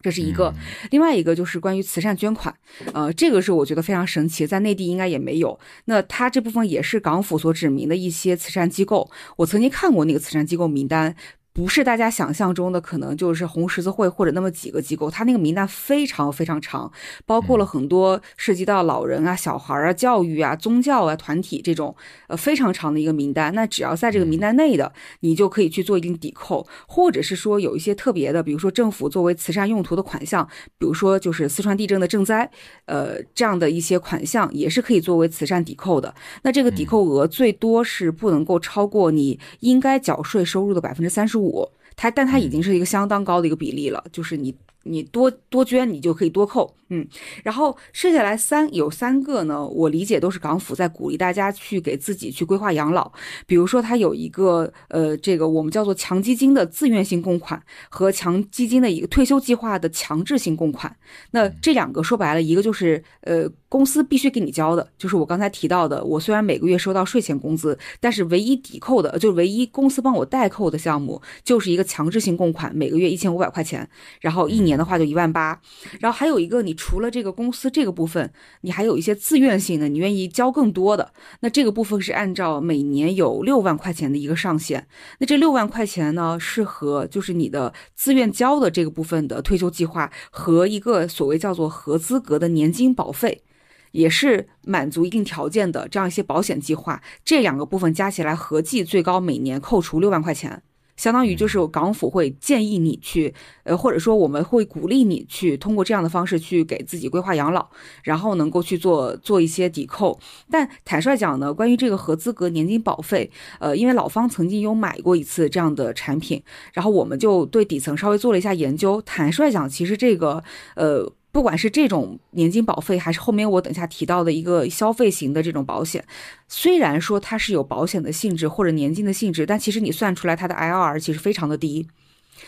[0.00, 0.54] 这是一个，
[0.90, 2.54] 另外一个就是关于慈善捐款，
[2.92, 5.58] 呃，这个是我觉得非常神奇，在内地应该也没有。
[5.86, 11.14] 那它这部分也是港府所指明的一些慈善机构，我曾经看过那个慈善机构名单。
[11.58, 16.88] 不是大家想象中的，可能就是红十字会或者那么几个机构，它那个名单非常非常长，
[17.26, 21.92] 包括了很多涉及到老人啊、小孩啊、教育啊、宗教啊团体这种，
[22.28, 23.52] 呃非常长的一个名单。
[23.56, 30.48] 那只要在这个名单内的，你就可以去做一定抵扣，或者是说有一些特别的，比如说政府作为慈善用途的款项，
[30.78, 32.48] 比如说就是四川地震的赈灾，
[32.84, 36.14] 呃这样的一些款项也是可以作为慈善抵扣的。
[36.42, 41.47] 那这个抵扣额最多是不能够超过你应该缴税收入的百分之三十五。
[41.48, 44.54] 五，它但它已经是一个相当高的一个比例了，就是你。
[44.88, 47.06] 你多多捐，你就可以多扣，嗯，
[47.44, 53.12] 然后剩下来三有三个呢，我理解都是港府在鼓励大家去给自己去规划养老，
[53.46, 60.96] 比如说它有一个呃，这个我们叫做强基金的自愿性供款和强基金的一个退休计划的强制性供款，
[61.32, 73.86] 那这两个说白了，一个就是呃公司必须给你交的，就是我刚才提到的，我虽然每个月收到税前工资，但是唯一抵扣的，就唯一公司帮我代扣的项目，就是一个强制性供款，每个月一千五百块钱，
[74.22, 74.77] 然后一年。
[74.78, 75.60] 的话就一万八，
[76.00, 84.86] 然后还有一个，你除了这个公司这个部分，你还有一些自愿性的，你愿意交更多的，那这个部分是按照每年有六万块钱的一个上限。
[85.18, 93.42] 那这六万块钱呢，是和就是你的自愿交的这个部分的退休计划和一个所谓叫做合资格的年金保费，
[93.90, 100.62] 也是满足一定条件的这样一些保险计划，这两个部分加起来合计最高每年扣除六万块钱。
[100.98, 107.66] 相当于就是港府会建议你去，呃，或者说我们会鼓励你去通过这样的方式去给自己规划养老，
[108.02, 110.20] 然后能够去做做一些抵扣。
[110.50, 113.30] 但坦率讲呢，关于这个合资格年金保费，
[113.60, 116.42] 呃，因为老方曾经有买过一次这样的产品，
[116.74, 119.00] 然后我们就对底层稍微做了一下研究。
[119.02, 120.42] 坦率讲，其实这个，
[120.74, 121.10] 呃。
[121.30, 126.04] 不管是这种年金保费，还是后面我等下提到的一个消费型的这种保险，
[126.48, 131.86] 虽然说它是有保险的性质或者年金的性质，但其实你算出来它的 IRR 其实非常的低，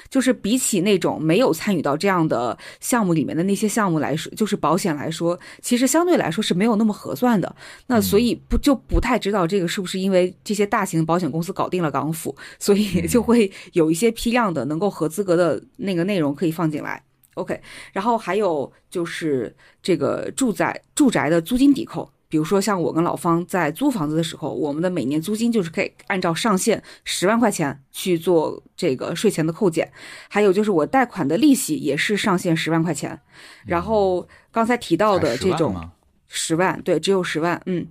[0.09, 7.55] 就是比起那种没有参与到这样的项目里面的那些项目来说，就是保险来说，其实相对来说是没有那么合算的。
[7.89, 17.03] 那所以不就不太知道这个是不是因为这些大型保险公司搞定了港府，所以就会有一些批量的能够合资格的那个内容可以放进来。
[17.41, 17.61] OK，
[17.93, 29.91] 然后还有就是这个住宅住宅的租金抵扣，比如说像我跟老方在租房子的时候，我们的每年租金就是可以按照上限十万块钱去做这个税前的扣减，
[30.29, 33.19] 还有就是我贷款的利息也是上限十万块钱，
[33.67, 35.91] 然后刚才提到的这种
[36.29, 37.87] 十万，对，只有十万，嗯，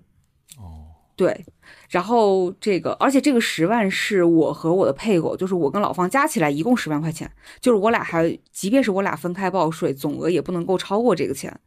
[0.57, 0.85] 哦，
[1.15, 1.45] 对。
[1.89, 7.29] 然后这个，而且这个十万是我和我的配偶，就是我跟老方加起来一共十万块钱，
[7.59, 11.59] 就是我俩还，即便是我俩分开报税，总额也不能够超过这个钱。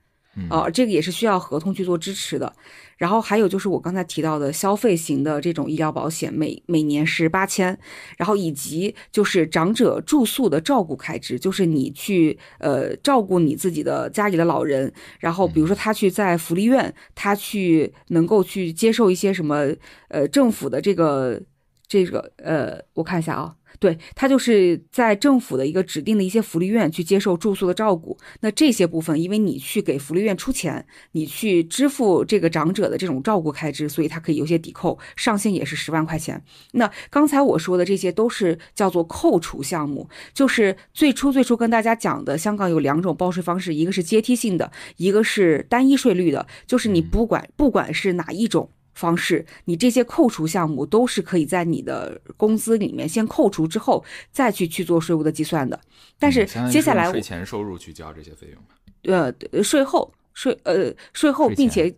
[0.48, 2.52] 啊，这个也是需要合同去做支持的。
[2.96, 7.76] 然后还有就是我刚才提到的消费型的这种医疗保险，每每年是八千。
[8.16, 19.66] 然后以及就是长者住宿的照顾开支，就是你去呃照顾你自己的家里的老人，然后比如说他去在福利院，他去能够去接受一些什么
[20.08, 21.42] 呃政府的这个
[21.88, 23.56] 这个呃，我看一下啊。
[23.78, 36.42] 对他就是在政府的一个指定的一些福利院去接受住宿的照顾，那这些部分因为你去给福利院出钱，你去支付这个长者的这种照顾开支，所以它可以有些抵扣，上限也是十万块钱。
[36.72, 48.70] 那刚才我说的这些都是叫做扣除项目，就是最初最初跟大家讲的，香港有两种报税方式，一个是阶梯性的，一个是单一税率的，就是你不管不管是哪一种。
[48.94, 55.78] 方式，你这些扣除项目都是可以在你的工资里面先扣除之后，再去去做税务的计算的。
[56.18, 58.62] 但是接下来税前收入去交这些费用
[59.04, 61.94] 呃，税后税呃税后，并且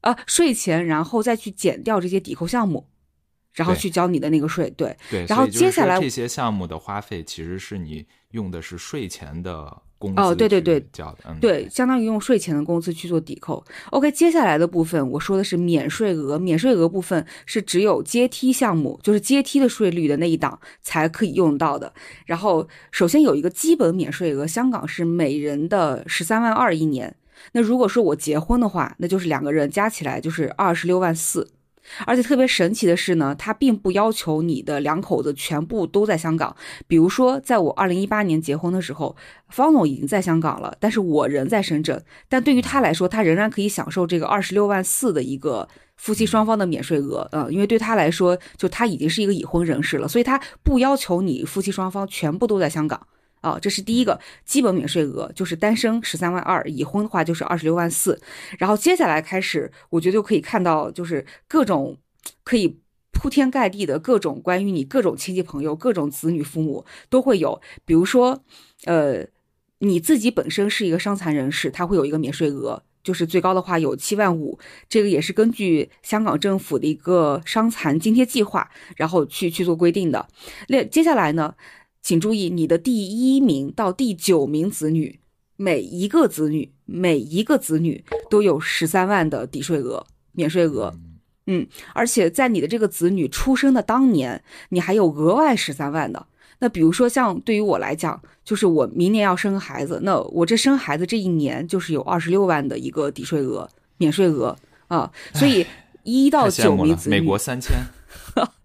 [0.00, 2.86] 啊税前，然后再去减掉这些抵扣项目，
[3.54, 4.70] 然后去交你的那个税。
[4.70, 5.26] 对对。
[5.26, 9.82] 然后接下来这些项目的花费，其实是你用的是税前的。
[10.16, 13.62] 哦，对对对，交的，对，相当于用税前的工资去做抵扣。
[13.90, 21.92] OK，接下来的部分我说的是免税额，免税额部分是只有阶梯项目，就是阶梯的税率的那一档才可以用到的。
[22.24, 27.14] 然后，首先有一个基本免税额，香港是每人的十三万二一年。
[27.52, 31.46] 那如果说我结婚的话，那就是两个人加起来就是二十六万四。
[32.06, 36.54] 而且特别神奇的是呢，它并不要求你的两口子全部都在香港。
[36.86, 39.16] 比如说，在我二零一八年结婚的时候，
[39.48, 42.02] 方总已经在香港了，但是我人在深圳。
[42.28, 47.28] 但对于他来说，他仍然可以享受这个二十六万四的一个夫妻双方的免税额。
[47.32, 53.06] 呃，因为对他来说，就他已经是一个已婚人士了，所以他不要求你夫妻双方全部都在香港。
[53.40, 58.20] 啊，这是第一个基本免税额，就是单身十三万二，已婚的话就是二十六万四。
[58.58, 61.96] 然后接下来开始，我觉得就可以看到，就是各种
[62.44, 62.78] 可以
[63.12, 67.60] 铺天盖地的各种关于你各种亲戚朋友、各种子女父母都会有。
[67.86, 68.44] 比如说，
[68.84, 69.26] 呃，
[69.78, 74.58] 你自己本身是一个伤残人士，他会有一个免税额，就是最高的话有七万五。
[74.88, 80.28] 这个也是根据香港政府的一个伤残津贴计划，然后去去做规定的。
[80.68, 81.54] 那接下来呢？
[82.02, 85.20] 请注意，你的第一名到第九名子女，
[85.56, 90.94] 每一个子女每一个子女都有十三万的抵税额、免税额。
[91.46, 96.26] 嗯，而且在你的这个子女出生的当年，你还有额外十三万的。
[96.60, 104.56] 那比如说，像对于我来讲，就是我明年要生孩子，那我这生孩子这一年就是有二十六万的一个抵税额、免税额
[104.88, 105.10] 啊。
[105.34, 105.66] 所以
[106.04, 107.76] 一到九名子女，美国三千。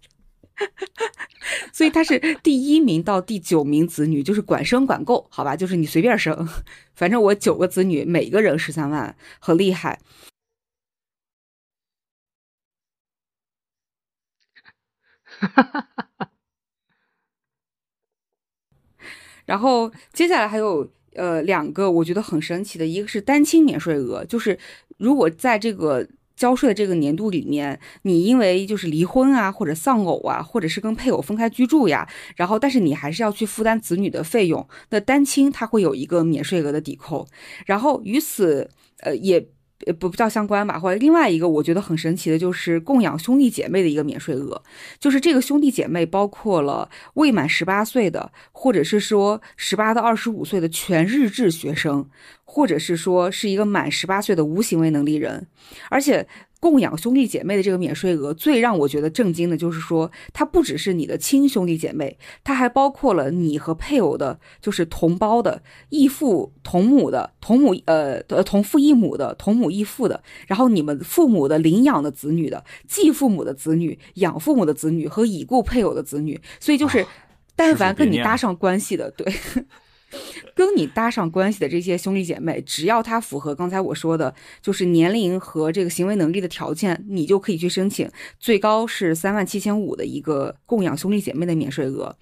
[1.73, 5.55] 所以他是第一名到第九名子女，就是管生管够，好吧？
[5.55, 6.47] 就是你随便生，
[6.95, 9.99] 反正我九个子女，每个人十三万，很厉害。
[19.45, 24.57] 然后接下来还有呃两个我觉得很神奇的，一个是单亲免税额，就是
[24.97, 26.07] 如果在这个。
[26.35, 37.27] 交税的这个年度里面，你因为就是离婚啊，或者丧偶啊，或者是跟配偶分开居住呀，然后但是你还是要去负担子女的费用，那单亲他会有一个免税额的抵扣，
[37.65, 39.47] 然后与此呃也。
[39.85, 44.61] 呃，不不叫相关吧，或者另外一个我觉得很神奇的就是供养兄弟姐妹的一个免税额，
[44.99, 52.09] 就是这个兄弟姐妹包括了未满十八岁的，或者是说十八到二十五岁的全日制学生，
[52.45, 55.47] 或者是说是一个满十八岁的无行为能力人，
[55.89, 56.27] 而且。
[56.65, 77.05] 供养兄弟姐妹的这个免税额，最让我觉得震惊的就是说，它不只是你的亲兄弟姐妹，它还包括了你和配偶的，就是同胞的、异父同母的、同母呃呃同父异母的、同母异父的，然后你们父母的领养的子女的、继父母的子女、养父母的子女和已故配偶的子女，所以就是，
[77.55, 79.31] 但凡跟你搭上关系的，对。
[80.53, 88.09] 跟你搭上关系的这些兄弟姐妹，只要他符合刚才我说的，就是年龄和这个行为能力的条件，你就可以去申请，
[88.39, 92.15] 最高是三万七千五的一个供养兄弟姐妹的免税额。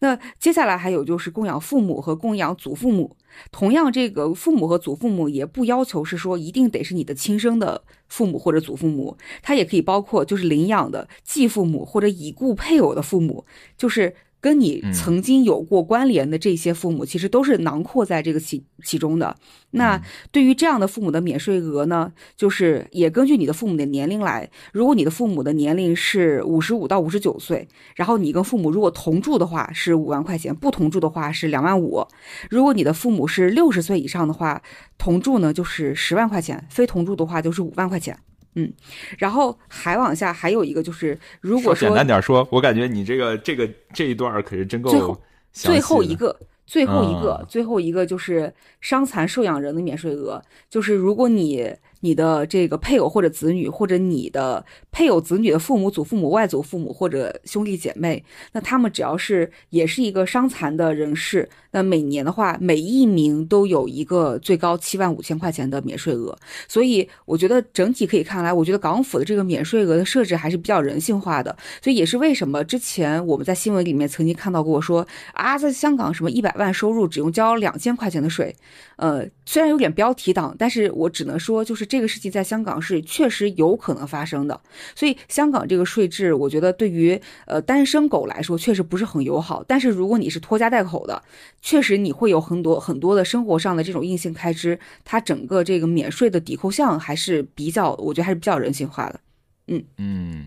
[0.00, 3.16] 那接下来还有就是供养父母和供养祖父母，
[3.50, 13.44] 同样这个父母和祖父母也不要求是说一定得是你的亲生的父母或者祖父母，他也可以包括就是领养的继父母或者已故配偶的父母，
[13.76, 14.14] 就是。
[14.40, 19.36] 跟你曾经有过关联的这些父母，其实都是囊括在这个其其中的。
[19.72, 20.00] 那
[20.30, 24.48] 对于这样的父母的免税额呢，就是也根据你的父母的年龄来。
[24.72, 32.06] 如果你的父母的年龄是五十五到五十九岁，然后你跟父母如果同住的话是五万块钱，不同住的话是两万五。
[32.48, 34.62] 如果你的父母是六十岁以上的话，
[34.96, 38.16] 同住呢就是十万块钱，非同住的话就是五万块钱。
[38.58, 38.72] 嗯，
[39.18, 44.90] 然后还往下还有一个就是，如果说简单点说，我感觉你这个这个这一段可是真够。
[44.90, 45.22] 最后
[45.52, 46.36] 最后一个，
[46.66, 51.72] 最后一个，最后一个就是伤残受养人的免税额，就是如果你。
[52.00, 66.38] 你的这个配偶或者子女，或者你的配偶子女的父母、祖父母、外祖父母或者兄弟姐妹，那他们只要是也是一个伤残的人士，那每年的话，每一名都有一个最高七万五千块钱的免税额。
[66.68, 71.56] 所以我觉得整体可以看来，我觉得港府的这个免税额的设置还是比较人性化的。
[71.82, 78.54] 所以也是为什么之前我们在新闻里面曾经看到过说啊，在香港什么一百万收入只用交两千块钱的税，
[78.98, 81.87] 呃，虽然有点标题党，但是我只能说就是。
[81.88, 84.60] 这个事情在香港是确实有可能发生的，
[84.94, 89.64] 所以香港这个税制，我觉得对于呃单身狗来说确实不是很友好。
[89.66, 91.22] 但是如果你是拖家带口的，
[91.62, 99.20] 确实你会有很多很多的生活上的这种硬性开支，它整个这个免税的抵扣项还是比较，我觉得还是比较人性化的。
[99.66, 100.46] 嗯嗯，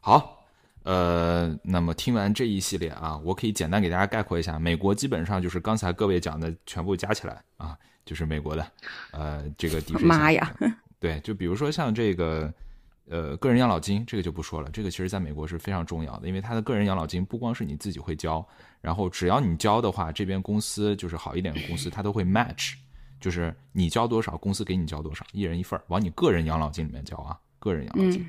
[0.00, 0.44] 好，
[0.82, 7.76] 呃，那么听完这一系列啊，我可以简单给大家概括一下，美国基本上就是刚才各位讲的全部加起来啊。
[8.10, 8.72] 就是美国的，
[9.12, 10.02] 呃，这个抵税。
[10.02, 10.52] 妈呀！
[10.98, 12.52] 对，就比如说像这个，
[13.08, 14.68] 呃，个人养老金，这个就不说了。
[14.72, 18.44] 这个其实在美国是非常重要的，因为他的个人养老金不光是你自己会交，
[18.80, 22.74] 然后只要你交的话，这边公司就是好一点的公司，它都会 match，
[23.20, 28.28] 就是你交多少，公司给你交多少，一人一份儿往你个人养老金里面交啊，个人养老金。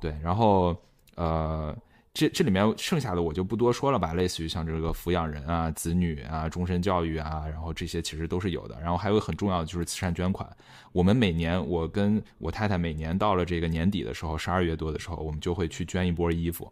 [0.00, 0.74] 对，然后
[1.16, 1.76] 呃。
[2.18, 8.76] 这这里面剩下的我就不多说了吧，类似于像这个抚养人啊、子女啊、终身教育啊，然后这些其实都是有的。
[8.80, 10.44] 然后还有很重要的就是慈善捐款。
[10.90, 16.68] 我们每年，我跟我太太每年到了这个年底的时候，十二月多的时候，我们就会去捐一波衣服。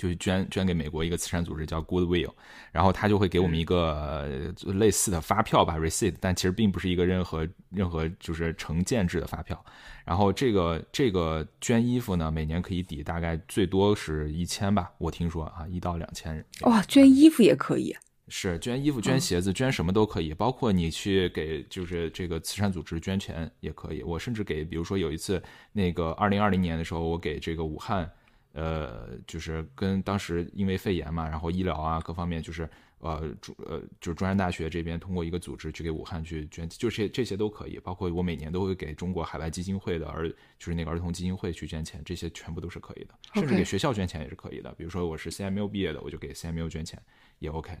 [0.00, 2.32] 就捐捐给美国一个慈善组织叫 Goodwill，
[2.72, 4.26] 然后他就会给我们一个
[4.64, 9.62] 类似的发票吧，receipt，但其实并不是一个任何任何就是成建制的发票。
[10.06, 16.42] 然后这个这个捐衣服呢，每年可以抵大概最多是一千吧，我听说啊，一到两千。
[16.62, 17.94] 哇，捐衣服也可以。
[18.28, 24.02] 是捐衣服、捐鞋子、捐什么都可以，包括你去给就是这个慈善组织捐钱也可以。
[24.02, 28.10] 我甚至给，比如说有一次那个二零二零年的时候，我给这个武汉。
[28.52, 32.68] 呃，就是跟当时因为肺炎嘛，然后医疗啊各方面，就是
[32.98, 44.72] 呃中呃就是中山大学这边通过一个组织去给武汉去捐，就这这些都可以，包括我每年都会给中国海外基金会的儿就是那个儿童基金会去捐钱，这些全部都是可以的，甚至给学校捐钱也是可以的。
[44.72, 47.00] 比如说我是 CMU 毕业的，我就给 CMU 捐钱
[47.38, 47.78] 也 OK。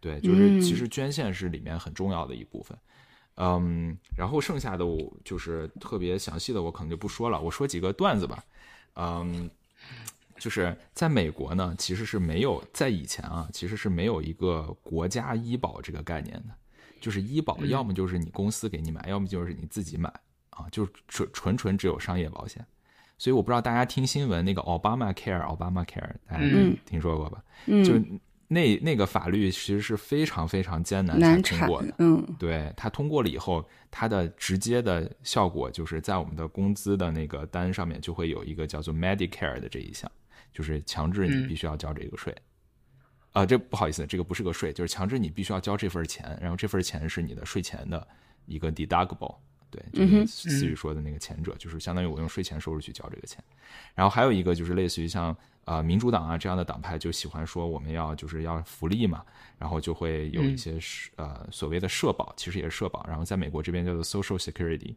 [0.00, 2.76] 对，就是其实捐献是里面很重要的一部分。
[3.36, 8.44] 嗯，然后剩下的我就是特别详细的我可能就不说了，我说几个段子吧。
[8.96, 9.50] 嗯。
[10.38, 16.54] 就是在美国呢，其实是没有在以前啊，其实是没有一个国家医保这个概念的。
[17.00, 20.12] 就是医保，要么就是你公司给你买，要么就是你自己买
[20.50, 22.62] 啊，就纯纯纯只有商业保险。
[23.16, 26.44] 所以我不知道大家听新闻那个 Obama Care，Obama Care，大家
[26.84, 27.42] 听说过吧？
[27.66, 27.94] 嗯，就
[28.52, 31.94] 那那个法律其实是非常非常艰难才通过的。
[31.98, 40.10] 嗯，对，它通过了以后，它的直接的效果就是在我们的工资的那个单上面就会有一个叫做 Medicare 的这一项。
[40.52, 42.34] 就是强制你必须要交这个税，
[43.30, 48.04] 啊，这不好意思，这个不是个税，就是强制你必须要交这份钱，然后这份钱是你的税前的
[48.46, 49.36] 一个 deductible，
[49.70, 53.42] 对，就是思雨说的那个前者，就是相当于我用税前收入去交这个钱。
[53.94, 55.34] 然后还有一个就是类似于像
[55.70, 59.24] 啊民主党啊这样的党派就喜欢说我们要就是要福利嘛，
[59.58, 60.78] 然后就会有一些
[61.16, 64.94] 呃所谓的社保，其实也是社保，然后在美国这边叫做 social security。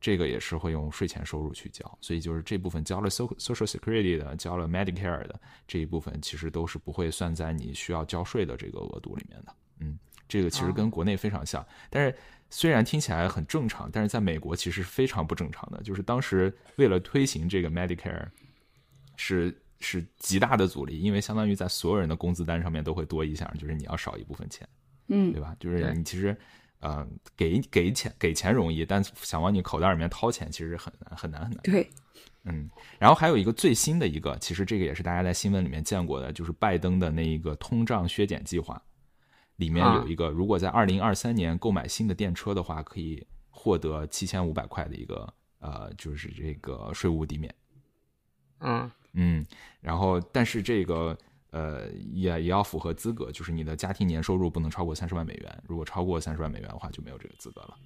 [0.00, 9.54] 这个也是会用税前收入去交，所以就是这部分交了 social security 的，交了 Medicare 的这一部分，其实都是不会算在你需要交税的这个额度里面的。
[9.78, 9.96] 嗯，
[10.28, 12.12] 这个其实跟国内非常像，但是
[12.50, 18.26] 虽然听起来很正常，但是在美国其实非常不正常的，就是当时为了推行这个 Medicare，
[19.14, 24.66] 是是极大的阻力，因为相当于在所有人的工资单上面都会多一项，就是你要少一部分钱，
[25.08, 25.54] 嗯，对吧？
[25.60, 26.34] 就是你其实。
[26.84, 27.06] 呃，
[27.36, 31.60] 给给钱给钱容易，但想往你口袋里面掏钱，其实很难很难很难。
[31.62, 31.88] 对，
[32.42, 32.68] 嗯，
[32.98, 38.82] 然后还有一个最新的一个，其实这个也是大家在新闻里面见过的，就是拜登的那一个通胀削减计划，
[39.58, 47.54] 里面有一个，如果在二零二三年购买新的电车的话，可以获得七千五百块的一个呃，就是这个税务抵免。
[48.62, 49.46] 嗯嗯，
[49.80, 51.16] 然后但是这个。
[51.52, 57.76] 呃，也也要符合资格，就是你的家庭年收入不能超过三十万美元，如果超过三十万美元的话，就没有这个资格了。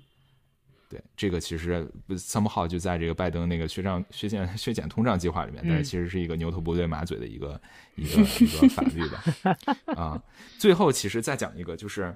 [0.88, 7.60] 对，这个其实 somehow 就在这个拜登那个削账、削减、削减通胀计划里面，但是其实是一个牛头不对马嘴的一个
[7.96, 9.56] 一个一个法律吧。
[9.96, 10.22] 啊，
[10.58, 12.14] 最后其实再讲一个，就是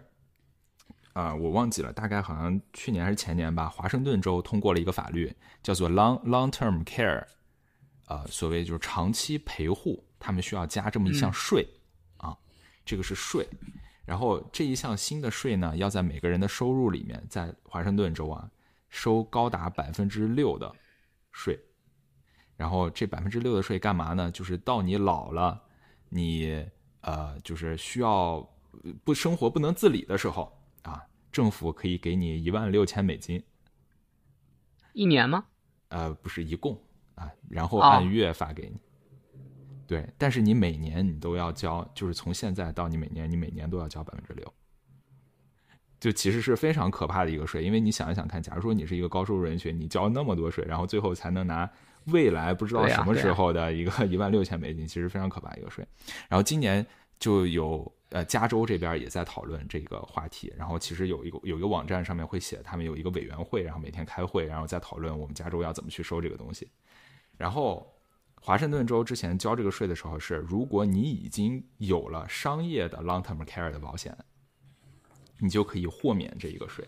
[1.14, 5.34] 啊，我忘记了，大概好像去年还是前年吧，华盛顿州通过了一个法律，
[5.64, 7.24] 叫做 long long term care，
[8.10, 10.04] 啊，所谓就是长期陪护。
[10.18, 11.66] 他们需要加这么一项税，
[12.18, 12.36] 啊，
[12.84, 13.48] 这个是税，
[14.04, 18.50] 然后这一项新的税呢，要在每个人的收入里面，在华盛顿州啊，
[18.90, 20.70] 收高达百分之六的
[21.32, 21.58] 税，
[22.54, 24.30] 然后这百分之六的税干嘛呢？
[24.30, 25.58] 就是到你老了，
[26.10, 26.66] 你
[27.00, 28.46] 呃，就是需要
[29.02, 33.42] 不生活不能自理的时候啊，政府可以给你一万六千美金，
[34.92, 35.46] 一年吗？
[35.88, 36.78] 呃，不是，一共
[37.20, 38.80] 啊，然后按月发给你。
[39.86, 44.55] 对，但是你每年你都要交，就是从现在到你每年，你每年都要交百分之六，
[45.98, 47.62] 就其实是非常可怕的一个税。
[47.62, 51.68] 因为你想一想看，假如说你是一个高收入人群，你交那么多税，然后最后才能拿
[52.06, 55.84] 未来不知道什么时候的一个一万六千美金，其实非常可怕一个税。
[56.28, 56.86] 然后今年
[57.18, 66.70] 就有呃加州这边也在讨论这个话题，然后其实有一个有一个网站上面会写，他们有一个委员会，然后每天开会，然后再讨论我们加州要怎么去收这个东西，
[67.40, 67.86] 然后。
[68.42, 74.16] 华盛顿州之前交这个税的时候是，如果你已经有了商业的 long-term care 的保险，
[75.38, 76.82] 你就可以豁免这一个税。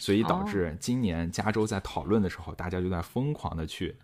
[0.00, 3.94] 所以导致今年加州在讨论的时候，大家就在疯狂的去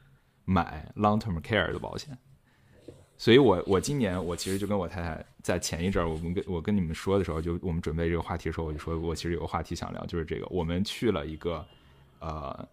[0.45, 2.17] 买 long-term care 的保险。
[3.17, 11.67] 所以我我今年我其实就跟我太太在前一阵儿，我们跟我跟你们说的时候，就我们准备这个话题的时候，我就说我其实有个话题想聊，就是这个，我们去了一个
[12.21, 12.69] 呃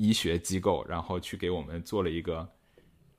[0.00, 2.48] 医学机构，然后去给我们做了一个。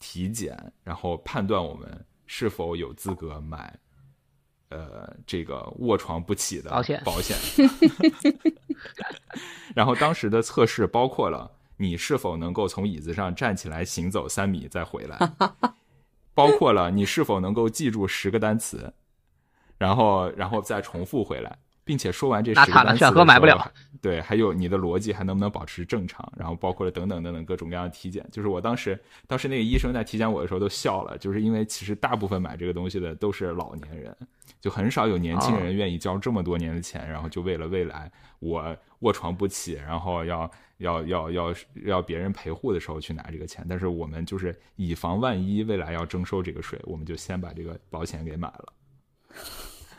[0.04, 3.72] 体检，然后判断我们是否有资格买，
[4.70, 7.00] 呃，这个卧床不起的保险。
[7.06, 7.38] 保险。
[9.76, 15.20] 然后当时的测试包括了你是否能够从椅子上站起来行走三米再回来，
[16.34, 18.92] 包括了你是否能够记住十个单词，
[19.78, 21.60] 然后然后再重复回来。
[21.92, 23.70] 并且说完这十个单词买不了，
[24.02, 28.26] 对，还有你的逻辑还能不能保持正常，然后包括了等等等等各种各样的体检。
[28.32, 28.98] 就是我当时，
[29.28, 34.16] 当时那个医生在体检我的时候都笑了，就是因为其实大部分买这个东西的都是老年人，
[34.62, 38.10] 就很少有年轻人愿意交这么多年的钱，然后就为了未来
[38.40, 41.54] 我卧床不起，然后要要要要
[41.84, 43.66] 要别人陪护的时候去拿这个钱。
[43.68, 48.74] 但是我们就是以防万一未来要征收这个税，我们就先把这个保险给买了。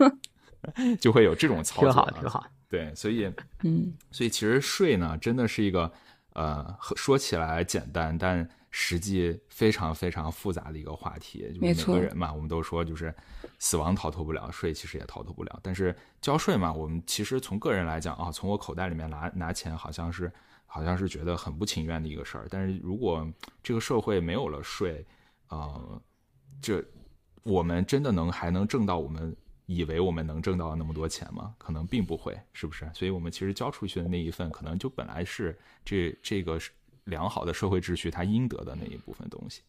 [1.01, 2.47] 就会有这种操作，挺好，挺好。
[2.68, 3.30] 对，所以，
[3.64, 5.93] 嗯，所以其实税呢，真的是一个
[6.32, 11.40] 呃，说起来简单，但实际非常非常复杂的一个话题。
[11.48, 13.14] 就是每个人嘛，我们都说就是
[13.59, 15.60] 死亡逃脱不了，税其实也逃脱不了。
[15.62, 20.32] 但是交税嘛，我们其实从个人来讲啊，从我口袋里面拿拿钱，好像是
[20.64, 22.47] 好像是觉得很不情愿的一个事儿。
[22.48, 23.30] 但是如果
[23.62, 25.05] 这个社会没有了税，
[25.48, 26.02] 呃，
[26.62, 26.82] 这
[27.43, 29.36] 我们真的能还能挣到我们？
[29.66, 31.55] 以为我们能挣到那么多钱吗？
[31.56, 32.90] 可能并不会，是不是？
[32.93, 36.59] 所以，我们其实交出去的那一份，可能就本来是这这个
[37.05, 39.62] 良好的社会秩序它应得的那一部分东西。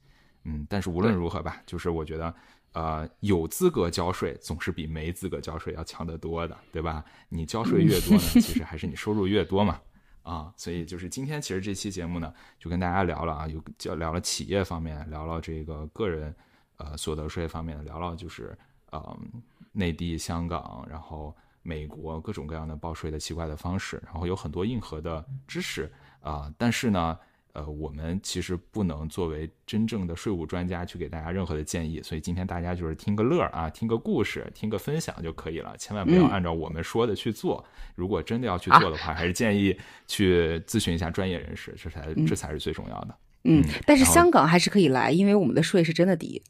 [0.44, 2.36] 嗯，但是无论如何吧，就是我觉得，
[2.74, 7.06] 呃，有资格交税总是比没资格交税要强得多的，对吧？
[7.30, 9.80] 你交税越多呢， 其实还是你收入越多嘛。
[10.24, 16.36] 啊，所以就是今天其实这期节目呢，就跟大家聊了啊，有就聊了企业方面，聊了这个个人
[16.78, 18.57] 呃所得税方面的，聊了就是
[18.91, 19.41] 嗯。
[19.74, 25.91] 内地、香港，然后美国各种各样的报税的奇怪的方式，然后有很多硬核的知识
[26.22, 27.20] 啊，但是呢，
[27.54, 37.64] 呃，我们其实不能作为真正的税务专家去给大家任何的建议，所以今天大家就是听个乐儿啊，听个故事，听个分享就可以了，千万不要按照我们说的去做。
[37.95, 39.78] 如果真的要去做的话，还是建议
[40.08, 43.18] 去咨询一下专业人士，这才这才是最重要的。
[43.45, 46.41] 嗯，但是香港还是可以来，因为我们的税是真的低。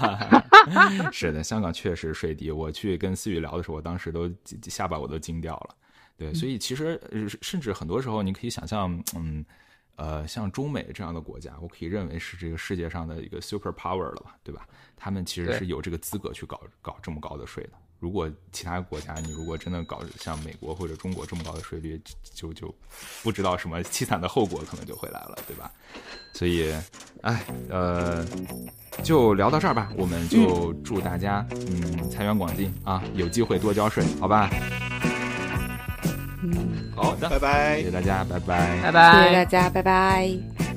[1.10, 2.50] 是的，香港确实税低。
[2.50, 4.30] 我去跟思雨聊的时候，我当时都
[4.68, 5.74] 下巴我都惊掉了。
[6.16, 7.00] 对，所以其实
[7.40, 9.44] 甚至很多时候，你可以想象，嗯，
[9.96, 14.66] 呃，像中美这样的国家，我可以认为是这个世界上的一个 super power 了吧，对吧？
[14.96, 17.72] 他们其实是有这个资格去搞搞这么高的税的。
[18.02, 22.02] 如果其他国家，你如果真的搞像美国或者中国这么高的税率，
[22.34, 22.74] 就就
[23.22, 25.70] 不知道什么凄惨的后果可能就会来了，对吧？
[26.34, 26.74] 所以，
[27.20, 28.26] 哎，呃，
[29.04, 29.92] 就聊到这儿吧。
[29.96, 34.50] 我们就祝大家，嗯，财源广进啊，有机会多交税，好吧？
[36.42, 40.71] 嗯，好的，拜拜，谢谢大家，拜拜，拜拜，谢谢大家，拜拜。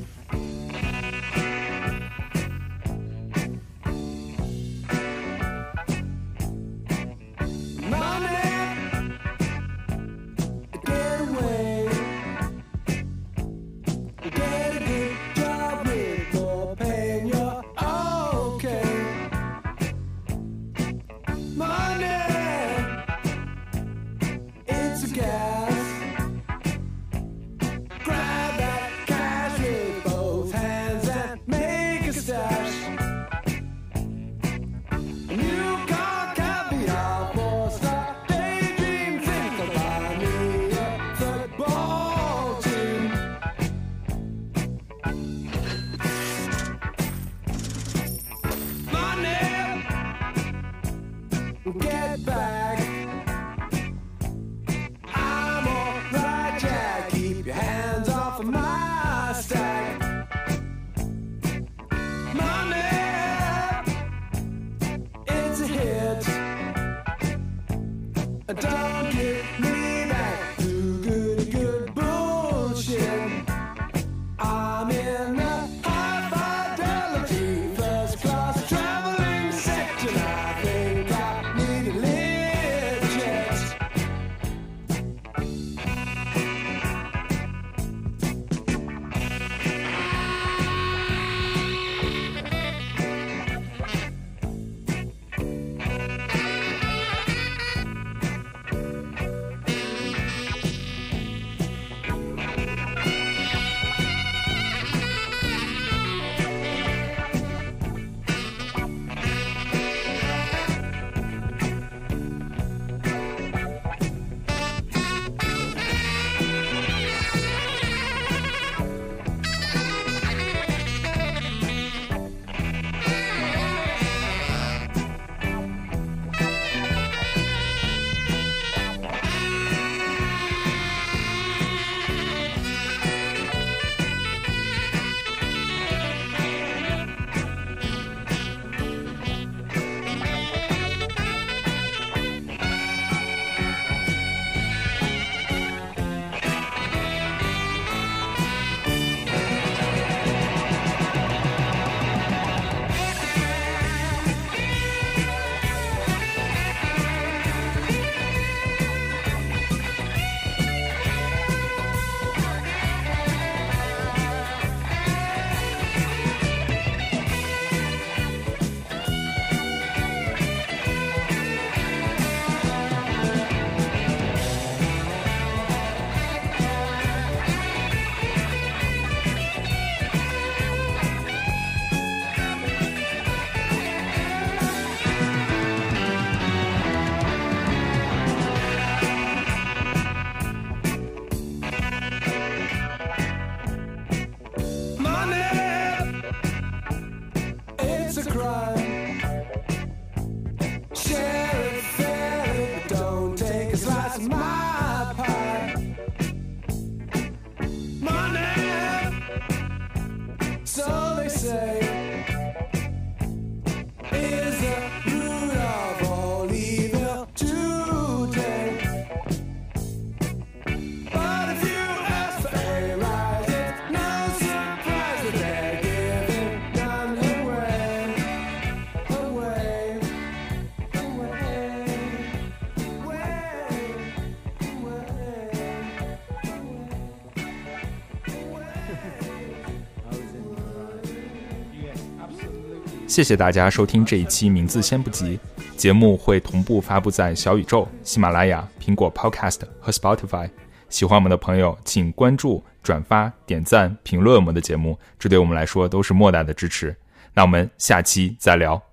[243.15, 245.39] 谢谢大家收听这一期，名字先不急。
[245.77, 250.49] 节目会同步发布在小宇宙、喜马拉雅、苹果 Podcast 和 Spotify。
[250.89, 256.93] 喜欢我们的朋友，请关注、转发、点赞、评论我们的节目，这对我们来说都是莫大的支持。
[257.33, 258.83] 那我们下期再聊。